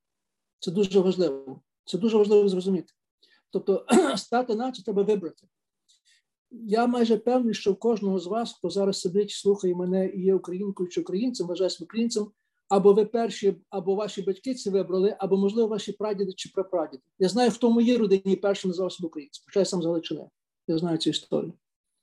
Це 0.59 0.71
дуже 0.71 0.99
важливо. 0.99 1.61
Це 1.85 1.97
дуже 1.97 2.17
важливо 2.17 2.49
зрозуміти. 2.49 2.93
Тобто, 3.49 3.85
стати 4.17 4.55
нацією 4.55 4.83
треба 4.85 5.03
вибрати. 5.03 5.47
Я 6.51 6.87
майже 6.87 7.17
певний, 7.17 7.53
що 7.53 7.73
в 7.73 7.79
кожного 7.79 8.19
з 8.19 8.27
вас, 8.27 8.53
хто 8.57 8.69
зараз 8.69 8.99
сидить, 8.99 9.31
слухає 9.31 9.75
мене 9.75 10.07
і 10.07 10.21
є 10.21 10.35
українкою 10.35 10.89
чи 10.89 11.01
українцем, 11.01 11.47
вважає 11.47 11.69
українцем, 11.81 12.31
або 12.69 12.93
ви 12.93 13.05
перші, 13.05 13.55
або 13.69 13.95
ваші 13.95 14.21
батьки 14.21 14.53
це 14.53 14.69
вибрали, 14.69 15.15
або, 15.19 15.37
можливо, 15.37 15.67
ваші 15.67 15.91
прадіди 15.91 16.33
чи 16.33 16.49
прапрадіди. 16.49 17.03
Я 17.19 17.29
знаю, 17.29 17.51
хто 17.51 17.69
в 17.69 17.73
моїй 17.73 17.97
родині 17.97 18.35
першим 18.35 18.69
назвав 18.69 18.97
українцем, 19.03 19.43
хоча 19.45 19.59
я 19.59 19.65
сам 19.65 19.81
з 19.81 19.85
Галичини. 19.85 20.29
Я 20.67 20.77
знаю 20.77 20.97
цю 20.97 21.09
історію. 21.09 21.53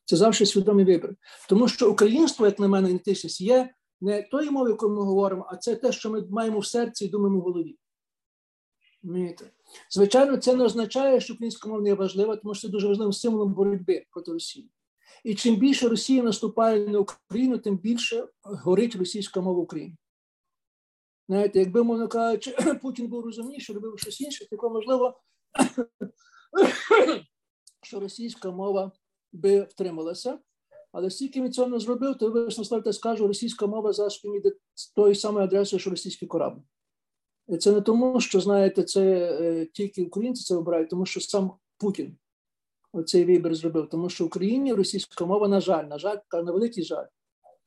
Це 0.04 0.16
завжди 0.16 0.46
свідомий 0.46 0.84
вибір. 0.84 1.16
Тому 1.48 1.68
що 1.68 1.90
українство, 1.90 2.46
як 2.46 2.58
на 2.58 2.68
мене, 2.68 2.88
ідентичність, 2.88 3.40
є 3.40 3.74
не 4.00 4.22
тою 4.22 4.52
мовою, 4.52 4.72
яку 4.72 4.88
ми 4.88 5.02
говоримо, 5.02 5.46
а 5.50 5.56
це 5.56 5.76
те, 5.76 5.92
що 5.92 6.10
ми 6.10 6.26
маємо 6.30 6.58
в 6.58 6.66
серці 6.66 7.04
і 7.04 7.08
думаємо 7.08 7.38
в 7.38 7.42
голові. 7.42 7.78
Звичайно, 9.90 10.36
це 10.36 10.54
не 10.54 10.64
означає, 10.64 11.20
що 11.20 11.34
українська 11.34 11.68
мова 11.68 11.80
не 11.82 11.94
важлива, 11.94 12.36
тому 12.36 12.54
що 12.54 12.68
це 12.68 12.72
дуже 12.72 12.88
важливим 12.88 13.12
символом 13.12 13.54
боротьби 13.54 14.06
проти 14.10 14.32
Росії. 14.32 14.70
І 15.24 15.34
чим 15.34 15.56
більше 15.56 15.88
Росія 15.88 16.22
наступає 16.22 16.88
на 16.88 16.98
Україну, 16.98 17.58
тим 17.58 17.78
більше 17.78 18.28
горить 18.42 18.96
російська 18.96 19.40
мова 19.40 19.60
в 19.60 19.62
Україні. 19.62 19.96
Знаєте, 21.28 21.58
якби, 21.58 21.82
мовно 21.82 22.08
кажучи, 22.08 22.56
Путін 22.82 23.08
був 23.08 23.24
розумніший, 23.24 23.74
робив 23.74 23.98
щось 23.98 24.20
інше, 24.20 24.46
то 24.50 24.70
можливо, 24.70 25.20
що 27.82 28.00
російська 28.00 28.50
мова 28.50 28.92
би 29.32 29.60
втрималася. 29.60 30.38
Але 30.96 31.10
стільки 31.10 31.42
він 31.42 31.52
цього 31.52 31.68
не 31.68 31.78
зробив, 31.78 32.18
то 32.18 32.30
ви 32.30 32.50
ставте 32.50 32.92
скажу, 32.92 33.26
російська 33.26 33.66
мова 33.66 33.92
завжди 33.92 34.28
йде 34.36 34.52
з 34.74 34.88
тої 34.88 35.14
самої 35.14 35.44
адреси, 35.44 35.78
що 35.78 35.90
російський 35.90 36.28
корабль. 36.28 36.60
І 37.48 37.56
це 37.56 37.72
не 37.72 37.80
тому, 37.80 38.20
що 38.20 38.40
знаєте, 38.40 38.82
це 38.82 39.02
е, 39.40 39.66
тільки 39.66 40.04
українці 40.04 40.44
це 40.44 40.54
вибирають, 40.54 40.90
тому 40.90 41.06
що 41.06 41.20
сам 41.20 41.52
Путін 41.78 42.16
оцей 42.92 43.24
вибір 43.24 43.54
зробив. 43.54 43.88
Тому 43.88 44.08
що 44.08 44.24
в 44.24 44.26
Україні 44.26 44.74
російська 44.74 45.26
мова, 45.26 45.48
на 45.48 45.60
жаль, 45.60 45.84
на 45.84 45.98
жаль, 45.98 46.16
на 46.32 46.52
великий 46.52 46.84
жаль, 46.84 47.06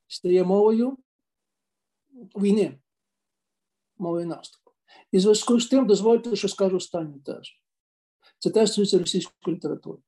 стає 0.07 0.43
мовою 0.43 0.97
війни, 2.35 2.79
мовою 3.97 4.27
наступу. 4.27 4.71
І 5.11 5.17
в 5.17 5.21
зв'язку 5.21 5.59
з 5.59 5.67
тим 5.67 5.87
дозвольте, 5.87 6.35
що 6.35 6.47
скажу 6.47 6.77
останнє 6.77 7.19
теж. 7.25 7.61
Це 8.39 8.49
теж 8.49 8.69
стосується 8.69 8.99
російської 8.99 9.55
літератури. 9.55 9.99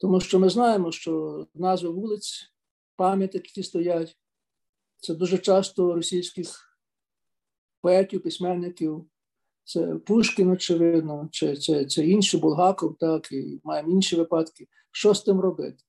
Тому 0.00 0.20
що 0.20 0.38
ми 0.38 0.48
знаємо, 0.48 0.92
що 0.92 1.46
назви 1.54 1.88
вулиць, 1.88 2.52
пам'яток, 2.96 3.44
які 3.44 3.62
стоять, 3.62 4.18
це 4.96 5.14
дуже 5.14 5.38
часто 5.38 5.94
російських 5.94 6.78
поетів, 7.80 8.22
письменників. 8.22 9.06
Це 9.64 9.94
Пушкін, 9.94 10.50
очевидно, 10.50 11.28
чи 11.32 11.56
це 11.56 11.84
це 11.84 12.06
інші 12.06 12.36
Булгаков, 12.36 12.96
так, 12.98 13.32
і 13.32 13.60
маємо 13.64 13.90
інші 13.90 14.16
випадки. 14.16 14.68
Що 14.92 15.14
з 15.14 15.22
тим 15.22 15.40
робити? 15.40 15.84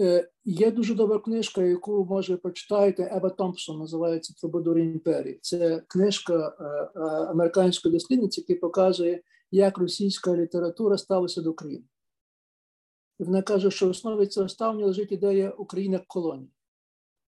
Е, 0.00 0.28
Є 0.44 0.70
дуже 0.70 0.94
добра 0.94 1.18
книжка, 1.18 1.62
яку 1.62 2.04
може 2.04 2.36
прочитаєте, 2.36 3.10
Ева 3.12 3.30
Томпсон, 3.30 3.78
називається 3.78 4.34
Трубадури 4.40 4.82
імперії. 4.84 5.38
Це 5.42 5.82
книжка 5.88 6.56
е, 6.60 6.64
е, 6.64 7.00
американської 7.04 7.94
дослідниці, 7.94 8.44
яка 8.48 8.60
показує, 8.60 9.22
як 9.50 9.78
російська 9.78 10.36
література 10.36 10.98
ставилася 10.98 11.42
до 11.42 11.50
України. 11.50 11.84
Вона 13.24 13.42
каже, 13.42 13.70
що 13.70 13.86
в 13.86 13.90
основі 13.90 14.26
цього 14.26 14.48
ставлення 14.48 14.86
лежить 14.86 15.12
ідея 15.12 15.50
України 15.50 15.94
як 15.94 16.06
колонії. 16.06 16.50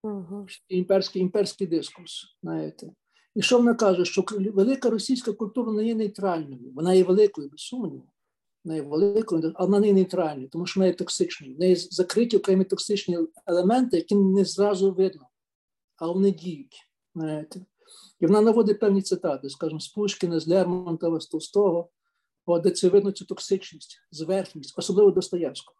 Угу. 0.03 0.47
Імперський 0.69 1.21
імперський 1.21 1.67
дискурс. 1.67 2.37
знаєте. 2.43 2.91
І 3.35 3.41
що 3.41 3.57
вона 3.57 3.73
каже? 3.73 4.05
Що 4.05 4.25
велика 4.53 4.89
російська 4.89 5.33
культура 5.33 5.71
не 5.71 5.85
є 5.85 5.95
нейтральною, 5.95 6.71
вона 6.75 6.93
є 6.93 7.03
великою, 7.03 7.49
без 7.49 7.59
сумніву 7.61 8.07
великою, 8.65 9.53
але 9.55 9.67
вона 9.67 9.79
не 9.79 9.93
нейтральна, 9.93 10.47
тому 10.47 10.65
що 10.65 10.79
вона 10.79 10.87
є 10.87 10.93
токсичною. 10.93 11.55
В 11.55 11.59
неї 11.59 11.75
закриті 11.75 12.37
окремі 12.37 12.63
токсичні 12.63 13.17
елементи, 13.47 13.97
які 13.97 14.15
не 14.15 14.45
зразу 14.45 14.93
видно, 14.93 15.27
а 15.95 16.07
вони 16.07 16.31
діють. 16.31 16.89
Знаєте. 17.15 17.65
І 18.19 18.25
вона 18.25 18.41
наводить 18.41 18.79
певні 18.79 19.01
цитати, 19.01 19.49
скажімо, 19.49 19.79
з 19.79 19.87
Пушкіна, 19.87 20.39
з 20.39 20.47
Лермонтова, 20.47 21.19
з 21.19 21.27
Толстого, 21.27 21.89
де 22.47 22.71
це 22.71 22.89
видно 22.89 23.11
цю 23.11 23.25
токсичність, 23.25 23.97
зверхність, 24.11 24.73
особливо 24.77 25.11
Достоєвського. 25.11 25.77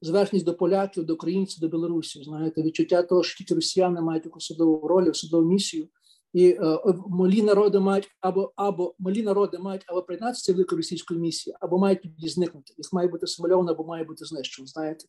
Зверхність 0.00 0.44
до 0.44 0.54
поляків, 0.54 1.04
до 1.04 1.14
українців, 1.14 1.60
до 1.60 1.68
білорусів, 1.68 2.24
знаєте, 2.24 2.62
відчуття 2.62 3.02
того, 3.02 3.22
що 3.22 3.38
тільки 3.38 3.54
росіяни 3.54 4.00
мають 4.00 4.24
якусь 4.24 4.44
судову 4.44 4.88
роль, 4.88 5.12
судову 5.12 5.48
місію, 5.48 5.88
і 6.32 6.48
е, 6.48 6.78
малі 7.08 7.42
народи 7.42 7.78
мають 7.78 8.08
або 8.20 8.52
або 8.56 8.94
малі 8.98 9.22
народи 9.22 9.58
мають 9.58 9.84
або 9.86 10.02
приєднатися 10.02 10.52
великої 10.52 10.76
російської 10.76 11.20
місії, 11.20 11.56
або 11.60 11.78
мають 11.78 12.02
тоді 12.02 12.28
зникнути. 12.28 12.74
Їх 12.78 12.92
має 12.92 13.08
бути 13.08 13.26
симульовано, 13.26 13.72
або 13.72 13.84
має 13.84 14.04
бути 14.04 14.24
знищено. 14.24 14.66
Знаєте, 14.68 15.04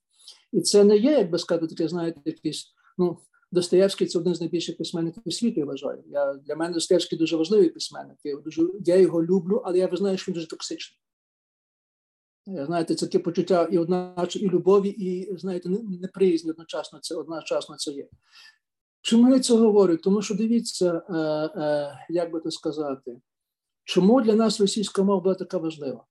і 0.51 0.61
це 0.61 0.83
не 0.83 0.97
є, 0.97 1.11
як 1.11 1.31
би 1.31 1.39
сказати, 1.39 1.67
таке, 1.67 1.87
знаєте, 1.87 2.21
якийсь 2.25 2.73
ну. 2.97 3.17
Достоєвський 3.53 4.07
це 4.07 4.19
один 4.19 4.35
з 4.35 4.39
найбільших 4.39 4.77
письменників 4.77 5.33
світу, 5.33 5.59
я 5.59 5.65
вважаю. 5.65 6.03
Я, 6.07 6.33
Для 6.33 6.55
мене 6.55 6.73
Достоєвський 6.73 7.17
дуже 7.17 7.35
важливий 7.35 7.69
письменник. 7.69 8.17
Я, 8.23 8.35
дуже, 8.35 8.67
я 8.85 8.95
його 8.95 9.23
люблю, 9.23 9.61
але 9.65 9.77
я 9.77 9.87
визнаю, 9.87 10.17
що 10.17 10.31
він 10.31 10.33
дуже 10.33 10.47
токсичний. 10.47 10.99
Знаєте, 12.45 12.95
це 12.95 13.05
таке 13.05 13.19
почуття 13.19 13.69
і 13.71 13.77
одначе 13.77 14.39
і 14.39 14.49
любові, 14.49 14.89
і 14.89 15.37
знаєте, 15.37 15.69
неприязні 16.01 16.51
одночасно 16.51 16.99
це 16.99 17.15
одночасно 17.15 17.75
це 17.77 17.91
є. 17.91 18.07
Чому 19.01 19.33
я 19.33 19.39
це 19.39 19.57
говорю? 19.57 19.97
Тому 19.97 20.21
що 20.21 20.35
дивіться, 20.35 21.01
е, 21.09 21.13
е, 21.61 22.05
як 22.09 22.31
би 22.31 22.39
то 22.39 22.51
сказати, 22.51 23.21
чому 23.83 24.21
для 24.21 24.35
нас 24.35 24.61
російська 24.61 25.03
мова 25.03 25.21
була 25.21 25.35
така 25.35 25.57
важлива 25.57 26.05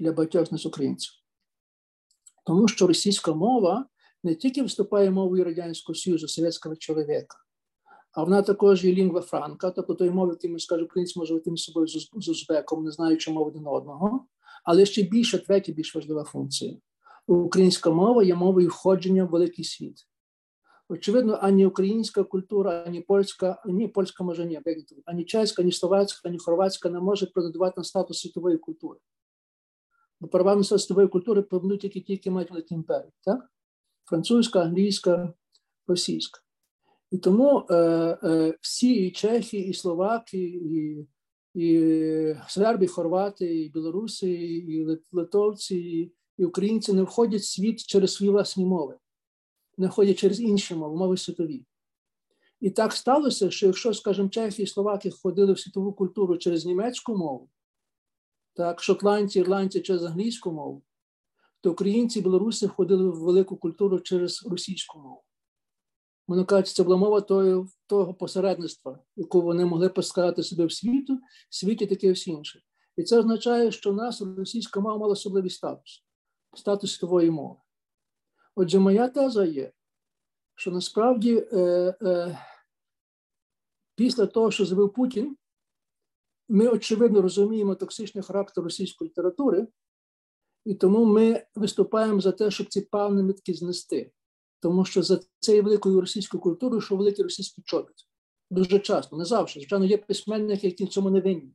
для 0.00 0.12
багатьох 0.12 0.52
нас 0.52 0.66
українців? 0.66 1.12
Тому 2.46 2.68
що 2.68 2.86
російська 2.86 3.32
мова 3.32 3.86
не 4.22 4.34
тільки 4.34 4.62
виступає 4.62 5.10
мовою 5.10 5.44
Радянського 5.44 5.94
Союзу, 5.94 6.28
совєтського 6.28 6.76
чоловіка, 6.76 7.36
а 8.12 8.24
вона 8.24 8.42
також 8.42 8.84
є 8.84 8.92
лінгва 8.92 9.20
франка, 9.20 9.70
тобто 9.70 9.94
той 9.94 10.10
мови, 10.10 10.32
який 10.32 10.50
ми 10.50 10.58
скажемо, 10.58 10.86
українці 10.86 11.18
може 11.18 11.40
між 11.46 11.62
собою 11.62 11.86
з 12.14 12.28
узбеком, 12.28 12.84
не 12.84 12.90
знаючи 12.90 13.32
мови 13.32 13.50
один 13.50 13.66
одного, 13.66 14.26
але 14.64 14.86
ще 14.86 15.02
більше 15.02 15.38
третя, 15.38 15.72
більш 15.72 15.94
важлива 15.94 16.24
функція. 16.24 16.76
Українська 17.26 17.90
мова 17.90 18.22
є 18.22 18.34
мовою 18.34 18.68
входження 18.68 19.24
в 19.24 19.28
великий 19.28 19.64
світ. 19.64 20.06
Очевидно, 20.88 21.38
ані 21.42 21.66
українська 21.66 22.24
культура, 22.24 22.84
ані 22.86 23.00
польська, 23.00 23.62
ні 23.66 23.88
польська 23.88 24.24
може 24.24 24.46
ні, 24.46 24.60
ані 25.04 25.24
чеська, 25.24 25.62
ані 25.62 25.72
словацька, 25.72 26.28
ані 26.28 26.38
хорватська 26.38 26.90
не 26.90 27.00
може 27.00 27.26
претендувати 27.26 27.74
на 27.76 27.84
статус 27.84 28.20
світової 28.20 28.58
культури. 28.58 28.98
Бо 30.20 30.28
права 30.28 30.64
світової 30.64 31.08
культури 31.08 31.42
повинні 31.42 31.78
тільки 31.78 32.00
ті, 32.00 32.12
які 32.12 32.30
мають 32.30 32.50
великі 32.50 32.74
імперії. 32.74 33.12
Так? 33.24 33.50
Французька, 34.12 34.60
англійська, 34.60 35.32
російська. 35.86 36.40
І 37.10 37.18
тому 37.18 37.66
е, 37.70 37.74
е, 38.22 38.54
всі 38.60 38.94
і 38.94 39.10
чехи, 39.10 39.58
і 39.58 39.74
словаки, 39.74 40.38
і 40.38 41.06
і 41.54 42.36
серби, 42.48 42.84
і 42.84 42.88
хорвати, 42.88 43.62
і 43.62 43.68
білоруси, 43.68 44.30
і 44.30 44.86
литовці, 45.12 45.76
і, 45.76 46.12
і 46.38 46.44
українці 46.44 46.92
не 46.92 47.02
входять 47.02 47.40
в 47.40 47.44
світ 47.44 47.86
через 47.86 48.14
свої 48.14 48.32
власні 48.32 48.66
мови 48.66 48.98
не 49.78 49.88
ходять 49.88 50.18
через 50.18 50.40
інші 50.40 50.74
мови, 50.74 50.96
мови 50.96 51.16
світові. 51.16 51.66
І 52.60 52.70
так 52.70 52.92
сталося, 52.92 53.50
що 53.50 53.66
якщо, 53.66 53.94
скажімо, 53.94 54.28
чехи 54.28 54.62
і 54.62 54.66
словаки 54.66 55.10
ходили 55.10 55.52
в 55.52 55.58
світову 55.58 55.92
культуру 55.92 56.36
через 56.36 56.64
німецьку 56.64 57.16
мову, 57.16 57.48
так, 58.54 58.82
шотландці, 58.82 59.38
ірландці 59.38 59.80
через 59.80 60.04
англійську 60.04 60.52
мову, 60.52 60.82
то 61.62 61.72
українці 61.72 62.18
і 62.18 62.22
білоруси 62.22 62.66
входили 62.66 63.10
в 63.10 63.20
велику 63.20 63.56
культуру 63.56 64.00
через 64.00 64.46
російську 64.46 64.98
мову. 64.98 65.22
Воно 66.28 66.44
кажуть, 66.44 66.68
це 66.68 66.82
була 66.82 66.96
мова 66.96 67.20
того, 67.20 67.66
того 67.86 68.14
посередництва, 68.14 68.98
яку 69.16 69.42
вони 69.42 69.64
могли 69.64 69.88
посказати 69.88 70.42
себе 70.42 70.66
в 70.66 70.72
світу, 70.72 71.20
в 71.50 71.54
світі 71.54 71.86
таке 71.86 72.12
всі 72.12 72.30
інше. 72.30 72.62
І 72.96 73.02
це 73.02 73.18
означає, 73.18 73.72
що 73.72 73.92
в 73.92 73.94
нас 73.94 74.22
російська 74.22 74.80
мова 74.80 74.98
мала 74.98 75.12
особливий 75.12 75.50
статус 75.50 76.04
статус 76.54 76.92
світової 76.92 77.30
мови. 77.30 77.56
Отже, 78.54 78.78
моя 78.78 79.08
теза 79.08 79.44
є, 79.44 79.72
що 80.54 80.70
насправді 80.70 81.46
е, 81.52 81.58
е, 82.02 82.38
після 83.94 84.26
того, 84.26 84.50
що 84.50 84.64
зробив 84.64 84.92
Путін, 84.92 85.36
ми 86.48 86.68
очевидно 86.68 87.22
розуміємо 87.22 87.74
токсичний 87.74 88.24
характер 88.24 88.64
російської 88.64 89.10
літератури, 89.10 89.66
і 90.64 90.74
тому 90.74 91.04
ми 91.04 91.44
виступаємо 91.54 92.20
за 92.20 92.32
те, 92.32 92.50
щоб 92.50 92.66
ці 92.66 92.80
пам'ятки 92.80 93.54
знести. 93.54 94.12
Тому 94.60 94.84
що 94.84 95.02
за 95.02 95.20
цією 95.40 95.62
великою 95.62 96.00
російською 96.00 96.40
культурою, 96.40 96.80
що 96.80 96.96
великий 96.96 97.22
російський 97.22 97.64
чобіт. 97.66 97.94
Дуже 98.50 98.78
часто, 98.78 99.16
не 99.16 99.24
завжди. 99.24 99.60
Звичайно, 99.60 99.84
є 99.84 99.98
письменники, 99.98 100.66
які 100.66 100.84
в 100.84 100.88
цьому 100.88 101.10
не 101.10 101.20
винні. 101.20 101.52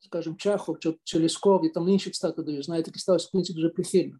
Скажімо, 0.00 0.36
Чехов 0.38 0.78
чи, 0.78 0.94
чи 1.04 1.18
Лісков, 1.18 1.66
і 1.66 1.68
там 1.68 1.88
інші 1.88 2.10
цитати 2.10 2.42
дають, 2.42 2.64
знаєте, 2.64 2.90
які 2.90 3.00
сталися 3.00 3.28
українці 3.28 3.52
дуже 3.52 3.68
прихильно. 3.68 4.18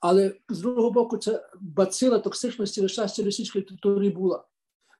Але 0.00 0.34
з 0.48 0.58
другого 0.58 0.90
боку, 0.90 1.16
це 1.16 1.50
бацила 1.60 2.18
токсичності 2.18 2.80
лише 2.80 3.02
російської 3.02 3.64
літератури 3.64 4.10
була. 4.10 4.44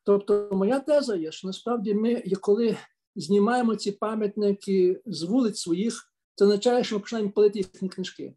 Тобто, 0.04 0.48
моя 0.52 0.80
теза 0.80 1.16
є, 1.16 1.32
що 1.32 1.46
насправді 1.46 1.94
ми, 1.94 2.22
коли 2.40 2.76
знімаємо 3.16 3.76
ці 3.76 3.92
пам'ятники 3.92 5.02
з 5.06 5.22
вулиць 5.22 5.60
своїх, 5.60 6.12
це 6.34 6.44
означає, 6.44 6.84
що 6.84 6.96
ми 6.96 7.00
починаємо 7.00 7.32
палити 7.32 7.58
їхні 7.58 7.88
книжки. 7.88 8.34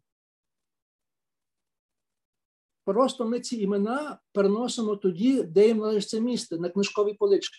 Просто 2.84 3.24
ми 3.24 3.40
ці 3.40 3.56
імена 3.56 4.18
переносимо 4.32 4.96
тоді, 4.96 5.42
де 5.42 5.68
їм 5.68 5.78
належить 5.78 6.08
це 6.08 6.20
місце, 6.20 6.58
на 6.58 6.68
книжкові 6.68 7.14
полички. 7.14 7.58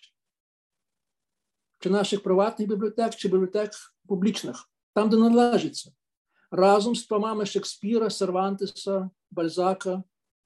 Чи 1.79 1.89
наших 1.89 2.23
приватних 2.23 2.69
бібліотек, 2.69 3.15
чи 3.15 3.27
бібліотек 3.27 3.71
публічних, 4.07 4.69
там, 4.93 5.09
де 5.09 5.17
належиться 5.17 5.91
разом 6.53 6.95
з 6.95 7.05
томами 7.05 7.45
Шекспіра, 7.45 8.09
Сервантеса, 8.09 9.09
Бальзака 9.31 10.03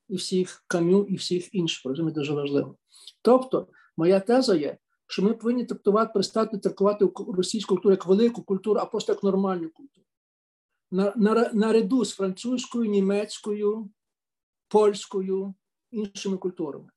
і 0.09 0.15
всіх 0.15 0.63
Кам'ю 0.67 1.05
і 1.09 1.15
всіх 1.15 1.55
інших. 1.55 1.85
Розумієте, 1.85 2.19
дуже 2.19 2.33
важливо. 2.33 2.75
Тобто, 3.21 3.67
моя 3.97 4.19
теза 4.19 4.55
є, 4.55 4.77
що 5.07 5.23
ми 5.23 5.33
повинні 5.33 5.65
трактувати, 5.65 6.11
перестати 6.13 6.57
трактувати 6.57 7.09
російську 7.37 7.75
культуру 7.75 7.93
як 7.93 8.05
велику 8.05 8.41
культуру, 8.43 8.79
а 8.79 8.85
просто 8.85 9.11
як 9.13 9.23
нормальну 9.23 9.69
культуру. 9.69 10.05
На, 10.91 11.13
на, 11.15 11.51
наряду 11.53 12.05
з 12.05 12.13
французькою, 12.13 12.89
німецькою, 12.89 13.89
польською, 14.67 15.53
іншими 15.91 16.37
культурами. 16.37 16.89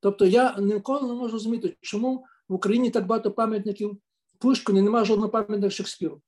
Тобто 0.00 0.26
я 0.26 0.56
ніколи 0.58 1.08
не 1.08 1.14
можу 1.14 1.28
зрозуміти, 1.28 1.76
чому 1.80 2.24
в 2.48 2.54
Україні 2.54 2.90
так 2.90 3.06
багато 3.06 3.30
пам'ятників 3.30 3.98
Пушкіну, 4.38 4.82
немає 4.82 5.04
жодного 5.04 5.30
пам'ятника 5.30 5.70
Шекспіру. 5.70 6.20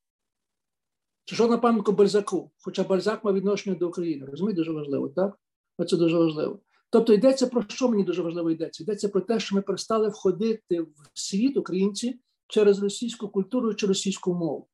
Чи 1.24 1.36
жодна 1.36 1.58
пам'ятка 1.58 1.92
Бальзаку, 1.92 2.50
хоча 2.58 2.84
Бальзак 2.84 3.24
мав 3.24 3.34
відношення 3.34 3.76
до 3.76 3.88
України. 3.88 4.26
Розумієте, 4.26 4.60
дуже 4.60 4.72
важливо, 4.72 5.08
так? 5.08 5.38
Оце 5.78 5.96
дуже 5.96 6.18
важливо. 6.18 6.60
Тобто 6.90 7.12
йдеться 7.12 7.46
про 7.46 7.64
що 7.68 7.88
мені 7.88 8.04
дуже 8.04 8.22
важливо 8.22 8.50
йдеться? 8.50 8.82
Йдеться 8.82 9.08
про 9.08 9.20
те, 9.20 9.40
що 9.40 9.56
ми 9.56 9.62
перестали 9.62 10.08
входити 10.08 10.80
в 10.80 10.94
світ 11.14 11.56
українці 11.56 12.20
через 12.46 12.82
російську 12.82 13.28
культуру 13.28 13.74
чи 13.74 13.86
російську 13.86 14.34
мову. 14.34 14.68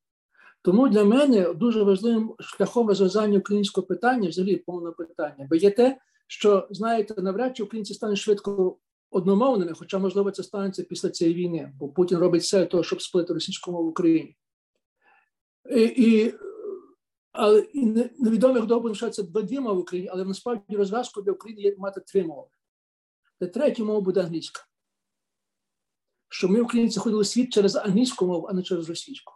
Тому 0.61 0.89
для 0.89 1.03
мене 1.03 1.53
дуже 1.53 1.83
важливим 1.83 2.35
шляхом 2.39 2.87
розв'язання 2.87 3.37
українського 3.37 3.87
питання, 3.87 4.29
взагалі 4.29 4.55
повного 4.55 4.93
питання, 4.93 5.47
бо 5.49 5.55
є 5.55 5.71
те, 5.71 5.97
що 6.27 6.67
знаєте, 6.71 7.21
навряд 7.21 7.57
чи 7.57 7.63
українці 7.63 7.93
стануть 7.93 8.17
швидко 8.17 8.77
одномовними, 9.11 9.73
хоча, 9.73 9.99
можливо, 9.99 10.31
це 10.31 10.43
станеться 10.43 10.83
після 10.83 11.09
цієї 11.09 11.35
війни, 11.35 11.73
бо 11.79 11.89
Путін 11.89 12.17
робить 12.17 12.41
все 12.41 12.65
того, 12.65 12.83
щоб 12.83 13.01
сплити 13.01 13.33
російську 13.33 13.71
мову 13.71 13.85
в 13.85 13.89
Україні. 13.89 14.37
І, 15.75 15.81
і 15.81 16.33
але 17.31 17.59
і 17.59 17.85
невідомо, 18.19 18.61
хто 18.61 18.79
буде 18.79 18.89
лишатися 18.89 19.23
дві 19.23 19.59
мови 19.59 19.75
в 19.75 19.79
Україні, 19.79 20.09
але 20.11 20.25
насправді 20.25 20.75
розв'язку 20.75 21.21
для 21.21 21.31
України 21.31 21.61
є 21.61 21.75
мати 21.77 22.01
три 22.01 22.23
мови. 22.23 22.47
Та 23.39 23.47
третя 23.47 23.83
мова 23.83 24.01
буде 24.01 24.21
англійська. 24.21 24.65
Що 26.29 26.49
ми, 26.49 26.61
українці, 26.61 26.99
ходили 26.99 27.21
в 27.21 27.27
світ 27.27 27.53
через 27.53 27.75
англійську 27.75 28.25
мову, 28.25 28.47
а 28.49 28.53
не 28.53 28.63
через 28.63 28.89
російську. 28.89 29.33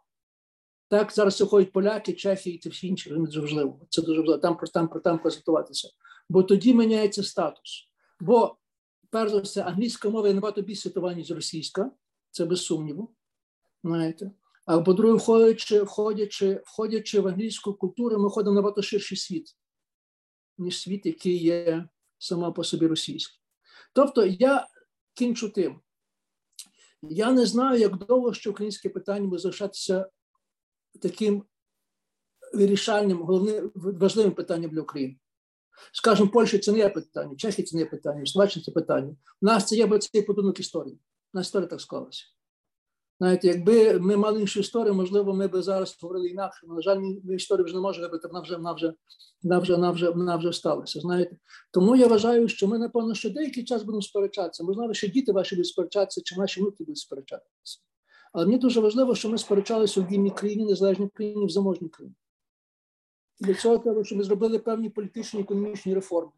Так, 0.88 1.12
зараз 1.12 1.42
ходять 1.42 1.72
поляки, 1.72 2.14
чехи 2.14 2.50
і 2.50 2.70
всі 2.70 2.88
інші. 2.88 3.10
Це 3.10 3.16
дуже 3.16 3.42
важливо. 3.42 3.80
Це 3.90 4.02
дуже 4.02 4.20
важливо. 4.20 4.40
Там 4.40 4.58
там, 4.74 4.88
там 4.88 5.20
консультуватися. 5.20 5.90
Бо 6.30 6.44
тоді 6.44 6.74
міняється 6.74 7.24
статус. 7.24 7.90
Бо, 8.20 8.58
перш 9.10 9.32
за 9.32 9.40
все, 9.40 9.64
англійська 9.64 10.10
мова 10.10 10.28
є 10.28 10.34
набагато 10.34 10.62
більш 10.62 10.80
світова, 10.80 11.14
ніж 11.14 11.32
російська, 11.32 11.92
це 12.32 12.46
без 12.46 12.66
сумніву. 12.66 13.16
знаєте. 13.84 14.32
А 14.66 14.82
по-друге, 14.82 15.14
входячи, 15.14 15.84
входячи, 15.84 16.62
входячи 16.66 17.20
в 17.20 17.28
англійську 17.28 17.74
культуру, 17.74 18.20
ми 18.20 18.30
ходимо 18.30 18.56
набагато 18.56 18.82
ширший 18.82 19.18
світ, 19.18 19.56
ніж 20.58 20.82
світ, 20.82 21.06
який 21.06 21.38
є 21.38 21.90
сама 22.18 22.52
по 22.52 22.64
собі 22.64 22.88
російський. 22.88 23.40
Тобто 23.94 24.26
я 24.26 24.68
кінчу 25.14 25.50
тим. 25.50 25.82
Я 27.02 27.32
не 27.32 27.46
знаю, 27.46 27.80
як 27.80 27.98
довго 27.98 28.34
що 28.34 28.52
українське 28.52 28.90
питання 28.90 29.28
буде 29.28 29.42
залишатися 29.42 30.10
таким 31.02 31.44
вирішальним, 32.54 33.22
головним 33.22 33.72
важливим 33.76 34.32
питанням 34.32 34.72
для 34.72 34.82
України. 34.82 35.18
Скажімо, 35.92 36.30
Польщі 36.30 36.58
це 36.58 36.72
не 36.72 36.78
є 36.78 36.90
питання, 36.90 37.36
Чехії 37.36 37.66
це 37.66 37.78
не 37.78 37.84
є 37.84 37.90
питання, 37.90 38.26
Словаччина 38.26 38.64
це 38.66 38.72
питання. 38.72 39.16
У 39.42 39.46
нас 39.46 39.68
це 39.68 39.76
є 39.76 40.00
цей 40.00 40.22
подарунок 40.22 40.60
історії. 40.60 41.00
У 41.34 41.38
нас 41.38 41.48
історія 41.48 41.68
так 41.68 41.82
склалася. 41.82 42.24
Знаєте, 43.20 43.48
якби 43.48 44.00
ми 44.00 44.18
мали 44.18 44.42
іншу 44.42 44.60
історію, 44.60 44.94
можливо, 44.94 45.34
ми 45.34 45.48
б 45.48 45.62
зараз 45.62 45.98
говорили 46.02 46.28
інакше. 46.28 46.68
На 46.68 46.82
жаль, 46.82 47.00
ми 47.24 47.36
історію 47.36 47.66
вже 47.66 47.76
не 47.76 47.82
можемо 47.82 48.08
робити, 48.08 48.28
вона 48.28 48.42
вже 48.42 48.56
вона 48.56 48.74
вже, 48.74 48.94
вона 49.44 49.60
вже, 49.60 49.74
вона 49.74 49.92
вже, 49.92 50.10
вона 50.10 50.36
вже 50.38 50.54
сталася. 50.54 51.00
Знаєте, 51.00 51.38
тому 51.72 51.96
я 51.96 52.08
вважаю, 52.08 52.48
що 52.48 52.68
ми, 52.68 52.78
напевно, 52.80 53.16
ще 53.16 53.30
деякий 53.30 53.64
час 53.64 53.84
будемо 53.84 54.02
сперечатися. 54.02 54.64
Можливо, 54.64 54.94
що 54.94 55.08
діти 55.08 55.32
ваші 55.32 55.56
будуть 55.56 55.68
сперечатися, 55.68 56.22
чи 56.26 56.36
наші 56.36 56.62
внуки 56.62 56.84
будуть 56.84 56.98
сперечатися. 56.98 57.80
Але 58.34 58.46
мені 58.46 58.58
дуже 58.58 58.80
важливо, 58.80 59.16
що 59.16 59.30
ми 59.30 59.38
сперечалися 59.38 60.02
у 60.02 60.04
вільній 60.04 60.32
країні, 60.32 60.66
незалежній 60.66 61.10
країні, 61.10 61.46
в 61.46 61.50
заможній 61.50 61.90
країні. 61.90 62.16
Для 63.40 63.54
цього 63.54 63.78
треба, 63.78 64.04
щоб 64.04 64.18
ми 64.18 64.24
зробили 64.24 64.60
певні 64.60 64.90
політичні 64.90 65.42
економічні 65.42 65.94
реформи. 65.94 66.32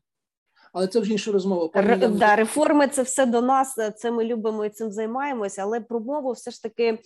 Але 0.73 0.87
це 0.87 0.99
вже 0.99 1.11
інша 1.11 1.31
розмова. 1.31 1.69
Р, 1.75 2.09
да, 2.09 2.35
реформи 2.35 2.87
це 2.87 3.01
все 3.01 3.25
до 3.25 3.41
нас. 3.41 3.75
Це 3.97 4.11
ми 4.11 4.23
любимо 4.23 4.65
і 4.65 4.69
цим 4.69 4.91
займаємося. 4.91 5.61
Але 5.61 5.79
про 5.79 5.99
мову 5.99 6.31
все 6.31 6.51
ж 6.51 6.63
таки 6.63 6.99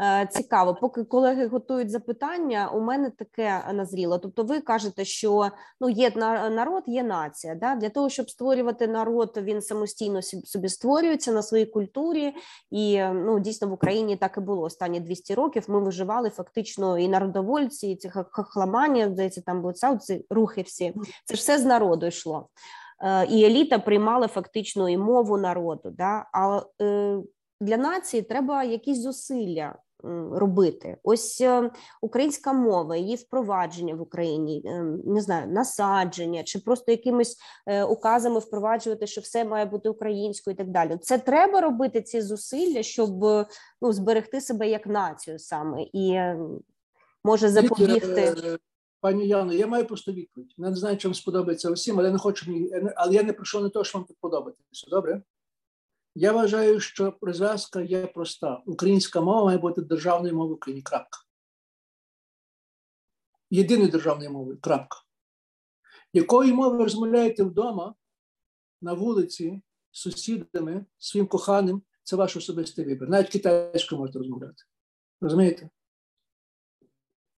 е, 0.00 0.28
цікаво. 0.30 0.74
Поки 0.80 1.04
колеги 1.04 1.46
готують 1.46 1.90
запитання, 1.90 2.70
у 2.74 2.80
мене 2.80 3.10
таке 3.10 3.64
назріло. 3.72 4.18
Тобто, 4.18 4.44
ви 4.44 4.60
кажете, 4.60 5.04
що 5.04 5.50
ну 5.80 5.90
є 5.90 6.10
народ, 6.50 6.82
є 6.86 7.02
нація. 7.02 7.54
Да? 7.54 7.74
Для 7.74 7.88
того 7.88 8.08
щоб 8.08 8.30
створювати 8.30 8.88
народ, 8.88 9.38
він 9.42 9.62
самостійно 9.62 10.22
собі 10.22 10.68
створюється 10.68 11.32
на 11.32 11.42
своїй 11.42 11.66
культурі, 11.66 12.34
і 12.70 13.02
ну 13.02 13.40
дійсно 13.40 13.68
в 13.68 13.72
Україні 13.72 14.16
так 14.16 14.34
і 14.36 14.40
було 14.40 14.62
останні 14.62 15.00
200 15.00 15.34
років. 15.34 15.64
Ми 15.68 15.80
виживали 15.80 16.30
фактично 16.30 16.98
і 16.98 17.08
народовольці, 17.08 17.88
і 17.88 17.96
ці 17.96 18.10
хахламані, 18.30 19.08
здається, 19.08 19.42
там 19.46 19.62
були 19.62 19.74
ці 20.00 20.24
рухи. 20.30 20.62
Всі 20.62 20.94
це 21.24 21.34
ж 21.34 21.40
все 21.40 21.58
з 21.58 21.64
народу 21.64 22.06
йшло. 22.06 22.48
Е, 23.02 23.26
і 23.26 23.44
еліта 23.44 23.78
приймала 23.78 24.28
фактично 24.28 24.88
і 24.88 24.96
мову 24.96 25.38
народу. 25.38 25.90
Да? 25.98 26.26
А 26.32 26.62
е, 26.82 27.18
для 27.60 27.76
нації 27.76 28.22
треба 28.22 28.64
якісь 28.64 29.02
зусилля 29.02 29.74
робити. 30.32 30.96
Ось 31.02 31.40
е, 31.40 31.70
українська 32.02 32.52
мова, 32.52 32.96
її 32.96 33.16
впровадження 33.16 33.94
в 33.94 34.00
Україні, 34.00 34.64
не 35.06 35.20
знаю, 35.20 35.48
насадження 35.48 36.42
чи 36.42 36.58
просто 36.58 36.92
якимись 36.92 37.36
указами 37.88 38.38
впроваджувати, 38.38 39.06
що 39.06 39.20
все 39.20 39.44
має 39.44 39.64
бути 39.64 39.88
українською 39.88 40.54
і 40.54 40.56
так 40.56 40.68
далі. 40.68 40.98
Це 41.02 41.18
треба 41.18 41.60
робити 41.60 42.02
ці 42.02 42.20
зусилля, 42.20 42.82
щоб 42.82 43.24
ну, 43.82 43.92
зберегти 43.92 44.40
себе 44.40 44.68
як 44.68 44.86
націю 44.86 45.38
саме 45.38 45.82
і 45.92 46.20
може 47.24 47.48
запобігти. 47.48 48.58
Пані 49.00 49.28
Яно, 49.28 49.52
я 49.52 49.66
маю 49.66 49.86
просто 49.86 50.12
відповідь. 50.12 50.54
Я 50.56 50.70
не 50.70 50.76
знаю, 50.76 50.96
чи 50.96 51.08
вам 51.08 51.14
сподобається 51.14 51.70
усім, 51.70 51.98
але 51.98 52.08
я 52.08 52.12
не 52.12 52.18
хочу 52.18 52.68
але 52.96 53.14
я 53.14 53.22
не 53.22 53.32
прошу 53.32 53.60
не 53.60 53.68
того, 53.68 53.84
що 53.84 53.98
вам 53.98 54.06
тут 54.06 54.16
подобається. 54.20 54.86
Добре? 54.90 55.22
Я 56.14 56.32
вважаю, 56.32 56.80
що 56.80 57.18
розв'язка 57.20 57.80
є 57.80 58.06
проста. 58.06 58.62
Українська 58.66 59.20
мова 59.20 59.44
має 59.44 59.58
бути 59.58 59.82
державною 59.82 60.34
мовою 60.34 60.54
в 60.54 60.56
Україні. 60.56 60.82
Крапка. 60.82 61.18
Єдиною 63.50 63.90
державною 63.90 64.30
мовою. 64.30 64.58
Крапка. 64.60 64.98
Якою 66.12 66.54
мовою 66.54 66.82
розмовляєте 66.82 67.42
вдома, 67.42 67.94
на 68.82 68.92
вулиці, 68.92 69.62
з 69.92 70.00
сусідами, 70.00 70.86
своїм 70.98 71.26
коханим, 71.26 71.82
це 72.02 72.16
ваш 72.16 72.36
особистий 72.36 72.84
вибір. 72.84 73.08
Навіть 73.08 73.28
китайською 73.28 74.00
можете 74.00 74.18
розмовляти. 74.18 74.64
Розумієте? 75.20 75.70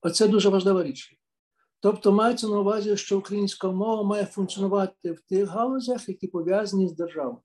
Оце 0.00 0.28
дуже 0.28 0.48
важлива 0.48 0.82
річ. 0.82 1.21
Тобто 1.83 2.12
мається 2.12 2.49
на 2.49 2.59
увазі, 2.59 2.97
що 2.97 3.18
українська 3.18 3.70
мова 3.70 4.03
має 4.03 4.24
функціонувати 4.24 5.12
в 5.12 5.20
тих 5.20 5.49
галузях, 5.49 6.09
які 6.09 6.26
пов'язані 6.26 6.89
з 6.89 6.93
державою, 6.93 7.39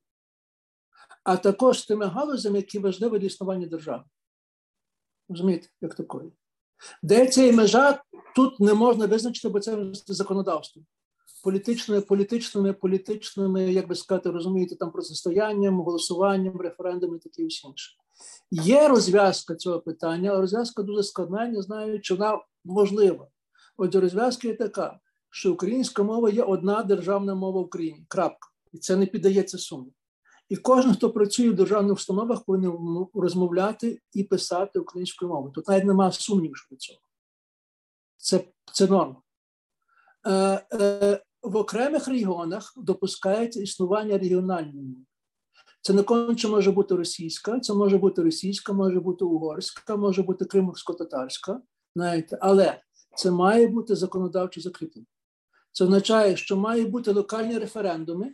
а 1.24 1.38
також 1.38 1.80
з 1.80 1.86
тими 1.86 2.06
галузями, 2.06 2.58
які 2.58 2.80
важливі 2.80 3.20
для 3.20 3.28
існування 3.28 3.68
держави. 3.68 4.04
Розумієте, 5.30 5.68
як 5.82 5.96
такої. 5.96 6.32
Де 7.04 7.28
ця 7.28 7.52
межа 7.52 8.04
тут 8.36 8.60
не 8.60 8.74
можна 8.74 9.06
визначити, 9.06 9.50
бо 9.50 9.60
це 9.60 9.92
законодавство. 10.08 10.82
Політичними, 11.44 12.02
політичними, 12.02 12.74
політичними, 12.74 13.74
як 13.74 13.88
би 13.88 13.96
сказати, 13.96 14.32
розумієте, 14.32 14.76
там 14.76 14.92
протистоянням, 14.92 15.82
голосуванням, 15.82 16.58
референдумом 16.58 17.16
і 17.16 17.20
таке 17.20 17.42
інше. 17.42 17.68
Є 18.52 18.88
розв'язка 18.88 19.56
цього 19.56 19.80
питання, 19.80 20.30
але 20.30 20.42
розв'язка 20.42 20.84
дуже 20.84 21.04
складна, 21.04 21.48
не 21.48 21.62
знаю, 21.62 22.02
чи 22.02 22.14
вона 22.14 22.42
можлива. 22.66 23.28
Отже, 23.78 24.00
розв'язка 24.00 24.48
є 24.48 24.56
така, 24.56 25.00
що 25.30 25.54
українська 25.54 26.04
мова 26.04 26.30
є 26.30 26.44
одна 26.44 26.84
державна 26.84 27.36
мова 27.36 27.62
в 27.62 27.66
Україні. 27.66 28.06
Крапка. 28.08 28.48
І 28.72 28.78
це 28.78 28.96
не 28.96 29.06
піддається 29.06 29.58
сумніву. 29.58 29.94
І 30.50 30.56
кожен, 30.58 30.94
хто 30.94 31.12
працює 31.12 31.50
в 31.50 31.56
державних 31.56 31.94
установах, 31.94 32.46
повинен 32.46 33.08
розмовляти 33.14 34.00
і 34.14 34.24
писати 34.24 34.80
українською 34.80 35.32
мовою. 35.32 35.52
Тут 35.54 35.68
навіть 35.68 35.86
немає 35.86 36.12
сумнівів 36.12 36.58
щодо 36.58 36.80
цього. 36.80 37.00
Це 38.18 38.44
це 38.74 38.88
норма. 38.88 39.22
Е, 40.28 40.66
е, 40.74 41.22
В 41.42 41.56
окремих 41.56 42.08
регіонах 42.08 42.74
допускається 42.78 43.62
існування 43.62 44.18
регіональної 44.18 44.86
мови. 44.86 45.06
Це 45.82 45.94
не 45.94 46.04
конче 46.04 46.48
може 46.48 46.72
бути 46.72 46.96
російська, 46.96 47.60
це 47.60 47.74
може 47.74 47.98
бути 47.98 48.24
російська, 48.24 48.74
може 48.74 49.00
бути 49.00 49.26
угорська, 49.26 49.96
може 49.96 50.24
бути 50.24 50.46
кримсько-татарська. 50.46 51.62
Знаєте, 51.96 52.38
але 52.42 52.82
це 53.18 53.32
має 53.32 53.68
бути 53.68 53.96
законодавчо 53.96 54.62
закріплено. 54.62 55.08
Це 55.72 55.84
означає, 55.84 56.38
що 56.38 56.58
мають 56.58 56.90
бути 56.90 57.12
локальні 57.12 57.58
референдуми. 57.58 58.34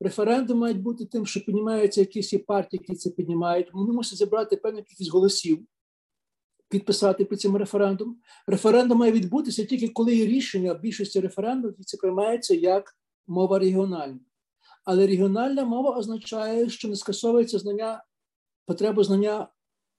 Референдум 0.00 0.58
мають 0.58 0.82
бути 0.82 1.04
тим, 1.04 1.26
що 1.26 1.40
піднімаються 1.40 2.00
якісь 2.00 2.34
партії, 2.46 2.80
які 2.82 2.98
це 2.98 3.10
піднімають. 3.10 3.72
Вони 3.72 3.92
мусять 3.92 4.18
зібрати 4.18 4.56
певну 4.56 4.82
кількість 4.82 5.10
голосів, 5.10 5.66
підписати 6.68 7.24
під 7.24 7.40
цим 7.40 7.56
референдум. 7.56 8.20
Референдум 8.46 8.98
має 8.98 9.12
відбутися 9.12 9.64
тільки 9.64 9.88
коли 9.88 10.14
є 10.14 10.26
рішення 10.26 10.74
більшості 10.74 11.20
референдумів, 11.20 11.80
і 11.80 11.84
це 11.84 11.96
приймається 11.96 12.54
як 12.54 12.96
мова 13.26 13.58
регіональна. 13.58 14.20
Але 14.84 15.06
регіональна 15.06 15.64
мова 15.64 15.96
означає, 15.96 16.68
що 16.68 16.88
не 16.88 16.96
скасовується 16.96 17.58
знання, 17.58 18.04
потреба 18.66 19.04
знання 19.04 19.48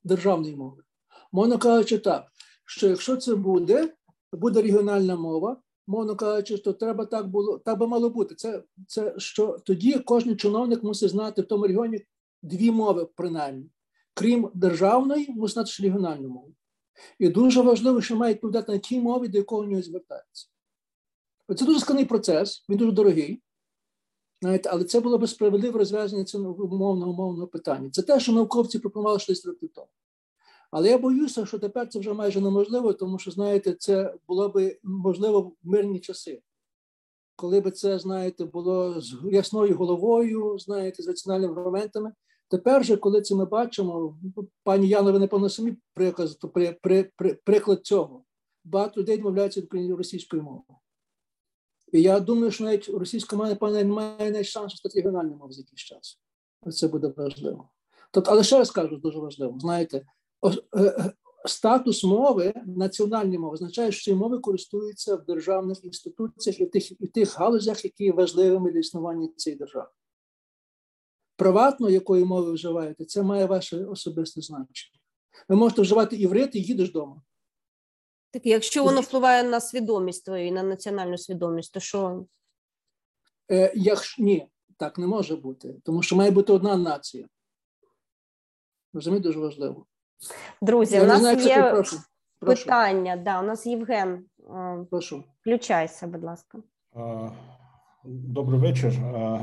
державної 0.03 0.55
мови. 0.55 0.83
Можна 1.31 1.57
кажучи 1.57 1.97
так, 1.97 2.31
що 2.65 2.87
якщо 2.87 3.17
це 3.17 3.35
буде, 3.35 3.93
буде 4.33 4.61
регіональна 4.61 5.15
мова, 5.15 5.61
мовно 5.87 6.15
кажучи, 6.15 6.57
що 6.57 6.73
треба 6.73 7.05
так 7.05 7.27
було, 7.27 7.57
так 7.57 7.79
би 7.79 7.87
мало 7.87 8.09
бути. 8.09 8.35
Це 8.35 8.63
це 8.87 9.13
що 9.17 9.57
тоді 9.65 9.99
кожен 9.99 10.37
чиновник 10.37 10.83
мусить 10.83 11.09
знати 11.09 11.41
в 11.41 11.47
тому 11.47 11.67
регіоні 11.67 12.05
дві 12.41 12.71
мови, 12.71 13.07
принаймні. 13.15 13.69
Крім 14.13 14.51
державної, 14.53 15.29
мусить 15.29 15.53
знати 15.53 15.69
ще 15.69 15.83
регіональну 15.83 16.29
мову. 16.29 16.53
І 17.19 17.29
дуже 17.29 17.61
важливо, 17.61 18.01
що 18.01 18.15
має 18.15 18.33
відповідати 18.33 18.71
на 18.71 18.77
тій 18.77 18.99
мові, 18.99 19.27
до 19.27 19.37
якого 19.37 19.65
нього 19.65 19.81
звертається. 19.81 20.47
Це 21.57 21.65
дуже 21.65 21.79
складний 21.79 22.05
процес, 22.05 22.65
він 22.69 22.77
дуже 22.77 22.91
дорогий. 22.91 23.41
Знаєте, 24.41 24.69
але 24.73 24.83
це 24.83 24.99
було 24.99 25.17
би 25.17 25.27
справедливе 25.27 25.79
розв'язання 25.79 26.23
цього 26.23 26.63
умовного 26.63 27.11
умовного 27.11 27.47
питання. 27.47 27.89
Це 27.89 28.01
те, 28.01 28.19
що 28.19 28.31
науковці 28.31 28.79
пропонували 28.79 29.19
6 29.19 29.45
років 29.45 29.69
тому. 29.75 29.87
Але 30.71 30.89
я 30.89 30.97
боюся, 30.97 31.45
що 31.45 31.59
тепер 31.59 31.89
це 31.89 31.99
вже 31.99 32.13
майже 32.13 32.41
неможливо, 32.41 32.93
тому 32.93 33.19
що, 33.19 33.31
знаєте, 33.31 33.73
це 33.73 34.15
було 34.27 34.49
б 34.49 34.77
можливо 34.83 35.41
в 35.41 35.53
мирні 35.63 35.99
часи. 35.99 36.41
Коли 37.35 37.61
б 37.61 37.71
це, 37.71 37.99
знаєте, 37.99 38.45
було 38.45 39.01
з 39.01 39.15
ясною 39.31 39.77
головою, 39.77 40.59
знаєте, 40.59 41.03
з 41.03 41.07
раціональними 41.07 41.53
аргументами. 41.53 42.11
Тепер 42.47 42.85
же, 42.85 42.97
коли 42.97 43.21
це 43.21 43.35
ми 43.35 43.45
бачимо, 43.45 44.17
пані 44.63 44.87
Яна, 44.87 45.11
ви 45.11 45.19
напевно 45.19 45.49
самі 45.49 45.75
приклад, 45.93 46.29
при, 46.53 46.77
при, 46.81 47.11
при, 47.15 47.33
приклад 47.33 47.85
цього. 47.85 48.23
Багато 48.63 49.01
людей 49.01 49.17
відмовляються 49.17 49.61
від 49.61 49.91
російської 49.91 50.41
мови. 50.41 50.61
І 51.91 52.01
я 52.01 52.19
думаю, 52.19 52.51
що 52.51 52.63
навіть 52.63 52.89
російська 52.89 53.35
мова, 53.35 53.49
напевно, 53.49 53.77
не 53.77 53.85
має 53.85 54.31
навіть 54.31 54.45
шансу 54.45 54.77
стати 54.77 54.99
регіональною 54.99 55.35
мовою 55.37 55.51
за 55.51 55.61
якийсь 55.61 55.81
час. 55.81 56.19
Це 56.71 56.87
буде 56.87 57.13
важливо. 57.17 57.69
Тобто, 58.11 58.31
але 58.31 58.43
ще 58.43 58.57
раз 58.57 58.71
кажу, 58.71 58.97
дуже 58.97 59.19
важливо, 59.19 59.59
знаєте, 59.59 60.05
статус 61.45 62.03
мови, 62.03 62.53
національні 62.65 63.37
мови, 63.37 63.53
означає, 63.53 63.91
що 63.91 64.03
ці 64.03 64.13
мови 64.13 64.39
користуються 64.39 65.15
в 65.15 65.25
державних 65.25 65.85
інституціях 65.85 66.59
і 66.59 66.65
в 66.65 66.71
тих, 66.71 67.01
і 67.01 67.05
в 67.05 67.11
тих 67.11 67.39
галузях, 67.39 67.85
які 67.85 68.03
є 68.03 68.11
важливими 68.11 68.71
для 68.71 68.79
існування 68.79 69.29
цієї 69.35 69.57
держави. 69.57 69.89
Приватно, 71.35 71.89
якої 71.89 72.25
мови 72.25 72.51
вживаєте, 72.51 73.05
це 73.05 73.23
має 73.23 73.45
ваше 73.45 73.85
особисте 73.85 74.41
значення. 74.41 74.99
Ви 75.49 75.55
можете 75.55 75.81
вживати 75.81 76.15
іврит 76.15 76.55
і 76.55 76.61
їдеш 76.61 76.89
вдома. 76.89 77.21
Так, 78.31 78.45
якщо 78.45 78.83
воно 78.83 79.01
впливає 79.01 79.43
на 79.43 79.59
свідомість 79.59 80.25
твою 80.25 80.47
і 80.47 80.51
на 80.51 80.63
національну 80.63 81.17
свідомість, 81.17 81.73
то 81.73 81.79
що? 81.79 82.25
Е, 83.51 83.73
якщо, 83.75 84.23
Ні, 84.23 84.47
так 84.77 84.97
не 84.97 85.07
може 85.07 85.35
бути, 85.35 85.75
тому 85.83 86.01
що 86.03 86.15
має 86.15 86.31
бути 86.31 86.53
одна 86.53 86.77
нація. 86.77 87.27
Розумієте, 88.93 89.27
дуже 89.27 89.39
важливо. 89.39 89.85
Друзі, 90.62 90.94
Я 90.96 91.02
у 91.02 91.06
нас 91.06 91.20
знаю, 91.20 91.38
є 91.38 91.70
прошу, 91.70 91.96
прошу. 92.40 92.64
питання. 92.64 93.16
Да, 93.16 93.40
у 93.40 93.44
нас 93.44 93.66
Євген. 93.66 94.24
Прошу. 94.90 95.24
Включайся, 95.40 96.06
будь 96.06 96.24
ласка. 96.24 96.58
Добрий 98.04 98.60
вечір. 98.60 98.92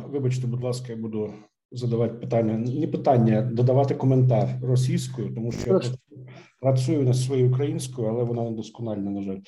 Вибачте, 0.07 0.47
будь 0.47 0.63
ласка, 0.63 0.86
я 0.89 0.95
буду 0.95 1.34
задавати 1.71 2.13
питання. 2.13 2.53
Не 2.57 2.88
питання, 2.88 3.41
додавати 3.41 3.95
коментар 3.95 4.49
російською, 4.63 5.36
тому 5.36 5.51
що 5.51 5.69
Прошу. 5.69 5.91
я 6.11 6.17
працюю 6.61 7.03
над 7.03 7.15
своєю 7.17 7.49
українською, 7.49 8.07
але 8.07 8.23
вона 8.23 8.43
недоскональна, 8.43 9.11
на 9.11 9.21
жаль. 9.21 9.39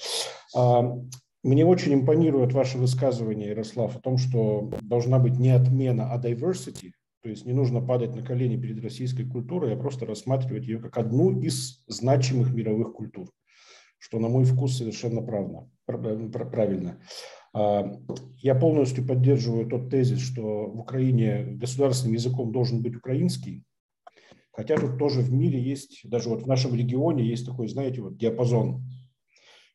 Мне 1.43 1.65
очень 1.65 1.93
импонирует 1.93 2.53
ваше 2.53 2.77
высказывание, 2.79 3.49
Ярослав, 3.49 3.91
о 3.95 3.99
том, 3.99 4.17
что 4.17 4.71
должна 4.81 5.19
быть 5.19 5.37
не 5.39 5.55
отмена, 5.55 6.09
а 6.11 6.17
diversity. 6.17 6.91
То 7.22 7.28
есть 7.28 7.44
не 7.44 7.52
нужно 7.52 7.82
падать 7.82 8.14
на 8.14 8.22
колени 8.22 8.56
перед 8.56 8.82
российской 8.82 9.24
культурой, 9.24 9.74
а 9.74 9.76
просто 9.76 10.06
рассматривать 10.06 10.66
ее 10.66 10.78
как 10.78 10.96
одну 10.96 11.38
из 11.40 11.84
значимых 11.86 12.52
мировых 12.54 12.94
культур, 12.94 13.30
что, 13.98 14.18
на 14.18 14.28
мой 14.28 14.44
вкус, 14.44 14.78
совершенно 14.78 15.20
правильно. 15.20 15.68
правильно. 15.84 16.98
Я 17.52 18.54
полностью 18.54 19.06
поддерживаю 19.06 19.66
тот 19.66 19.90
тезис, 19.90 20.20
что 20.20 20.70
в 20.70 20.80
Украине 20.80 21.44
государственным 21.44 22.14
языком 22.14 22.52
должен 22.52 22.80
быть 22.80 22.96
украинский, 22.96 23.64
хотя 24.52 24.76
тут 24.76 24.98
тоже 24.98 25.20
в 25.20 25.32
мире 25.32 25.60
есть, 25.60 26.00
даже 26.04 26.30
вот 26.30 26.42
в 26.42 26.46
нашем 26.46 26.74
регионе 26.74 27.24
есть 27.24 27.44
такой, 27.44 27.68
знаете, 27.68 28.00
вот 28.00 28.16
диапазон 28.16 28.84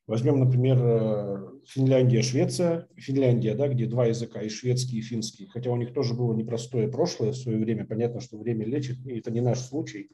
Возьмем, 0.07 0.39
например, 0.39 0.77
э, 0.79 1.49
Финляндия, 1.65 2.21
Швеция. 2.21 2.87
Финляндия, 2.95 3.55
да, 3.55 3.67
где 3.67 3.87
два 3.87 4.05
языка, 4.05 4.41
и 4.41 4.49
шведский, 4.49 4.99
и 4.99 5.01
финский. 5.01 5.47
Хотя 5.47 5.71
у 5.71 5.75
них 5.77 5.93
тоже 5.93 6.13
было 6.13 6.33
непростое 6.33 6.87
прошлое 6.87 7.31
в 7.31 7.37
свое 7.37 7.57
время. 7.57 7.85
Понятно, 7.85 8.19
что 8.19 8.37
время 8.37 8.65
лечит, 8.65 8.97
и 9.05 9.17
это 9.17 9.31
не 9.31 9.41
наш 9.41 9.59
случай, 9.59 10.11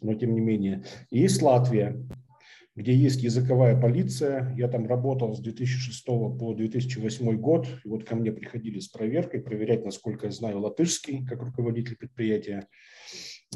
но 0.00 0.14
тем 0.14 0.34
не 0.34 0.40
менее. 0.40 0.84
И 1.10 1.18
есть 1.18 1.42
Латвия, 1.42 1.96
где 2.76 2.94
есть 2.94 3.22
языковая 3.22 3.80
полиция. 3.80 4.54
Я 4.56 4.68
там 4.68 4.86
работал 4.86 5.34
с 5.34 5.40
2006 5.40 6.04
по 6.06 6.54
2008 6.54 7.36
год. 7.36 7.66
И 7.84 7.88
вот 7.88 8.04
ко 8.04 8.14
мне 8.14 8.30
приходили 8.30 8.78
с 8.78 8.86
проверкой, 8.86 9.40
проверять, 9.40 9.84
насколько 9.84 10.26
я 10.26 10.32
знаю 10.32 10.60
латышский, 10.60 11.26
как 11.26 11.42
руководитель 11.42 11.96
предприятия. 11.96 12.68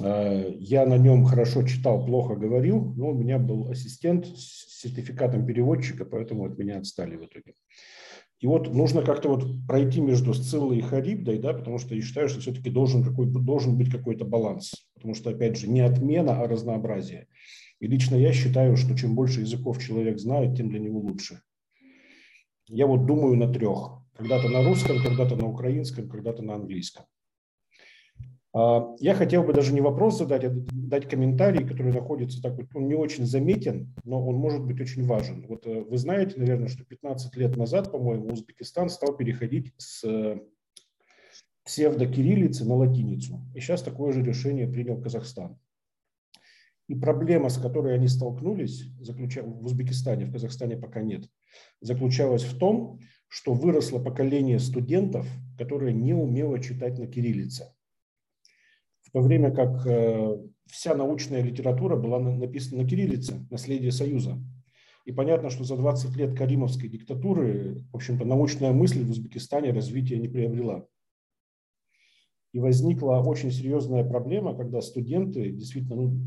Э, 0.01 0.55
я 0.59 0.86
на 0.86 0.99
нем 0.99 1.24
хорошо 1.24 1.62
читал, 1.62 2.05
плохо 2.05 2.34
говорил, 2.34 2.92
но 2.96 3.11
у 3.11 3.14
меня 3.14 3.38
был 3.38 3.70
ассистент 3.70 4.26
с 4.26 4.80
сертификатом 4.80 5.46
переводчика, 5.46 6.05
поэтому 6.05 6.44
от 6.44 6.59
меня 6.59 6.78
отстали 6.78 7.16
в 7.16 7.24
итоге. 7.24 7.55
И 8.40 8.46
вот 8.46 8.72
нужно 8.72 9.03
как-то 9.03 9.30
вот 9.30 9.44
пройти 9.66 10.01
между 10.01 10.32
Сциллой 10.32 10.78
и 10.78 10.82
Харибдой, 10.82 11.38
да, 11.38 11.53
потому 11.53 11.78
что 11.78 11.94
я 11.94 12.01
считаю, 12.01 12.28
что 12.28 12.40
все-таки 12.40 12.70
должен, 12.70 13.03
какой, 13.03 13.26
должен 13.26 13.76
быть 13.76 13.90
какой-то 13.90 14.24
баланс. 14.24 14.74
Потому 14.94 15.14
что, 15.14 15.30
опять 15.30 15.57
же, 15.57 15.68
не 15.68 15.80
отмена, 15.80 16.40
а 16.40 16.46
разнообразие. 16.46 17.26
И 17.80 17.88
лично 17.88 18.14
я 18.14 18.32
считаю, 18.32 18.76
что 18.76 18.96
чем 18.96 19.16
больше 19.16 19.40
языков 19.40 19.82
человек 19.82 20.18
знает, 20.18 20.57
тем 20.57 20.68
для 20.68 20.78
него 20.78 21.01
лучше. 21.01 21.40
Я 22.68 22.86
вот 22.86 23.07
думаю 23.07 23.36
на 23.36 23.53
трех. 23.53 24.03
Когда-то 24.14 24.49
на 24.49 24.62
русском, 24.62 25.03
когда-то 25.03 25.34
на 25.36 25.46
украинском, 25.49 26.09
когда-то 26.09 26.42
на 26.42 26.55
английском. 26.55 27.07
А, 28.55 28.94
я 28.99 29.14
хотел 29.14 29.44
бы 29.44 29.53
даже 29.53 29.72
не 29.72 29.80
вопрос 29.80 30.18
задать, 30.18 30.44
а 30.44 30.51
дать 30.51 31.09
комментарий, 31.09 31.66
который 31.66 31.92
находится 31.92 32.40
так 32.40 32.57
вот, 32.57 32.66
он 32.74 32.88
не 32.88 32.94
очень 32.94 33.26
заметен, 33.26 33.94
но 34.05 34.26
он 34.26 34.36
может 34.36 34.64
быть 34.64 34.80
очень 34.80 35.05
важен. 35.05 35.46
Вот 35.49 35.66
э, 35.66 35.82
вы 35.82 35.99
знаете, 35.99 36.38
наверное, 36.38 36.68
что 36.68 36.84
15 36.84 37.36
лет 37.36 37.57
назад, 37.57 37.92
по-моему, 37.92 38.28
Узбекистан 38.32 38.88
стал 38.88 39.16
переходить 39.16 39.74
с 39.76 40.03
э, 40.05 40.40
псевдокириллицы 41.64 42.64
на 42.64 42.76
латиницу. 42.76 43.40
И 43.55 43.61
сейчас 43.61 43.82
такое 43.82 44.12
же 44.12 44.22
решение 44.22 44.66
принял 44.66 45.01
Казахстан. 45.01 45.59
И 46.88 46.94
проблема, 46.94 47.51
с 47.51 47.59
которой 47.59 47.94
они 47.94 48.09
столкнулись 48.09 48.86
заключа... 48.99 49.42
в 49.42 49.62
Узбекистане, 49.62 50.24
в 50.24 50.32
Казахстане 50.32 50.78
пока 50.78 51.03
нет, 51.03 51.28
заключалась 51.82 52.44
в 52.44 52.59
том, 52.59 53.01
что 53.28 53.53
выросло 53.53 53.99
поколение 53.99 54.59
студентов, 54.59 55.26
которые 55.59 55.92
не 55.92 56.14
умело 56.14 56.59
читать 56.61 56.99
на 56.99 57.07
кириллице 57.07 57.74
в 59.09 59.11
то 59.11 59.20
время 59.20 59.50
как 59.50 59.86
э, 59.86 60.36
вся 60.66 60.94
научная 60.94 61.42
литература 61.42 61.96
была 61.96 62.18
написана 62.18 62.82
на 62.82 62.88
кириллице, 62.88 63.46
наследие 63.50 63.90
Союза. 63.90 64.38
И 65.06 65.12
понятно, 65.12 65.48
что 65.48 65.64
за 65.64 65.76
20 65.76 66.14
лет 66.16 66.36
каримовской 66.36 66.90
диктатуры, 66.90 67.82
в 67.90 67.96
общем-то, 67.96 68.26
научная 68.26 68.72
мысль 68.72 69.02
в 69.02 69.11
Узбекистане 69.11 69.72
развития 69.72 70.18
не 70.18 70.28
приобрела. 70.28 70.86
И 72.52 72.59
возникла 72.59 73.22
очень 73.22 73.50
серьезная 73.50 74.04
проблема, 74.04 74.54
когда 74.54 74.82
студенты 74.82 75.50
действительно 75.50 75.96
ну, 75.96 76.20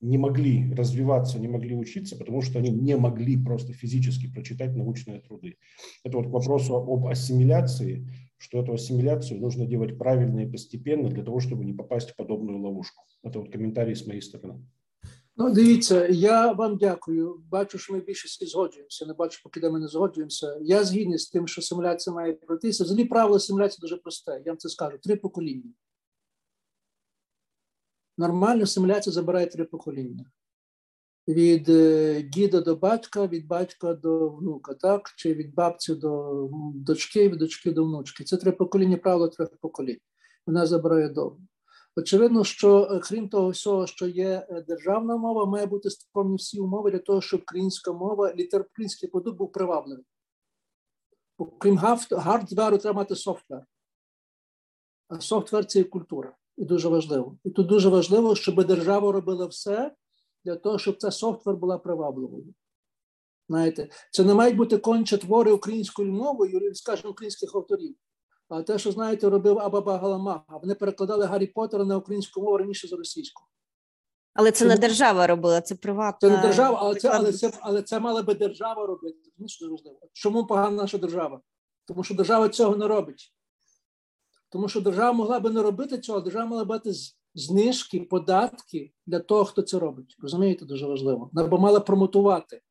не 0.00 0.18
могли 0.18 0.72
развиваться, 0.74 1.38
не 1.38 1.48
могли 1.48 1.74
учиться, 1.74 2.16
потому 2.16 2.42
что 2.42 2.58
они 2.58 2.70
не 2.70 2.96
могли 2.96 3.42
просто 3.42 3.72
физически 3.72 4.30
прочитать 4.30 4.76
научные 4.76 5.20
труды. 5.20 5.54
Это 6.04 6.18
вот 6.18 6.26
к 6.26 6.30
вопросу 6.30 6.74
об 6.74 7.06
ассимиляции 7.06 8.06
что 8.44 8.58
эту 8.58 8.74
ассимиляцию 8.74 9.40
нужно 9.40 9.64
делать 9.64 9.98
правильно 9.98 10.40
и 10.40 10.50
постепенно 10.50 11.08
для 11.08 11.24
того, 11.24 11.40
чтобы 11.40 11.64
не 11.64 11.72
попасть 11.72 12.10
в 12.10 12.16
подобную 12.16 12.58
ловушку. 12.58 13.02
Это 13.22 13.38
вот 13.38 13.50
комментарий 13.50 13.94
с 13.94 14.06
моей 14.06 14.20
стороны. 14.20 14.66
Ну, 15.36 15.50
дивіться, 15.50 16.06
я 16.08 16.52
вам 16.52 16.76
дякую. 16.76 17.42
Бачу, 17.50 17.78
що 17.78 17.92
ми 17.92 18.00
більшості 18.00 18.46
згоджуємося. 18.46 19.06
Не 19.06 19.14
бачу, 19.14 19.40
поки 19.44 19.60
де 19.60 19.70
ми 19.70 19.80
не 19.80 19.88
згоджуємося. 19.88 20.58
Я 20.62 20.84
згідний 20.84 21.18
з 21.18 21.30
тим, 21.30 21.48
що 21.48 21.62
симуляція 21.62 22.14
має 22.14 22.32
пройтися. 22.32 22.84
Взагалі 22.84 23.04
правило 23.04 23.38
симуляції 23.38 23.78
дуже 23.80 23.96
просте. 23.96 24.42
Я 24.44 24.52
вам 24.52 24.58
це 24.58 24.68
скажу: 24.68 24.98
три 25.02 25.16
покоління. 25.16 25.70
Нормально 28.19 28.65
симуляція 28.65 29.13
забирає 29.13 29.47
три 29.47 29.65
покоління 29.65 30.25
від 31.27 31.69
е, 31.69 32.21
діда 32.21 32.61
до 32.61 32.75
батька, 32.75 33.27
від 33.27 33.47
батька 33.47 33.93
до 33.93 34.29
внука, 34.29 34.73
так? 34.73 35.13
Чи 35.15 35.33
від 35.33 35.53
бабці 35.53 35.95
до 35.95 36.49
дочки, 36.75 37.29
від 37.29 37.39
дочки 37.39 37.71
до 37.71 37.85
внучки. 37.85 38.23
Це 38.23 38.37
три 38.37 38.51
покоління, 38.51 38.97
правило 38.97 39.27
трьох 39.27 39.49
поколінь. 39.61 39.99
Вона 40.47 40.65
забирає 40.65 41.09
довго. 41.09 41.39
Очевидно, 41.95 42.43
що 42.43 42.87
е, 42.91 42.99
крім 42.99 43.29
того 43.29 43.49
всього, 43.49 43.87
що 43.87 44.07
є 44.07 44.47
е, 44.49 44.61
державна 44.61 45.17
мова, 45.17 45.45
має 45.45 45.65
бути 45.65 45.89
створені 45.89 46.35
всі 46.35 46.59
умови 46.59 46.91
для 46.91 46.99
того, 46.99 47.21
щоб 47.21 47.41
українська 47.41 47.93
мова, 47.93 48.33
літературний 48.35 49.09
продукт 49.11 49.37
був 49.37 49.51
привабливий. 49.51 50.05
Окрім 51.37 51.77
гардверу, 52.11 52.77
треба 52.77 52.97
мати 52.97 53.15
софтвер. 53.15 53.65
А 55.07 55.21
софтвер 55.21 55.65
це 55.65 55.79
і 55.79 55.83
культура. 55.83 56.35
І 56.59 56.65
дуже 56.65 56.87
важливо. 56.89 57.37
І 57.43 57.49
тут 57.49 57.67
дуже 57.67 57.89
важливо, 57.89 58.35
щоб 58.35 58.65
держава 58.65 59.11
робила 59.11 59.45
все 59.45 59.95
для 60.45 60.55
того, 60.55 60.79
щоб 60.79 60.97
ця 60.97 61.11
софтвер 61.11 61.55
була 61.55 61.77
привабливою. 61.77 62.53
Знаєте, 63.49 63.89
це 64.11 64.23
не 64.23 64.33
мають 64.33 64.55
бути 64.55 64.77
конче 64.77 65.17
твори 65.17 65.51
українською 65.51 66.11
мовою, 66.11 66.75
скажімо, 66.75 67.09
українських 67.09 67.55
авторів. 67.55 67.95
А 68.49 68.61
те, 68.61 68.79
що 68.79 68.91
знаєте, 68.91 69.29
робив 69.29 69.59
Абаба 69.59 69.97
Галамага, 69.97 70.43
вони 70.61 70.75
перекладали 70.75 71.25
Гаррі 71.25 71.47
Поттера 71.47 71.85
на 71.85 71.97
українську 71.97 72.41
мову 72.41 72.57
раніше 72.57 72.87
за 72.87 72.95
російську. 72.95 73.43
Але 74.33 74.51
це 74.51 74.59
Чому? 74.59 74.69
не 74.69 74.77
держава 74.77 75.27
робила, 75.27 75.61
це 75.61 75.75
приватна. 75.75 76.29
Це 76.29 76.35
не 76.35 76.41
держава, 76.41 76.77
але 76.81 76.95
це 76.95 77.09
але 77.09 77.33
це, 77.33 77.51
але 77.59 77.81
це 77.81 77.99
мала 77.99 78.23
би 78.23 78.33
держава 78.33 78.85
робити. 78.85 79.17
Чому 80.13 80.47
погана 80.47 80.75
наша 80.75 80.97
держава? 80.97 81.41
Тому 81.85 82.03
що 82.03 82.13
держава 82.13 82.49
цього 82.49 82.75
не 82.75 82.87
робить. 82.87 83.33
Тому 84.49 84.67
що 84.69 84.81
держава 84.81 85.13
могла 85.13 85.39
би 85.39 85.49
не 85.49 85.61
робити 85.61 85.97
цього, 85.97 86.21
держава 86.21 86.45
мала 86.45 86.65
бути 86.65 86.91
знижки, 87.35 87.99
податки 87.99 88.93
для 89.05 89.19
того, 89.19 89.45
хто 89.45 89.61
це 89.61 89.79
робить. 89.79 90.15
Розумієте, 90.19 90.65
дуже 90.65 90.85
важливо. 90.85 91.29
Вона 91.33 91.47
б 91.47 91.59
мала 91.59 91.79
промотувати. 91.79 92.61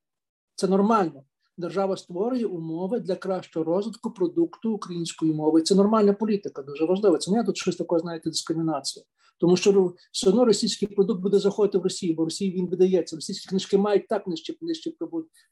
Це 0.54 0.68
нормально. 0.68 1.24
Держава 1.58 1.96
створює 1.96 2.44
умови 2.44 3.00
для 3.00 3.16
кращого 3.16 3.64
розвитку 3.64 4.10
продукту 4.10 4.72
української 4.72 5.32
мови. 5.32 5.62
Це 5.62 5.74
нормальна 5.74 6.12
політика, 6.12 6.62
дуже 6.62 6.84
важливо. 6.84 7.18
Це 7.18 7.30
не 7.30 7.44
тут 7.44 7.56
щось 7.56 7.76
таке, 7.76 7.98
знаєте, 7.98 8.30
дискримінація. 8.30 9.04
Тому 9.40 9.56
що 9.56 9.94
все 10.12 10.28
одно 10.28 10.44
російський 10.44 10.88
продукт 10.88 11.22
буде 11.22 11.38
заходити 11.38 11.78
в 11.78 11.82
Росію, 11.82 12.14
бо 12.14 12.22
в 12.22 12.24
Росії 12.24 12.52
він 12.52 12.68
видається. 12.68 13.16
Російські 13.16 13.48
книжки 13.48 13.78
мають 13.78 14.08
так 14.08 14.26
нижчі 14.26 14.58
нижчі, 14.60 14.96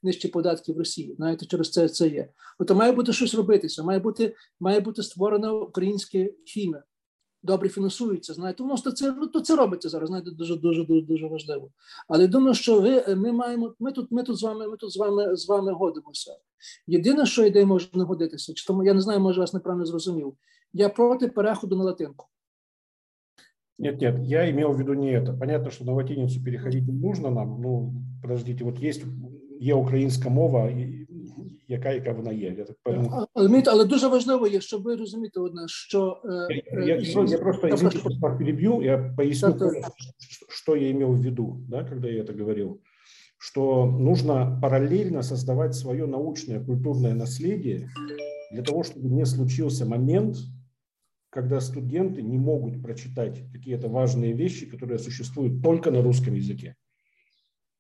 нижчі 0.03 0.29
податки 0.29 0.73
в 0.73 0.79
Росії. 0.79 1.15
Знаєте, 1.17 1.47
через 1.47 1.71
це 1.71 1.89
це 1.89 2.09
є. 2.09 2.29
От 2.59 2.71
має 2.71 2.93
бути 2.93 3.13
щось 3.13 3.35
робитися. 3.35 3.83
Має 3.83 3.99
бути 3.99 4.35
має 4.61 4.81
бути 4.81 5.03
створено 5.03 5.63
українське 5.63 6.33
фільми 6.45 6.83
добре 7.47 7.69
фінансуються. 7.69 8.35
Знаєте, 8.35 8.63
воно 8.63 8.77
то 8.77 8.93
це 8.93 9.15
то 9.33 9.41
це 9.41 9.57
робиться 9.57 9.89
зараз. 9.89 10.09
Знаєте, 10.09 10.31
дуже 10.31 10.57
дуже 10.57 10.85
дуже 10.85 11.07
дуже 11.07 11.27
важливо. 11.27 11.71
Але 12.09 12.27
думаю, 12.27 12.55
що 12.55 12.81
ви 12.81 13.15
ми 13.17 13.33
маємо. 13.33 13.75
Ми 13.81 13.93
тут, 13.93 14.11
ми 14.11 14.23
тут 14.23 14.37
з 14.37 14.43
вами, 14.43 14.69
ми 14.69 14.77
тут 14.77 14.93
з 14.93 14.97
вами 14.97 15.37
з 15.37 15.49
вами 15.49 15.73
годимося. 15.73 16.37
Єдине, 16.87 17.27
що 17.27 17.47
ідея 17.47 17.67
може 17.67 17.89
не 17.95 18.05
годитися, 18.05 18.55
чи 18.55 18.67
тому 18.67 18.85
я 18.85 18.95
не 18.95 19.01
знаю, 19.01 19.21
може 19.21 19.41
вас 19.41 19.55
неправильно 19.55 19.87
зрозумів. 19.87 20.35
Я 20.73 20.89
проти 20.89 21.29
переходу 21.29 21.77
на 21.77 21.85
латинку. 21.85 22.27
Нет, 23.79 24.01
нет, 24.01 24.15
я 24.23 24.49
имел 24.49 24.73
в 24.73 24.79
виду 24.79 24.95
не 24.95 25.13
это. 25.13 25.39
Понятно, 25.39 25.71
что 25.71 25.85
на 25.85 25.93
латиницу 25.93 26.43
переходить 26.43 26.87
не 26.89 26.95
нужно 26.95 27.31
нам. 27.31 27.61
Ну, 27.61 27.93
подождите, 28.23 28.65
вот 28.65 28.83
есть 28.83 29.05
є 29.61 29.75
українська 29.75 30.29
мова, 30.29 30.71
яка 31.68 31.92
яка 31.92 32.12
вона 32.12 32.32
є. 32.32 32.56
Я 32.58 32.66
так 32.66 32.78
певно. 32.84 33.28
Але, 33.34 33.64
але 33.68 33.86
дуже 33.86 34.08
важливо 34.08 34.48
є, 34.48 34.62
щоб 34.62 34.84
ви 34.84 34.96
розумієте 34.96 35.40
одне, 35.40 35.62
що 35.68 36.22
я, 36.50 36.82
я, 36.82 36.96
я, 36.96 37.26
я 37.26 37.38
просто 37.38 37.68
извините, 37.68 38.00
просто 38.00 38.38
перебью, 38.38 38.82
я 38.84 39.14
поясню, 39.18 39.54
да, 39.54 39.72
да. 39.72 39.90
что 40.50 40.76
я 40.76 40.92
имел 40.92 41.14
в 41.14 41.22
виду, 41.22 41.62
да, 41.70 41.84
когда 41.84 42.08
я 42.08 42.22
это 42.22 42.34
говорил, 42.34 42.82
что 43.38 43.86
нужно 43.86 44.60
параллельно 44.62 45.24
создавать 45.24 45.76
свое 45.76 46.06
научное 46.06 46.60
культурное 46.60 47.14
наследие 47.14 47.90
для 48.52 48.64
того, 48.64 48.84
чтобы 48.84 49.10
не 49.10 49.26
случился 49.26 49.86
момент, 49.86 50.38
когда 51.32 51.60
студенты 51.62 52.22
не 52.22 52.38
могут 52.38 52.84
прочитать 52.84 53.42
какие-то 53.52 53.88
важные 53.88 54.34
вещи, 54.34 54.66
которые 54.66 55.00
существуют 55.00 55.64
только 55.64 55.90
на 55.90 56.02
русском 56.04 56.36
языке. 56.36 56.76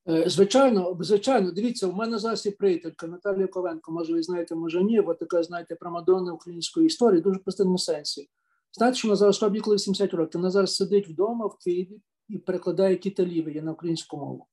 Е, 0.08 0.28
звичайно, 0.28 0.98
звичайно, 1.00 1.50
дивіться, 1.50 1.86
у 1.86 1.92
мене 1.92 2.18
зараз 2.18 2.46
є 2.46 2.52
приятелька 2.52 3.06
Наталія 3.06 3.46
Ковенко, 3.46 3.92
може, 3.92 4.12
ви 4.12 4.22
знаєте, 4.22 4.54
може 4.54 4.82
ні, 4.82 5.00
бо 5.00 5.14
така, 5.14 5.42
знаєте, 5.42 5.74
промадонна 5.74 6.32
української 6.32 6.86
історії, 6.86 7.22
дуже 7.22 7.38
простому 7.38 7.78
сенсі. 7.78 8.30
Знаєте, 8.72 8.98
що 8.98 9.08
вона 9.08 9.16
зараз 9.16 9.42
робить 9.42 9.62
коли 9.62 9.78
70 9.78 10.14
років? 10.14 10.40
Вона 10.40 10.50
зараз 10.50 10.76
сидить 10.76 11.08
вдома 11.08 11.46
в 11.46 11.58
Києві 11.58 12.00
і 12.28 12.38
перекладає 12.38 12.96
кіталіві 12.96 13.60
на 13.60 13.72
українську 13.72 14.16
мову. 14.16 14.46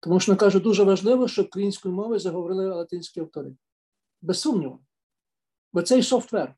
Тому 0.00 0.20
що 0.20 0.32
вона 0.32 0.40
каже, 0.40 0.60
дуже 0.60 0.84
важливо, 0.84 1.28
щоб 1.28 1.46
українською 1.46 1.94
мовою 1.94 2.20
заговорили 2.20 2.68
латинські 2.68 3.20
автори. 3.20 3.56
Без 4.22 4.40
сумніву. 4.40 4.80
Бо 5.72 5.82
цей 5.82 6.02
софтвер. 6.02 6.54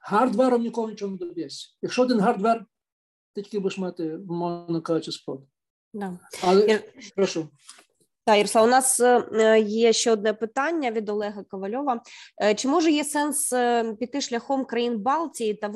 Гардвером 0.00 0.62
нікого 0.62 0.90
нічого 0.90 1.12
не 1.12 1.18
доб'єшся. 1.18 1.68
Якщо 1.82 2.02
один 2.02 2.20
гардвер, 2.20 2.66
ти 3.32 3.42
тільки 3.42 3.58
будеш 3.58 3.78
мати, 3.78 4.18
мовно 4.26 4.82
кажучи, 4.82 5.12
спротив. 5.12 5.48
Да. 5.96 6.18
Але 6.42 6.66
Я... 6.66 6.82
прошу. 7.16 7.48
Так, 8.24 8.40
Ірсла, 8.40 8.62
у 8.62 8.66
нас 8.66 9.00
е, 9.00 9.60
є 9.60 9.92
ще 9.92 10.12
одне 10.12 10.34
питання 10.34 10.90
від 10.90 11.08
Олега 11.08 11.44
Ковальова. 11.44 12.02
Е, 12.42 12.54
чи 12.54 12.68
може 12.68 12.90
є 12.90 13.04
сенс 13.04 13.52
е, 13.52 13.94
піти 13.94 14.20
шляхом 14.20 14.64
країн 14.64 14.98
Балтії 14.98 15.54
та 15.54 15.72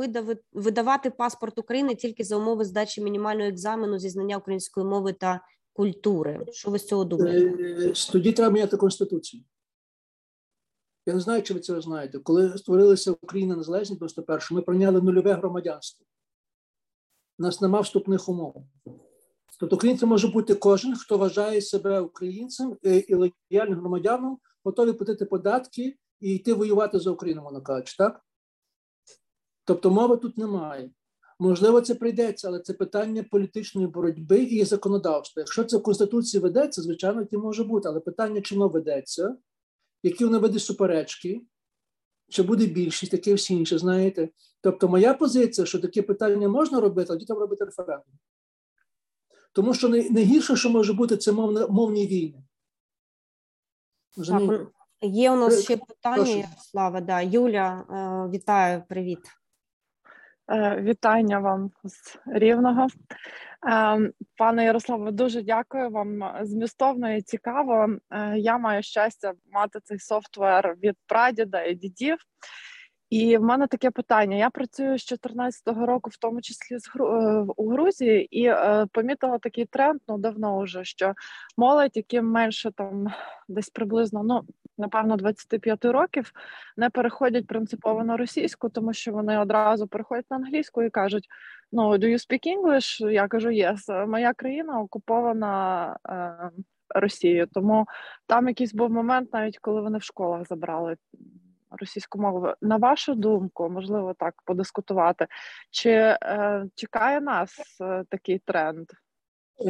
видавати 0.52 1.10
паспорт 1.10 1.58
України 1.58 1.94
тільки 1.94 2.24
за 2.24 2.36
умови 2.36 2.64
здачі 2.64 3.00
мінімального 3.00 3.48
екзамену 3.48 3.98
зі 3.98 4.08
знання 4.08 4.36
української 4.36 4.86
мови 4.86 5.12
та 5.12 5.40
культури? 5.72 6.46
Що 6.52 6.70
ви 6.70 6.78
з 6.78 6.86
цього 6.86 7.04
думаєте? 7.04 7.92
Тоді 8.12 8.32
треба 8.32 8.52
міняти 8.52 8.76
конституцію. 8.76 9.42
Я 11.06 11.14
не 11.14 11.20
знаю, 11.20 11.42
чи 11.42 11.54
ви 11.54 11.60
це 11.60 11.80
знаєте. 11.80 12.18
Коли 12.18 12.58
створилася 12.58 13.14
Україна 13.22 13.56
незалежність, 13.56 14.00
просто 14.00 14.22
перше, 14.22 14.54
ми 14.54 14.62
прийняли 14.62 15.02
нульове 15.02 15.34
громадянство. 15.34 16.06
У 17.38 17.42
нас 17.42 17.60
нема 17.60 17.80
вступних 17.80 18.28
умов. 18.28 18.64
Тобто 19.60 19.76
українцем 19.76 20.08
може 20.08 20.28
бути 20.28 20.54
кожен, 20.54 20.96
хто 20.96 21.18
вважає 21.18 21.60
себе 21.60 22.00
українцем 22.00 22.76
і 22.82 23.14
лояльним 23.14 23.80
громадяном, 23.80 24.38
готові 24.64 24.92
платити 24.92 25.24
податки 25.24 25.96
і 26.20 26.34
йти 26.34 26.52
воювати 26.52 26.98
за 26.98 27.10
Україну, 27.10 27.42
вона 27.42 27.60
кажуть, 27.60 27.94
так? 27.98 28.20
Тобто 29.64 29.90
мови 29.90 30.16
тут 30.16 30.38
немає. 30.38 30.90
Можливо, 31.38 31.80
це 31.80 31.94
прийдеться, 31.94 32.48
але 32.48 32.60
це 32.60 32.72
питання 32.72 33.24
політичної 33.30 33.86
боротьби 33.86 34.42
і 34.42 34.64
законодавства. 34.64 35.40
Якщо 35.40 35.64
це 35.64 35.76
в 35.76 35.82
Конституції 35.82 36.40
ведеться, 36.40 36.82
звичайно, 36.82 37.24
це 37.24 37.38
може 37.38 37.64
бути, 37.64 37.88
але 37.88 38.00
питання, 38.00 38.42
воно 38.52 38.68
ведеться, 38.68 39.36
які 40.02 40.24
воно 40.24 40.40
веде 40.40 40.58
суперечки, 40.58 41.40
чи 42.28 42.42
буде 42.42 42.66
більшість, 42.66 43.12
таке 43.12 43.34
всі 43.34 43.54
інші, 43.54 43.78
знаєте. 43.78 44.28
Тобто, 44.60 44.88
моя 44.88 45.14
позиція, 45.14 45.66
що 45.66 45.78
таке 45.78 46.02
питання 46.02 46.48
можна 46.48 46.80
робити, 46.80 47.06
але 47.10 47.24
треба 47.24 47.40
робити 47.40 47.64
референдум. 47.64 48.14
Тому 49.52 49.74
що 49.74 49.88
найгірше, 49.88 50.56
що 50.56 50.70
може 50.70 50.92
бути, 50.92 51.16
це 51.16 51.32
мовна, 51.32 51.66
мовні 51.66 52.06
війни. 52.06 52.42
Так, 54.28 54.70
Є 55.02 55.30
у 55.30 55.36
нас 55.36 55.64
ще 55.64 55.76
питання, 55.76 56.48
Слава. 56.58 57.00
Да. 57.00 57.20
Юля, 57.20 57.84
е, 57.90 58.30
вітаю, 58.30 58.82
привіт. 58.88 59.18
Е, 60.50 60.80
вітання 60.80 61.38
вам 61.38 61.70
з 61.84 62.18
Рівного. 62.26 62.86
Е, 63.70 64.12
пане 64.36 64.64
Ярославе, 64.64 65.10
дуже 65.10 65.42
дякую 65.42 65.90
вам 65.90 66.32
змістовно 66.42 67.12
і 67.12 67.22
цікаво. 67.22 67.88
Я 68.36 68.58
маю 68.58 68.82
щастя 68.82 69.32
мати 69.52 69.80
цей 69.84 69.98
софтвер 69.98 70.76
від 70.82 70.96
прадіда 71.06 71.64
і 71.64 71.74
дідів. 71.74 72.16
І 73.10 73.38
в 73.38 73.42
мене 73.42 73.66
таке 73.66 73.90
питання. 73.90 74.36
Я 74.36 74.50
працюю 74.50 74.98
з 74.98 75.06
2014 75.06 75.68
року, 75.68 76.10
в 76.10 76.16
тому 76.16 76.40
числі 76.40 76.78
з 76.78 76.90
Гру... 76.94 77.06
Е, 77.06 77.46
у 77.56 77.68
Грузії, 77.68 78.40
і 78.40 78.46
е, 78.46 78.86
помітила 78.92 79.38
такий 79.38 79.64
тренд 79.64 80.00
ну 80.08 80.18
давно 80.18 80.60
вже 80.60 80.84
що 80.84 81.14
молодь, 81.56 81.96
яким 81.96 82.26
менше 82.26 82.70
там 82.70 83.06
десь 83.48 83.70
приблизно 83.70 84.22
ну 84.22 84.42
напевно 84.78 85.16
25 85.16 85.84
років, 85.84 86.32
не 86.76 86.90
переходять 86.90 87.46
принципово 87.46 88.04
на 88.04 88.16
російську, 88.16 88.68
тому 88.68 88.92
що 88.92 89.12
вони 89.12 89.38
одразу 89.38 89.88
переходять 89.88 90.30
на 90.30 90.36
англійську 90.36 90.82
і 90.82 90.90
кажуть: 90.90 91.28
ну 91.72 91.90
do 91.92 92.04
you 92.04 92.18
speak 92.18 92.56
English? 92.56 93.10
Я 93.10 93.28
кажу, 93.28 93.48
yes. 93.48 94.06
Моя 94.06 94.32
країна 94.32 94.80
окупована. 94.80 95.96
Е, 96.08 96.50
Росією, 96.94 97.46
тому 97.46 97.86
там 98.26 98.48
якийсь 98.48 98.74
був 98.74 98.90
момент, 98.90 99.32
навіть 99.32 99.58
коли 99.58 99.80
вони 99.80 99.98
в 99.98 100.02
школах 100.02 100.46
забрали 100.48 100.96
російську 101.70 102.18
мову. 102.18 102.54
На 102.60 102.76
вашу 102.76 103.14
думку, 103.14 103.70
можливо, 103.70 104.14
так 104.18 104.34
подискутувати, 104.44 105.26
чи 105.70 105.90
е, 105.90 106.66
чекає 106.74 107.20
нас 107.20 107.80
е, 107.80 108.04
такий 108.08 108.38
тренд? 108.38 108.86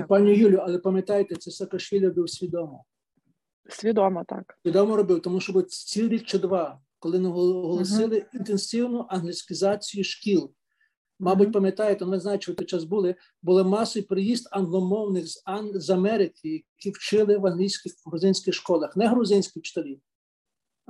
Пані 0.09 0.35
Юлю, 0.35 0.59
але 0.63 0.79
пам'ятаєте, 0.79 1.37
це 1.37 1.51
Саакашвілі 1.51 2.07
робив 2.07 2.31
свідомо. 2.31 2.85
Свідомо 3.69 4.25
так. 4.29 4.59
Свідомо 4.63 4.97
робив, 4.97 5.23
тому 5.23 5.41
що 5.41 5.63
цілий 5.63 6.09
рік 6.09 6.25
чи 6.25 6.39
два, 6.39 6.81
коли 6.99 7.19
не 7.19 7.29
оголосили 7.29 8.19
uh-huh. 8.19 8.37
інтенсивну 8.37 9.07
англіскізацію 9.09 10.05
шкіл. 10.05 10.55
Мабуть, 11.23 11.53
пам'ятаєте, 11.53 12.05
ми 12.05 12.21
знаєте, 12.21 12.43
що 12.43 12.53
в 12.53 12.57
той 12.57 12.67
час 12.67 12.85
були, 12.85 13.15
були 13.43 13.65
масовий 13.65 14.07
приїзд 14.07 14.49
англомовних 14.51 15.27
з 15.27 15.43
з 15.75 15.91
Америки, 15.91 16.65
які 16.79 16.91
вчили 16.91 17.39
в 17.39 17.47
англійських 17.47 17.93
грузинських 18.07 18.55
школах, 18.55 18.97
не 18.97 19.09
грузинські 19.09 19.61
вчителі, 19.61 20.01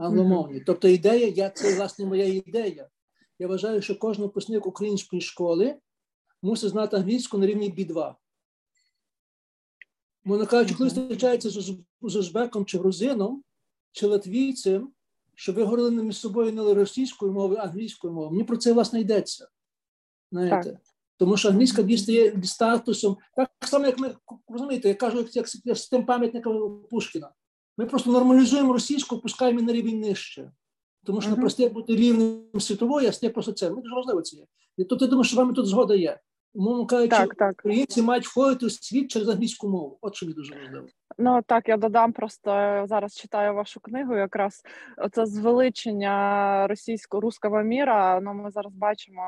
англомовні. 0.01 0.59
Mm-hmm. 0.59 0.65
Тобто 0.67 0.89
ідея, 0.89 1.27
я 1.27 1.51
це 1.51 1.77
власне 1.77 2.07
моя 2.07 2.25
ідея. 2.25 2.89
Я 3.39 3.47
вважаю, 3.47 3.83
що 3.83 3.99
кожен 3.99 4.23
випускник 4.23 4.67
української 4.67 5.23
школи 5.23 5.77
мусить 6.43 6.71
знати 6.71 6.97
англійську 6.97 7.39
на 7.39 7.47
рівні 7.47 7.75
B2. 7.79 8.15
Можна 10.25 10.47
кажучи, 10.47 10.75
коли 10.75 10.91
зустрічається 10.91 11.51
з 11.51 12.17
узбеком 12.17 12.65
чи 12.65 12.79
грузином, 12.79 13.45
чи 13.93 14.07
латвійцем, 14.07 14.93
що 15.35 15.53
ви 15.53 15.63
говорили 15.63 15.91
між 15.91 16.17
собою 16.17 16.53
не 16.53 16.75
російською 16.75 17.33
мовою, 17.33 17.61
а 17.61 17.65
англійською 17.65 18.13
мовою. 18.13 18.31
Мені 18.33 18.45
про 18.45 18.57
це 18.57 18.73
власне 18.73 19.01
йдеться. 19.01 19.49
Знаєте? 20.33 20.71
Так. 20.71 20.81
Тому 21.17 21.37
що 21.37 21.49
англійська 21.49 21.83
дістає 21.83 22.43
статусом, 22.45 23.17
так 23.37 23.51
само, 23.61 23.87
як 23.87 23.99
ми 23.99 24.15
розумієте, 24.49 24.89
я 24.89 24.95
кажу, 24.95 25.27
як, 25.33 25.47
як 25.65 25.77
з 25.77 25.89
тим 25.89 26.07
пам'ятником 26.07 26.83
Пушкіна. 26.91 27.31
Ми 27.81 27.87
просто 27.87 28.11
нормалізуємо 28.11 28.73
російську, 28.73 29.19
пускаємо 29.19 29.63
на 29.63 29.73
рівень 29.73 30.01
нижче. 30.01 30.51
Тому 31.05 31.21
що 31.21 31.31
не 31.31 31.37
просте 31.37 31.69
бути 31.69 31.97
рівнем 31.97 32.61
світової, 32.61 33.09
а 33.09 33.13
стає 33.13 33.33
просто 33.33 33.53
це. 33.53 33.71
Ми 33.71 33.83
дуже 33.83 33.95
важливо 33.95 34.23
це 34.23 34.37
є. 34.37 34.45
І 34.77 34.85
тут 34.85 35.03
я 35.03 35.09
думаю, 35.09 35.25
що 35.25 35.37
вами 35.37 35.53
тут 35.53 35.67
згода 35.67 35.95
є. 35.95 36.19
Умовно 36.55 36.87
кажучи, 36.87 37.09
так, 37.09 37.35
так. 37.35 37.53
українці 37.53 38.03
мають 38.03 38.27
входити 38.27 38.67
у 38.67 38.71
світ 38.71 39.11
через 39.11 39.29
англійську 39.29 39.69
мову. 39.69 39.99
От 40.01 40.15
що 40.15 40.27
мені 40.27 40.37
дуже 40.37 40.55
важливо. 40.55 40.87
Ну 41.19 41.41
так, 41.47 41.69
я 41.69 41.77
додам 41.77 42.13
просто 42.13 42.51
зараз 42.89 43.15
читаю 43.15 43.55
вашу 43.55 43.81
книгу. 43.81 44.17
Якраз 44.17 44.63
це 45.13 45.27
звеличення 45.27 46.67
російського 46.67 47.21
руского 47.21 47.63
міра. 47.63 48.21
Ну 48.21 48.35
ми 48.35 48.51
зараз 48.51 48.75
бачимо 48.75 49.23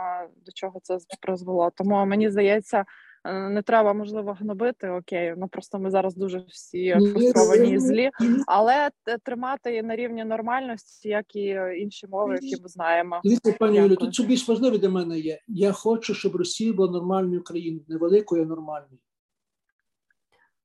до 0.47 0.53
чого 0.53 0.81
це 0.83 0.99
призвело. 1.21 1.71
Тому 1.77 2.07
мені 2.07 2.31
здається. 2.31 2.85
Е, 3.25 3.49
не 3.49 3.63
треба 3.63 3.93
можливо 3.93 4.33
гнобити. 4.33 4.89
Окей, 4.89 5.35
ну 5.37 5.49
просто 5.49 5.79
ми 5.79 5.91
зараз 5.91 6.15
дуже 6.15 6.45
всі 6.49 6.97
фрустровані 7.13 7.71
і 7.71 7.79
злі, 7.79 8.11
але 8.47 8.91
тримати 9.23 9.83
на 9.83 9.97
рівні 9.97 10.25
нормальності, 10.25 11.09
як 11.09 11.37
і 11.37 11.47
інші 11.79 12.07
мови, 12.07 12.39
які 12.43 12.63
ми 12.63 12.69
знаємо. 12.69 13.21
Дивіться, 13.25 13.57
пані 13.59 13.79
Юлі, 13.79 13.97
тут 13.97 14.15
що 14.15 14.23
більш 14.23 14.49
важливе 14.49 14.79
для 14.79 14.89
мене 14.89 15.19
є. 15.19 15.39
Я 15.49 15.73
хочу, 15.73 16.15
щоб 16.15 16.37
Росія 16.37 16.73
була 16.73 16.93
нормальною 16.93 17.45
країною, 17.45 17.85
невеликою, 17.89 18.43
а 18.43 18.47
нормальною. 18.47 18.99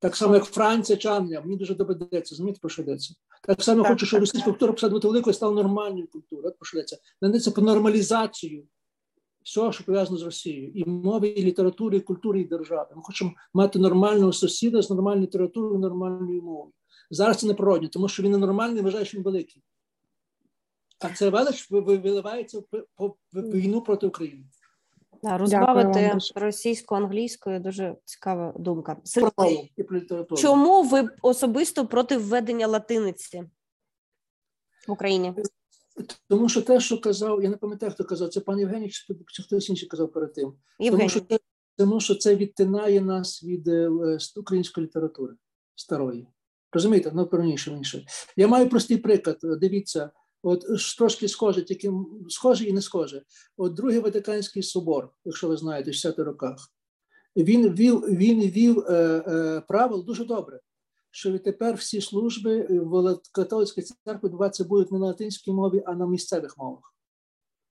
Так 0.00 0.16
само, 0.16 0.34
як 0.34 0.44
Франція 0.44 0.98
чи 0.98 1.08
Англія, 1.08 1.40
мені 1.40 1.56
дуже 1.56 1.74
доведеться, 1.74 2.34
що 2.66 2.82
йдеться. 2.82 3.14
Так 3.42 3.62
само 3.62 3.82
так, 3.82 3.92
хочу, 3.92 4.06
щоб 4.06 4.20
російська 4.20 4.50
культура 4.50 4.72
посадити 4.72 5.08
великою 5.08 5.34
стала 5.34 5.54
нормальною 5.54 6.06
культурою. 6.06 6.48
От 6.48 6.58
про 6.58 6.66
що 6.66 6.78
йдеться. 6.78 6.98
Нанеться 7.22 7.50
по 7.50 7.60
нормалізацію 7.60 8.64
всього, 9.48 9.72
що 9.72 9.84
пов'язано 9.84 10.18
з 10.18 10.22
Росією, 10.22 10.70
і 10.74 10.84
мови, 10.84 11.28
і 11.28 11.42
літератури, 11.42 11.96
і 11.96 12.00
культури, 12.00 12.40
і 12.40 12.44
держави. 12.44 12.88
Ми 12.96 13.02
хочемо 13.02 13.32
мати 13.54 13.78
нормального 13.78 14.32
сусіда 14.32 14.82
з 14.82 14.90
нормальною 14.90 15.26
літературою, 15.26 15.78
нормальною 15.78 16.42
мовою. 16.42 16.72
Зараз 17.10 17.36
це 17.36 17.46
неприродно, 17.46 17.88
тому 17.88 18.08
що 18.08 18.22
він 18.22 18.32
ненормальний, 18.32 18.82
вважає, 18.82 19.04
що 19.04 19.18
він 19.18 19.24
великий. 19.24 19.62
А 21.00 21.08
це 21.08 21.30
велич 21.30 21.70
виливається 21.70 22.62
в 22.98 23.14
війну 23.34 23.82
проти 23.82 24.06
України. 24.06 24.44
Да, 25.22 25.38
розбавити 25.38 26.18
російсько 26.34 26.94
англійською 26.94 27.60
дуже 27.60 27.96
цікава 28.04 28.54
думка. 28.58 28.96
Чому 30.36 30.82
ви 30.82 31.08
особисто 31.22 31.86
проти 31.86 32.16
введення 32.16 32.66
латиниці 32.66 33.44
в 34.88 34.92
Україні? 34.92 35.34
Тому 36.28 36.48
що 36.48 36.62
те, 36.62 36.80
що 36.80 37.00
казав, 37.00 37.42
я 37.42 37.48
не 37.48 37.56
пам'ятаю, 37.56 37.92
хто 37.92 38.04
казав, 38.04 38.28
це 38.28 38.40
пан 38.40 38.58
Євгеній, 38.58 38.90
чи 39.32 39.42
хтось 39.42 39.68
інший 39.68 39.88
казав 39.88 40.12
перед 40.12 40.32
тим. 40.32 40.52
Тому 40.90 41.08
що, 41.08 41.20
це, 41.20 41.38
тому 41.76 42.00
що 42.00 42.14
це 42.14 42.36
відтинає 42.36 43.00
нас 43.00 43.44
від 43.44 43.68
е, 43.68 43.90
української 44.36 44.86
літератури 44.86 45.34
старої. 45.74 46.26
Розумієте, 46.72 47.12
ну 47.14 47.28
раніше 47.32 47.70
інше. 47.70 48.04
Я 48.36 48.48
маю 48.48 48.68
простий 48.68 48.96
приклад. 48.96 49.38
Дивіться, 49.42 50.10
от 50.42 50.64
трошки 50.98 51.28
схоже, 51.28 51.62
тільки 51.62 51.92
схоже 52.28 52.64
і 52.64 52.72
не 52.72 52.82
схоже. 52.82 53.22
От 53.56 53.74
Другий 53.74 53.98
Ватиканський 53.98 54.62
собор, 54.62 55.10
якщо 55.24 55.48
ви 55.48 55.56
знаєте, 55.56 55.90
в 55.90 55.94
60-х 55.94 56.24
роках, 56.24 56.72
він 57.36 57.74
вів 57.74 58.00
він 58.00 58.40
вів 58.40 58.78
е, 58.78 58.92
е, 59.26 59.62
правил 59.68 60.04
дуже 60.04 60.24
добре 60.24 60.60
що 61.18 61.32
відтепер 61.32 61.74
всі 61.74 62.00
служби 62.00 62.66
в 62.70 63.18
католицькій 63.32 63.82
церкві 63.82 64.26
відбуватися 64.26 64.64
будуть 64.64 64.92
не 64.92 64.98
на 64.98 65.06
латинській 65.06 65.52
мові, 65.52 65.82
а 65.86 65.94
на 65.94 66.06
місцевих 66.06 66.58
мовах. 66.58 66.94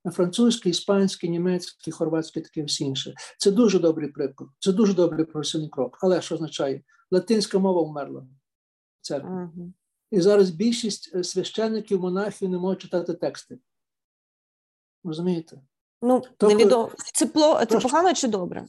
На 0.05 0.11
французькій, 0.11 0.69
іспанській, 0.69 1.29
німецькій, 1.29 1.91
хорватській, 1.91 2.41
таке 2.41 2.63
всі 2.63 2.83
інше. 2.83 3.13
Це 3.37 3.51
дуже 3.51 3.79
добрий 3.79 4.09
приклад, 4.09 4.49
це 4.59 4.71
дуже 4.71 4.93
добрий 4.93 5.25
професійний 5.25 5.69
крок. 5.69 5.97
Але 6.01 6.21
що 6.21 6.35
означає? 6.35 6.83
Латинська 7.11 7.59
мова 7.59 7.81
вмерла 7.81 8.19
в 8.19 8.27
церкві. 9.01 9.29
Uh-huh. 9.29 9.73
І 10.11 10.21
зараз 10.21 10.49
більшість 10.49 11.15
е, 11.15 11.23
священників, 11.23 12.01
монахів 12.01 12.49
не 12.49 12.57
можуть 12.57 12.81
читати 12.81 13.13
тексти. 13.13 13.59
Розумієте? 15.03 15.61
Ну, 16.01 16.21
тобто, 16.37 16.55
невідомо. 16.55 16.91
Це, 17.13 17.25
пло... 17.25 17.65
це 17.65 17.79
погано 17.79 18.13
чи 18.13 18.27
добре? 18.27 18.65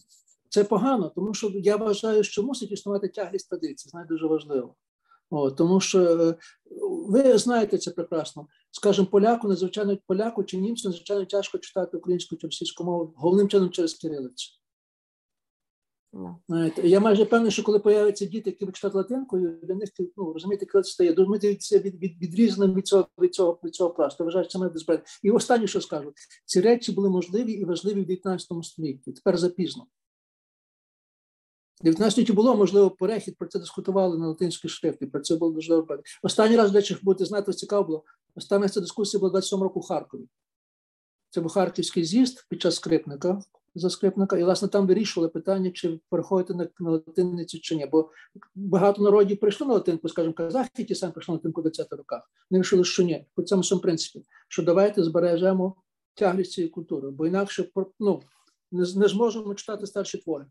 Це 0.48 0.64
погано, 0.64 1.12
тому 1.14 1.34
що 1.34 1.52
я 1.54 1.76
вважаю, 1.76 2.24
що 2.24 2.42
мусить 2.42 2.72
існувати 2.72 3.08
тяглість 3.08 3.48
традиції. 3.48 3.90
Знає 3.90 4.06
дуже 4.06 4.26
важливо. 4.26 4.74
О, 5.30 5.50
тому 5.50 5.80
що 5.80 6.00
е, 6.00 6.34
ви 7.08 7.38
знаєте 7.38 7.78
це 7.78 7.90
прекрасно. 7.90 8.46
Скажімо, 8.70 9.06
поляку, 9.06 9.48
надзвичайно 9.48 9.98
поляку 10.06 10.44
чи 10.44 10.56
німцю 10.56 10.88
надзвичайно 10.88 11.24
тяжко 11.24 11.58
читати 11.58 11.96
українську 11.96 12.36
чи 12.36 12.46
російську 12.46 12.84
мову, 12.84 13.14
головним 13.16 13.48
чином 13.48 13.70
через 13.70 13.94
кирилицю. 13.94 14.58
Знаєте, 16.48 16.88
Я 16.88 17.00
майже 17.00 17.24
певний, 17.24 17.50
що 17.50 17.62
коли 17.62 17.78
появляться 17.78 18.26
діти, 18.26 18.56
які 18.60 18.72
читати 18.72 18.96
латинкою, 18.96 19.58
для 19.62 19.74
них 19.74 19.88
ну, 20.16 20.32
розумієте, 20.32 20.66
коли 20.66 20.82
це 20.82 20.90
стає 20.90 21.12
дуже 21.12 21.30
від, 21.78 22.02
від, 22.02 22.22
відрізаним 22.22 22.74
від 22.74 22.86
цього 22.86 23.08
від 23.18 23.34
цього, 23.34 23.60
від 23.64 23.74
цього 23.74 23.90
пласту. 23.90 24.24
Вважаю, 24.24 24.44
що 24.44 24.52
це 24.52 24.58
має 24.58 24.72
безпеки. 24.72 25.02
І 25.22 25.30
останнє, 25.30 25.66
що 25.66 25.80
скажу, 25.80 26.12
ці 26.44 26.60
речі 26.60 26.92
були 26.92 27.10
можливі 27.10 27.52
і 27.52 27.64
важливі 27.64 28.02
в 28.02 28.06
19 28.06 28.64
столітті. 28.64 29.12
Тепер 29.12 29.38
запізно. 29.38 29.86
В 31.80 31.84
19 31.84 32.30
було 32.30 32.56
можливо 32.56 32.90
перехід, 32.90 33.36
про 33.36 33.48
це 33.48 33.58
дискутували 33.58 34.18
на 34.18 34.28
латинській 34.28 34.68
шрифті, 34.68 35.06
про 35.06 35.20
це 35.20 35.36
було 35.36 35.52
дуже 35.52 35.68
добре. 35.68 35.98
Останній 36.22 36.56
раз, 36.56 36.70
до 36.70 36.78
речі, 36.78 36.96
будете 37.02 37.24
знати, 37.24 37.52
цікаво 37.52 37.84
було. 37.84 38.04
Остання 38.34 38.68
ця 38.68 38.80
дискусія 38.80 39.18
була 39.18 39.30
27 39.30 39.62
року 39.62 39.80
в 39.80 39.86
Харкові. 39.86 40.22
Це 41.30 41.40
був 41.40 41.52
харківський 41.52 42.04
з'їзд 42.04 42.46
під 42.48 42.62
час 42.62 42.76
скрипника 42.76 43.42
за 43.74 43.90
скрипника, 43.90 44.38
і, 44.38 44.44
власне, 44.44 44.68
там 44.68 44.86
вирішували 44.86 45.28
питання, 45.28 45.70
чи 45.70 46.00
переходити 46.10 46.54
на, 46.54 46.68
на 46.80 46.90
латиницю 46.90 47.60
чи 47.60 47.76
ні. 47.76 47.86
Бо 47.92 48.10
багато 48.54 49.02
народів 49.02 49.40
прийшли 49.40 49.66
на 49.66 49.74
латинку, 49.74 50.08
скажімо, 50.08 50.34
казахи, 50.34 50.84
ті 50.84 50.94
самі 50.94 51.12
прийшли 51.12 51.32
на 51.32 51.36
латинку 51.36 51.62
в 51.62 51.64
20-х 51.64 51.96
роках. 51.96 52.30
Вони 52.50 52.58
вирішили, 52.58 52.84
що 52.84 53.02
ні. 53.02 53.26
По 53.34 53.42
цьому 53.42 53.64
самому 53.64 53.82
принципі, 53.82 54.24
що 54.48 54.62
давайте 54.62 55.04
збережемо 55.04 55.76
тяглість 56.14 56.52
цієї 56.52 56.70
культури, 56.70 57.10
бо 57.10 57.26
інакше 57.26 57.70
ну, 58.00 58.22
не, 58.72 58.86
не 58.96 59.08
зможемо 59.08 59.54
читати 59.54 59.86
старші 59.86 60.18
твори. 60.18 60.46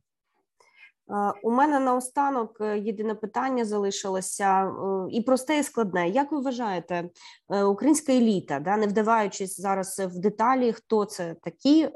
У 1.44 1.52
мене 1.52 1.80
наостанок 1.80 2.58
е, 2.62 2.80
єдине 2.80 3.16
питання 3.16 3.66
залишилося 3.66 4.64
е, 4.64 4.72
і 5.12 5.22
просте, 5.22 5.60
і 5.60 5.64
складне. 5.64 6.10
Як 6.10 6.32
ви 6.32 6.40
вважаєте, 6.40 7.10
е, 7.50 7.64
українська 7.64 8.14
еліта, 8.14 8.60
да, 8.60 8.78
не 8.78 8.88
вдаваючись 8.88 9.62
зараз 9.62 10.00
в 10.00 10.20
деталі, 10.20 10.72
хто 10.72 11.06
це 11.06 11.36
такі 11.44 11.90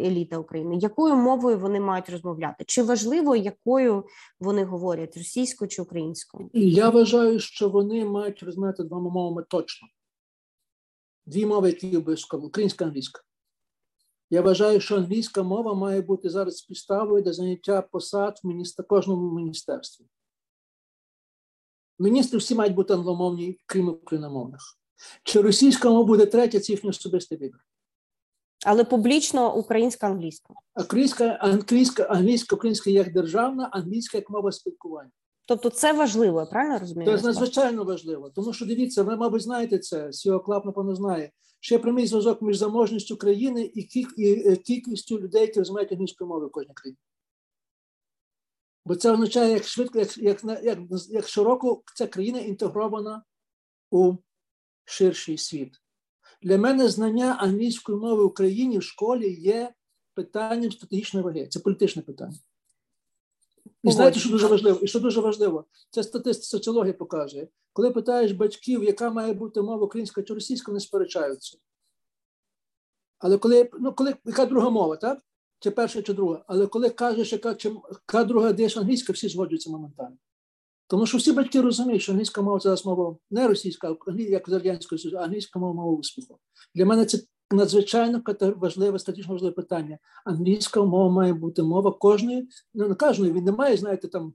еліта 0.00 0.38
України, 0.38 0.76
якою 0.76 1.16
мовою 1.16 1.58
вони 1.58 1.80
мають 1.80 2.08
розмовляти? 2.08 2.64
Чи 2.66 2.82
важливо, 2.82 3.36
якою 3.36 4.04
вони 4.40 4.64
говорять 4.64 5.16
російською 5.16 5.68
чи 5.68 5.82
українською? 5.82 6.50
Я 6.52 6.90
вважаю, 6.90 7.40
що 7.40 7.68
вони 7.68 8.04
мають 8.04 8.42
розмовляти 8.42 8.84
двома 8.84 9.10
мовами 9.10 9.44
точно. 9.48 9.88
Дві 11.26 11.46
мови, 11.46 11.68
які 11.68 11.96
обов'язково 11.96 12.46
українська 12.46 12.84
англійська. 12.84 13.22
Я 14.34 14.42
вважаю, 14.42 14.80
що 14.80 14.96
англійська 14.96 15.42
мова 15.42 15.74
має 15.74 16.00
бути 16.00 16.30
зараз 16.30 16.62
підставою 16.62 17.22
для 17.22 17.32
заняття 17.32 17.82
посад 17.82 18.40
в 18.42 18.46
міністр... 18.46 18.86
кожному 18.86 19.34
міністерстві. 19.34 20.04
Міністри 21.98 22.38
всі 22.38 22.54
мають 22.54 22.74
бути 22.74 22.94
англомовні, 22.94 23.58
крім 23.66 23.88
україномовних. 23.88 24.60
Чи 25.24 25.40
російська 25.40 25.90
мова 25.90 26.04
буде 26.04 26.26
третя, 26.26 26.60
це 26.60 26.72
їхній 26.72 26.90
особистий 26.90 27.38
вибір. 27.38 27.60
Але 28.66 28.84
публічно 28.84 29.56
українська 29.56 30.06
англійська. 30.06 30.54
Англійська, 30.74 31.24
англійська, 31.24 32.02
англійська, 32.02 32.56
українська 32.56 32.90
як 32.90 33.12
державна, 33.12 33.68
англійська 33.72 34.18
як 34.18 34.30
мова 34.30 34.52
спілкування. 34.52 35.10
Тобто 35.46 35.70
це 35.70 35.92
важливо, 35.92 36.40
я 36.40 36.46
правильно 36.46 36.78
розумію? 36.78 37.18
Це 37.18 37.26
надзвичайно 37.26 37.84
важливо, 37.84 38.30
тому 38.30 38.52
що 38.52 38.66
дивіться, 38.66 39.02
ви, 39.02 39.16
мабуть, 39.16 39.42
знаєте 39.42 39.78
це, 39.78 40.12
Сіо 40.12 40.40
Клап, 40.40 40.64
напевно, 40.64 40.94
знає, 40.94 41.30
є 41.72 41.78
прямий 41.78 42.06
зв'язок 42.06 42.42
між 42.42 42.56
заможністю 42.56 43.16
країни 43.16 43.70
і, 43.74 44.06
е, 44.18 44.56
кількістю 44.56 45.20
людей, 45.20 45.40
які 45.40 45.58
розуміють 45.58 45.92
англійською 45.92 46.28
мовою 46.28 46.48
в 46.48 46.52
кожній 46.52 46.74
країні. 46.74 46.98
Бо 48.86 48.96
це 48.96 49.12
означає, 49.12 49.52
як 49.52 49.64
швидко, 49.64 49.98
як, 49.98 50.18
як, 50.18 50.44
як, 50.64 50.78
як 51.08 51.28
широко 51.28 51.82
ця 51.94 52.06
країна 52.06 52.38
інтегрована 52.38 53.24
у 53.90 54.14
ширший 54.84 55.38
світ. 55.38 55.80
Для 56.42 56.58
мене 56.58 56.88
знання 56.88 57.36
англійської 57.40 57.98
мови 57.98 58.22
в 58.22 58.26
Україні 58.26 58.78
в 58.78 58.82
школі 58.82 59.32
є 59.32 59.74
питанням 60.14 60.72
стратегічної 60.72 61.24
ваги. 61.24 61.46
Це 61.46 61.60
політичне 61.60 62.02
питання. 62.02 62.38
І 63.84 63.92
знаєте, 63.92 64.18
що 64.20 64.30
дуже 64.30 64.46
важливо? 64.46 64.78
І 64.82 64.86
що 64.86 65.00
дуже 65.00 65.20
важливо, 65.20 65.64
це 65.90 66.02
статистика 66.02 66.46
соціологія 66.46 66.94
показує. 66.94 67.48
Коли 67.72 67.90
питаєш 67.90 68.32
батьків, 68.32 68.84
яка 68.84 69.10
має 69.10 69.32
бути 69.32 69.62
мова 69.62 69.84
українська 69.84 70.22
чи 70.22 70.34
російська, 70.34 70.72
вони 70.72 70.80
сперечаються. 70.80 71.58
Але 73.18 73.38
коли, 73.38 73.70
ну, 73.80 73.92
коли 73.92 74.16
яка 74.24 74.46
друга 74.46 74.70
мова, 74.70 74.96
так? 74.96 75.18
Чи 75.58 75.70
перша, 75.70 76.02
чи 76.02 76.14
друга. 76.14 76.44
Але 76.46 76.66
коли 76.66 76.90
кажеш, 76.90 77.32
яка, 77.32 77.54
чи, 77.54 77.76
яка 77.90 78.24
друга 78.24 78.52
десь 78.52 78.76
англійська, 78.76 79.12
всі 79.12 79.28
згоджуються 79.28 79.70
моментально. 79.70 80.16
Тому 80.86 81.06
що 81.06 81.18
всі 81.18 81.32
батьки 81.32 81.60
розуміють, 81.60 82.02
що 82.02 82.12
англійська 82.12 82.42
мова 82.42 82.58
це 82.58 82.76
мова 82.84 83.16
не 83.30 83.48
російська, 83.48 83.96
як 84.16 84.48
з 84.48 84.52
радянської 84.52 84.98
Союзу, 84.98 85.16
а 85.18 85.24
англійська 85.24 85.58
мова 85.58 85.72
мова 85.72 85.92
успіху. 85.92 86.38
Для 86.74 86.86
мене 86.86 87.06
це 87.06 87.18
надзвичайно 87.50 88.22
важливе, 88.56 88.98
стратегічно 88.98 89.32
важливе 89.34 89.54
питання. 89.54 89.98
Англійська 90.24 90.82
мова 90.82 91.10
має 91.10 91.32
бути 91.32 91.62
мова 91.62 91.92
кожної, 91.92 92.48
ну 92.74 92.88
не 92.88 92.94
кожної, 92.94 93.32
він 93.32 93.44
не 93.44 93.52
має, 93.52 93.76
знаєте, 93.76 94.08
там 94.08 94.34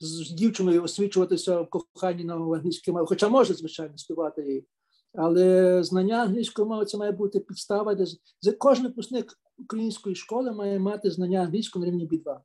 з 0.00 0.30
дівчиною 0.30 0.82
освічуватися 0.82 1.60
в 1.60 1.70
коханні 1.70 2.24
на 2.24 2.34
англійській 2.34 2.92
мові, 2.92 3.06
хоча 3.08 3.28
може, 3.28 3.54
звичайно, 3.54 3.98
співати 3.98 4.42
її. 4.42 4.66
Але 5.14 5.82
знання 5.82 6.22
англійської 6.22 6.68
мови 6.68 6.84
це 6.84 6.96
має 6.96 7.12
бути 7.12 7.40
підстава, 7.40 7.94
де 8.42 8.52
кожен 8.58 8.84
випускник 8.84 9.38
української 9.58 10.14
школи 10.14 10.52
має 10.52 10.78
мати 10.78 11.10
знання 11.10 11.40
англійської 11.40 11.84
на 11.84 11.90
рівні 11.90 12.08
B2. 12.08 12.36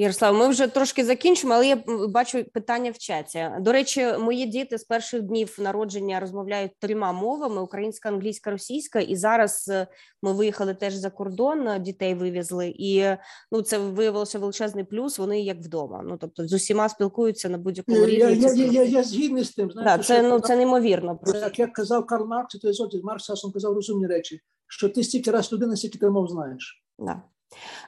Ярослав, 0.00 0.34
ми 0.34 0.48
вже 0.48 0.66
трошки 0.66 1.04
закінчимо, 1.04 1.54
але 1.54 1.66
я 1.66 1.82
бачу 2.08 2.44
питання 2.44 2.90
в 2.90 2.98
чаті. 2.98 3.50
До 3.60 3.72
речі, 3.72 4.06
мої 4.20 4.46
діти 4.46 4.78
з 4.78 4.84
перших 4.84 5.22
днів 5.22 5.56
народження 5.58 6.20
розмовляють 6.20 6.72
трьома 6.78 7.12
мовами: 7.12 7.62
українська, 7.62 8.08
англійська, 8.08 8.50
російська. 8.50 9.00
І 9.00 9.16
зараз 9.16 9.68
е, 9.68 9.86
ми 10.22 10.32
виїхали 10.32 10.74
теж 10.74 10.94
за 10.94 11.10
кордон, 11.10 11.68
е, 11.68 11.78
дітей 11.78 12.14
вивезли, 12.14 12.74
і 12.78 13.04
ну 13.52 13.62
це 13.62 13.78
виявилося 13.78 14.38
величезний 14.38 14.84
плюс. 14.84 15.18
Вони 15.18 15.40
як 15.40 15.58
вдома. 15.58 16.02
Ну 16.04 16.16
тобто 16.20 16.48
з 16.48 16.52
усіма 16.52 16.88
спілкуються 16.88 17.48
на 17.48 17.58
будь-якому 17.58 18.06
рівні. 18.06 18.42
Я 18.42 18.52
я, 18.52 18.52
я, 18.52 18.72
я, 18.72 18.82
я 18.82 19.02
згідний 19.02 19.44
з 19.44 19.50
тим. 19.50 19.70
Знаєте, 19.70 19.96
да, 19.96 20.04
це 20.04 20.22
ну 20.22 20.40
це 20.40 20.56
неймовірно. 20.56 21.20
Як 21.34 21.58
як 21.58 21.72
казав 21.72 22.06
Карл 22.06 22.26
Маркс, 22.26 22.58
то 22.58 22.88
Маркс 23.02 23.24
часом 23.24 23.52
казав 23.52 23.74
розумні 23.74 24.06
речі, 24.06 24.40
що 24.68 24.88
ти 24.88 25.04
стільки 25.04 25.30
раз 25.30 25.52
людина, 25.52 25.76
стільки 25.76 25.98
ти 25.98 26.10
мов 26.10 26.28
знаєш. 26.28 26.84
Да. 26.98 27.22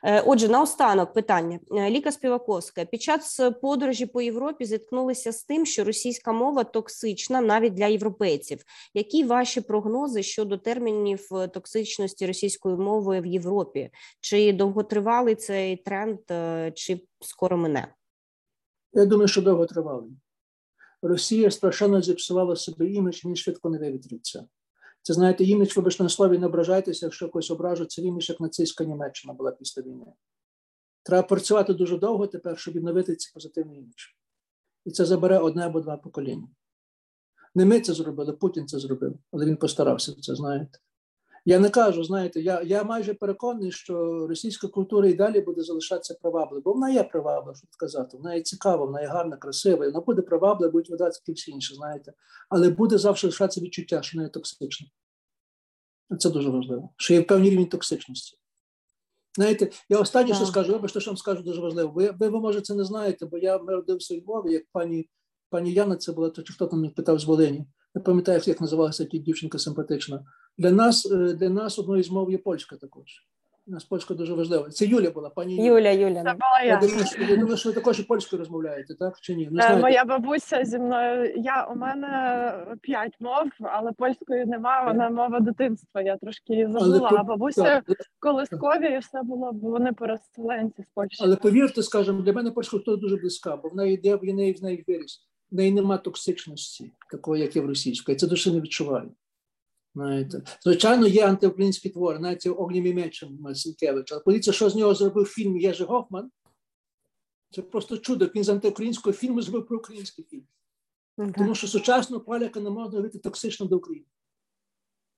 Е, 0.05 0.21
Отже, 0.21 0.49
наостанок 0.49 1.13
питання 1.13 1.61
Е, 1.71 1.91
Ліка 1.91 2.13
Співаковська. 2.13 2.85
Під 2.85 3.03
час 3.03 3.41
подорожі 3.63 4.07
по 4.07 4.23
Європі 4.23 4.65
зіткнулися 4.65 5.33
з 5.33 5.45
тим, 5.45 5.67
що 5.67 5.85
російська 5.85 6.33
мова 6.33 6.65
токсична 6.65 7.41
навіть 7.41 7.75
для 7.75 7.87
європейців. 7.87 8.59
Які 8.95 9.25
ваші 9.25 9.61
прогнози 9.61 10.23
щодо 10.23 10.59
термінів 10.59 11.29
е, 11.33 11.49
токсичності 11.49 12.27
російської 12.27 12.77
мови 12.77 13.21
в 13.21 13.27
Європі? 13.27 13.91
Чи 14.21 14.53
довготривалий 14.53 15.35
цей 15.35 15.77
тренд, 15.77 16.19
чи 16.75 17.01
скоро 17.21 17.57
мине? 17.57 17.95
Я 18.93 19.07
думаю, 19.07 19.29
що 19.29 19.43
довго 19.43 19.67
тривали. 19.67 20.09
Росія 21.03 21.51
страшенно 21.51 22.03
зіпсувала 22.03 22.57
собі 22.57 22.95
імідж, 22.95 23.25
він 23.25 23.37
швидко 23.37 23.71
не 23.71 23.79
вивітриться. 23.79 24.45
Це 25.03 25.15
знаєте, 25.15 25.45
імідж, 25.45 25.77
вибачте 25.77 26.03
на 26.03 26.09
слові, 26.09 26.39
не 26.39 26.47
ображайтеся, 26.47 27.07
якщо 27.07 27.29
когось 27.29 27.51
ображу, 27.51 27.85
це 27.85 28.03
імідж, 28.03 28.29
як 28.29 28.41
нацистська 28.41 28.85
Німеччина 28.85 29.35
була 29.35 29.51
після 29.51 29.83
війни. 29.83 30.07
Треба 31.03 31.29
працювати 31.29 31.75
дуже 31.75 31.99
довго 31.99 32.27
тепер, 32.27 32.59
щоб 32.59 32.75
відновити 32.75 33.17
цей 33.17 33.33
позитивний 33.35 33.79
імідж. 33.79 34.03
І 34.85 34.91
це 34.91 35.05
забере 35.05 35.39
одне 35.39 35.67
або 35.67 35.81
два 35.81 35.97
покоління. 35.97 36.49
Не 37.55 37.65
ми 37.65 37.81
це 37.81 37.95
зробили, 37.95 38.33
Путін 38.33 38.67
це 38.67 38.79
зробив, 38.79 39.19
але 39.33 39.47
він 39.47 39.57
постарався 39.57 40.15
це, 40.15 40.35
знаєте. 40.35 40.79
Я 41.45 41.59
не 41.59 41.71
кажу, 41.71 42.05
знаєте, 42.05 42.41
я 42.41 42.63
я 42.63 42.85
майже 42.85 43.15
переконаний, 43.15 43.73
що 43.73 44.27
російська 44.27 44.69
культура 44.69 45.09
і 45.09 45.15
далі 45.15 45.41
буде 45.41 45.63
залишатися 45.63 46.15
привабливою, 46.23 46.63
бо 46.63 46.73
вона 46.73 46.91
є 46.91 47.05
приваблива, 47.05 47.55
щоб 47.55 47.71
сказати, 47.73 48.17
вона 48.17 48.35
є 48.35 48.43
цікава, 48.43 48.85
вона 48.85 49.01
є 49.01 49.07
гарна, 49.07 49.37
красива, 49.37 49.87
вона 49.87 50.01
буде 50.01 50.23
приваблива, 50.23 50.73
будуть 50.73 50.91
видати 50.91 51.19
і 51.27 51.33
всі 51.33 51.51
інші, 51.51 51.75
знаєте. 51.75 52.13
Але 52.49 52.71
буде 52.71 52.99
завжди 52.99 53.27
лишатися 53.27 53.61
відчуття, 53.61 54.03
що 54.03 54.19
вона 54.19 54.27
є 54.27 54.31
токсична. 54.31 54.89
Це 56.19 56.31
дуже 56.31 56.51
важливо, 56.51 56.91
що 56.97 57.15
є 57.15 57.21
в 57.21 57.27
певній 57.27 57.51
рівні 57.51 57.67
токсичності. 57.67 58.39
Знаєте, 59.37 59.71
я 59.89 59.99
останнє, 59.99 60.35
що 60.35 60.47
скажу, 60.47 60.73
вибачте, 60.73 61.01
що 61.01 61.11
вам 61.11 61.17
скажу 61.17 61.43
дуже 61.43 61.61
важливо. 61.61 61.93
Ви, 61.93 62.11
ви, 62.11 62.29
ви, 62.29 62.41
може, 62.41 62.61
це 62.61 62.75
не 62.75 62.85
знаєте, 62.85 63.27
бо 63.27 63.39
я 63.39 63.59
родився 63.59 64.15
у 64.15 64.19
Львові, 64.19 64.53
як 64.53 64.63
пані 64.73 65.09
пані 65.51 65.73
Яна, 65.73 65.97
це 65.97 66.13
була, 66.13 66.31
то 66.31 66.43
чи 66.43 66.53
хто 66.53 66.67
там 66.67 66.81
мене 66.81 66.93
питав 66.93 67.19
з 67.19 67.25
Волині. 67.25 67.67
Не 67.95 68.03
пам'ятаю, 68.03 68.41
як 68.45 68.61
називалася 68.61 69.05
ті 69.05 69.19
дівчинка 69.19 69.59
симпатична. 69.59 70.25
Для 70.59 70.71
нас 70.71 71.11
для 71.39 71.49
нас 71.49 71.79
одною 71.79 72.03
з 72.03 72.11
мов 72.11 72.31
є 72.31 72.39
польська 72.39 72.77
також. 72.77 73.05
У 73.67 73.71
нас 73.71 73.85
польська 73.85 74.15
дуже 74.15 74.35
важлива. 74.35 74.69
Це 74.71 74.87
Юля 74.87 75.11
була, 75.11 75.31
пані 75.31 75.57
Юля. 75.57 75.67
Юля, 75.79 75.91
Юля. 75.91 76.15
Це 76.15 76.33
була 76.33 76.61
я. 76.65 76.67
Я 76.67 76.77
думаю, 76.81 77.07
що, 77.07 77.23
я 77.23 77.37
думаю, 77.37 77.57
що 77.57 77.69
ви 77.69 77.75
також 77.75 78.01
і 78.01 78.03
польською 78.03 78.41
розмовляєте, 78.41 78.95
так? 78.95 79.21
Чи 79.21 79.35
ні? 79.35 79.45
Не 79.45 79.49
Е, 79.49 79.51
знаєте. 79.51 79.81
Моя 79.81 80.05
бабуся 80.05 80.65
зі 80.65 80.79
мною. 80.79 81.33
Я 81.37 81.65
у 81.65 81.77
мене 81.77 82.55
п'ять 82.81 83.17
мов, 83.21 83.49
але 83.61 83.93
польської 83.93 84.47
немає. 84.47 84.87
Вона 84.87 85.11
мова 85.11 85.41
дитинства. 85.41 86.03
Я 86.03 86.17
трошки 86.17 86.53
її 86.53 86.67
забула. 86.67 87.11
А 87.13 87.23
бабуся 87.23 87.63
так, 87.63 87.85
колискові 88.21 88.95
і 88.95 88.99
все 88.99 89.23
було, 89.23 89.53
бо 89.53 89.71
вони 89.71 89.93
переселенці 89.93 90.83
з 90.83 90.87
Польщі. 90.95 91.25
Але 91.25 91.37
повірте, 91.37 91.83
скажімо, 91.83 92.23
для 92.23 92.33
мене 92.33 92.51
польська 92.51 92.79
дуже 92.87 93.17
близька, 93.17 93.57
бо 93.57 93.69
в 93.69 93.77
неї 93.77 93.95
йде, 93.95 94.17
в 94.17 94.25
неї 94.25 94.53
в 94.53 94.63
неї 94.63 94.85
виріс. 94.89 95.29
В 95.53 95.55
неї 95.55 95.73
нема 95.73 95.99
токсичності, 95.99 96.93
такої, 97.11 97.43
як 97.43 97.57
є 97.57 97.63
в 97.63 97.67
російської. 97.67 98.19
Це 98.19 98.27
дуже 98.27 98.53
не 98.53 98.61
відчуваю. 98.61 99.13
Знаєте. 99.95 100.43
Звичайно, 100.63 101.07
є 101.07 101.27
антиукраїнські 101.27 101.91
твори, 101.91 102.19
навіть 102.19 102.47
огнім 102.47 102.95
мечем 102.95 103.39
Марсенкевич. 103.41 104.13
Але 104.13 104.21
подивіться, 104.21 104.53
що 104.53 104.71
з 104.71 104.75
нього 104.75 104.95
зробив 104.95 105.27
фільм 105.27 105.57
Єжи 105.57 105.85
Гофман. 105.85 106.31
Це 107.51 107.63
просто 107.63 107.99
чудо. 107.99 108.31
Він 108.35 108.45
з 108.45 108.49
антиукраїнського 108.49 109.13
фільму 109.13 109.43
зробив 109.43 109.67
про 109.67 109.79
український 109.79 110.25
фільм. 110.25 110.47
Тому 111.37 111.55
що 111.55 111.69
сучасного 111.69 112.25
поляка 112.25 112.61
не 112.61 112.71
можна 112.71 112.91
говорити 112.91 113.19
токсично 113.19 113.67
до 113.67 113.77
України. 113.77 114.07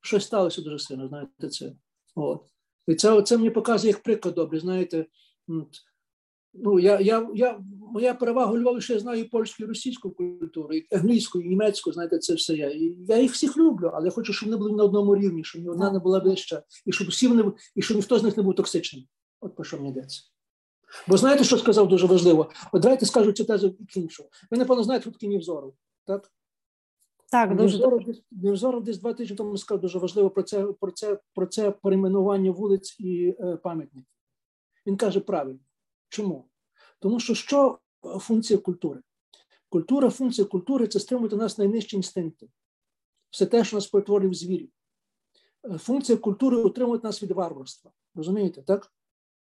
Щось 0.00 0.24
сталося 0.24 0.62
дуже 0.62 0.78
сильно, 0.78 1.08
знаєте, 1.08 1.48
це. 1.48 1.72
От. 2.14 2.46
І 2.86 2.94
це, 2.94 3.22
це 3.22 3.36
мені 3.36 3.50
показує 3.50 3.92
як 3.92 4.02
приклад 4.02 4.34
добре, 4.34 4.60
знаєте. 4.60 5.06
Ну, 6.54 6.78
я, 6.78 7.00
я, 7.00 7.28
я, 7.34 7.60
Моя 7.94 8.14
перевага 8.14 8.52
у 8.52 8.58
Львові, 8.58 8.80
що 8.80 8.92
я 8.92 8.98
знаю 8.98 9.30
польську, 9.30 9.62
і 9.62 9.66
російську 9.66 10.10
культуру, 10.10 10.74
і 10.74 10.86
англійську, 10.96 11.40
і 11.40 11.48
німецьку, 11.48 11.92
знаєте, 11.92 12.18
це 12.18 12.34
все 12.34 12.54
я. 12.54 12.70
І 12.70 12.96
я 13.08 13.18
їх 13.18 13.32
всіх 13.32 13.56
люблю, 13.56 13.90
але 13.94 14.06
я 14.06 14.10
хочу, 14.10 14.32
щоб 14.32 14.48
вони 14.48 14.58
були 14.58 14.72
на 14.72 14.84
одному 14.84 15.16
рівні, 15.16 15.44
щоб 15.44 15.62
ні 15.62 15.68
одна 15.68 15.92
не 15.92 15.98
була 15.98 16.18
вища, 16.18 16.62
і 16.86 16.92
щоб 16.92 17.08
всі 17.08 17.28
вони, 17.28 17.52
і 17.74 17.82
щоб 17.82 17.96
ніхто 17.96 18.18
з 18.18 18.22
них 18.22 18.36
не 18.36 18.42
був 18.42 18.54
токсичним. 18.54 19.04
От 19.40 19.54
про 19.54 19.64
що 19.64 19.76
мені 19.76 19.90
йдеться. 19.90 20.22
Бо 21.08 21.16
знаєте, 21.16 21.44
що 21.44 21.58
сказав 21.58 21.88
дуже 21.88 22.06
важливо? 22.06 22.50
От 22.72 22.82
давайте 22.82 23.06
скажу 23.06 23.32
цю 23.32 23.44
тезу 23.44 23.76
іншу. 23.96 24.24
Ви, 24.50 24.58
напевно, 24.58 24.82
знаєте, 24.82 25.02
хто 25.02 25.10
такий 25.10 25.28
Нівзоров, 25.28 25.74
так? 26.06 26.32
Так, 27.30 27.56
дуже 27.56 27.78
Невзоров 27.78 28.00
Невзоров 28.30 28.84
десь 28.84 28.98
два 28.98 29.12
тижні 29.12 29.36
тому 29.36 29.56
сказав 29.56 29.80
дуже 29.80 29.98
важливо 29.98 30.30
про 30.30 30.42
це, 30.42 30.64
про 30.64 30.90
це, 30.90 31.18
про 31.34 31.46
це 31.46 31.70
перейменування 31.70 32.50
вулиць 32.50 32.96
і 33.00 33.36
е, 33.40 33.56
пам'ятників. 33.56 34.12
Він 34.86 34.96
каже 34.96 35.20
правильно. 35.20 35.60
Чому? 36.14 36.48
Тому 36.98 37.20
що 37.20 37.34
що 37.34 37.78
функція 38.20 38.58
культури? 38.58 39.00
Культура, 39.68 40.10
функція 40.10 40.46
культури 40.46 40.86
це 40.86 41.00
стримувати 41.00 41.36
нас 41.36 41.58
найнижчі 41.58 41.96
інстинкти. 41.96 42.48
Все 43.30 43.46
те, 43.46 43.64
що 43.64 43.76
нас 43.76 43.86
перетворює 43.86 44.28
в 44.28 44.34
звірів. 44.34 44.70
Функція 45.78 46.18
культури 46.18 46.56
утримувати 46.56 47.06
нас 47.06 47.22
від 47.22 47.30
варварства. 47.30 47.92
Розумієте, 48.14 48.62
так? 48.62 48.92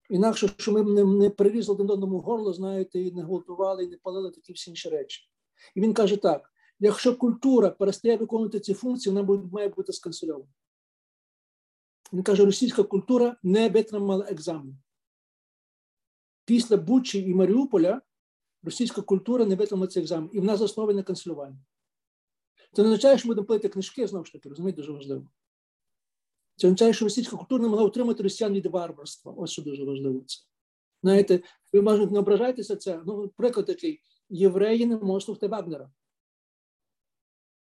Інакше, 0.10 0.50
що 0.58 0.72
ми 0.72 0.84
не, 0.84 1.04
не 1.04 1.30
перерізали 1.30 1.76
один 1.76 1.92
одному 1.92 2.20
горло, 2.20 2.54
знаєте, 2.54 3.00
і 3.00 3.12
не 3.12 3.24
гвалтували, 3.24 3.84
і 3.84 3.88
не 3.88 3.98
палили 3.98 4.32
такі 4.32 4.54
всі 4.54 4.70
інші 4.70 4.90
речі. 4.90 5.30
І 5.76 5.82
він 5.82 5.94
каже 5.94 6.18
так: 6.18 6.54
якщо 6.80 7.18
культура 7.18 7.70
перестає 7.70 8.18
виконувати 8.18 8.60
ці 8.60 8.74
функції, 8.74 9.14
вона 9.14 9.24
буде, 9.24 9.48
має 9.52 9.68
бути 9.68 9.94
сканцельована. 9.94 10.52
Він 12.14 12.24
каже, 12.24 12.46
російська 12.46 12.84
культура 12.84 13.38
не 13.44 13.70
витримала 13.70 14.26
екзамен. 14.30 14.78
Після 16.46 16.78
Бучі 16.78 17.22
і 17.22 17.34
Маріуполя 17.34 18.02
російська 18.64 19.02
культура 19.02 19.46
не 19.46 19.56
витримала 19.56 19.88
цей 19.88 20.04
екзамен, 20.04 20.30
і 20.34 20.40
вона 20.40 20.58
заснована 20.58 20.98
на 20.98 21.04
канцелюванні. 21.04 21.58
Це 22.74 22.82
не 22.82 22.88
означає, 22.88 23.18
що 23.18 23.28
ми 23.28 23.32
будемо 23.32 23.48
плити 23.48 23.70
книжки, 23.70 24.08
знову 24.08 24.26
ж 24.26 24.32
таки, 24.32 24.50
розумієте, 24.50 24.82
дуже 24.82 24.92
важливо. 24.92 25.28
Це 26.56 26.68
означає, 26.68 26.94
що 26.94 27.06
російська 27.06 27.38
культура 27.38 27.64
не 27.64 27.70
могла 27.70 27.86
утримати 27.86 28.24
росіян 28.24 28.54
від 28.54 28.66
варварства. 28.66 29.34
Ось 29.38 29.52
що 29.52 29.62
дуже 29.62 29.84
важливо 29.84 30.22
це. 30.26 30.40
Знаєте, 31.04 31.42
ви 31.74 31.82
можете 31.82 32.14
не 32.14 32.20
ображайтеся 32.20 32.76
це. 32.76 33.02
Ну, 33.06 33.28
приклад 33.38 33.66
такий: 33.66 34.02
євреї 34.30 34.86
не 34.86 34.98
можуть 34.98 35.26
слухати 35.26 35.48
Вагнера. 35.48 35.92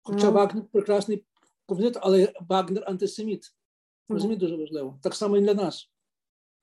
Хоча 0.02 0.26
Ну. 0.26 0.32
Вагнер 0.32 0.64
прекрасний 0.72 1.26
композитор, 1.66 2.02
але 2.06 2.34
Вагнер 2.50 2.84
антисеміт. 2.88 3.56
Розумієте, 4.10 4.46
дуже 4.46 4.56
важливо. 4.56 5.00
Так 5.04 5.16
само 5.16 5.38
і 5.38 5.42
для 5.42 5.54
нас. 5.54 5.92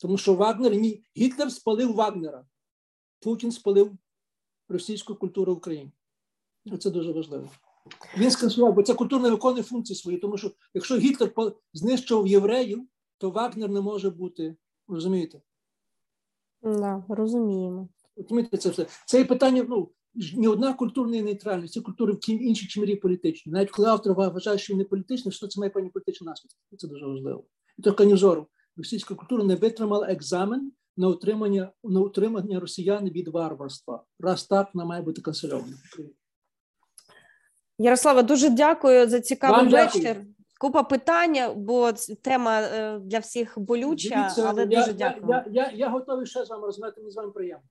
Тому 0.02 0.18
що 0.18 0.34
Вагнер 0.34 0.74
ні, 0.74 1.04
Гітлер 1.16 1.52
спалив 1.52 1.94
Вагнера, 1.94 2.46
Путін 3.20 3.52
спалив 3.52 3.90
російську 4.68 5.14
культуру 5.14 5.54
в 5.54 5.56
Україні. 5.56 5.92
Це 6.80 6.90
дуже 6.90 7.12
важливо. 7.12 7.48
Він 8.18 8.30
скасував, 8.30 8.74
бо 8.74 8.82
ця 8.82 8.94
культура 8.94 9.22
не 9.22 9.30
виконує 9.30 9.62
функції 9.62 9.96
свої, 9.96 10.18
тому 10.18 10.38
що 10.38 10.52
якщо 10.74 10.96
Гітлер 10.96 11.32
знищував 11.72 12.26
євреїв, 12.26 12.86
то 13.18 13.30
Вагнер 13.30 13.70
не 13.70 13.80
може 13.80 14.10
бути. 14.10 14.56
Розумієте? 14.88 15.40
Да, 16.62 17.04
розуміємо. 17.08 17.88
Розумієте, 18.16 18.56
це 18.56 18.70
все. 18.70 18.86
Це 19.06 19.18
є 19.18 19.24
питання, 19.24 19.66
ну, 19.68 19.90
ні 20.36 20.48
одна 20.48 20.74
культура 20.74 21.10
не 21.10 21.22
нейтральна, 21.22 21.68
це 21.68 21.80
культури 21.80 22.12
в 22.12 22.30
іншій 22.30 22.66
чи 22.66 22.80
мірі 22.80 22.96
політичні. 22.96 23.52
Навіть 23.52 23.70
коли 23.70 23.88
автор 23.88 24.14
вважає, 24.14 24.58
що 24.58 24.72
він 24.72 24.78
не 24.78 24.84
політичний, 24.84 25.32
що 25.32 25.48
це 25.48 25.60
має 25.60 25.70
певні 25.70 25.90
політичні 25.90 26.24
наслідки. 26.24 26.58
Це 26.76 26.88
дуже 26.88 27.06
важливо. 27.06 27.44
І 27.78 27.82
то 27.82 27.94
Канізору. 27.94 28.46
Російська 28.76 29.14
культура 29.14 29.44
не 29.44 29.56
витримала 29.56 30.08
екзамен 30.08 30.72
на 30.96 31.08
утримання, 31.08 31.72
на 31.84 32.00
утримання 32.00 32.60
росіян 32.60 33.10
від 33.10 33.28
варварства. 33.28 34.04
Раз 34.20 34.46
так, 34.46 34.68
вона 34.74 34.84
має 34.84 35.02
бути 35.02 35.22
канцельована. 35.22 35.72
Ярослава, 37.78 38.22
дуже 38.22 38.48
дякую 38.48 39.08
за 39.08 39.20
цікавий 39.20 39.56
Вам 39.60 39.68
дякую. 39.68 40.04
вечір. 40.04 40.24
Купа 40.60 40.82
питань, 40.82 41.36
бо 41.56 41.92
тема 42.22 42.60
е, 42.60 42.98
для 42.98 43.18
всіх 43.18 43.58
болюча, 43.58 44.14
Дивіться, 44.16 44.46
але 44.48 44.60
я, 44.60 44.66
дуже 44.66 44.90
я, 44.90 44.92
дякую. 44.92 45.28
я, 45.28 45.46
я, 45.52 45.70
я 45.70 45.88
готовий 45.88 46.26
ще 46.26 46.44
з 46.44 46.50
вами 46.50 46.66
розмовляти, 46.66 47.00
мені 47.00 47.10
з 47.10 47.16
вами 47.16 47.30
приємно. 47.30 47.64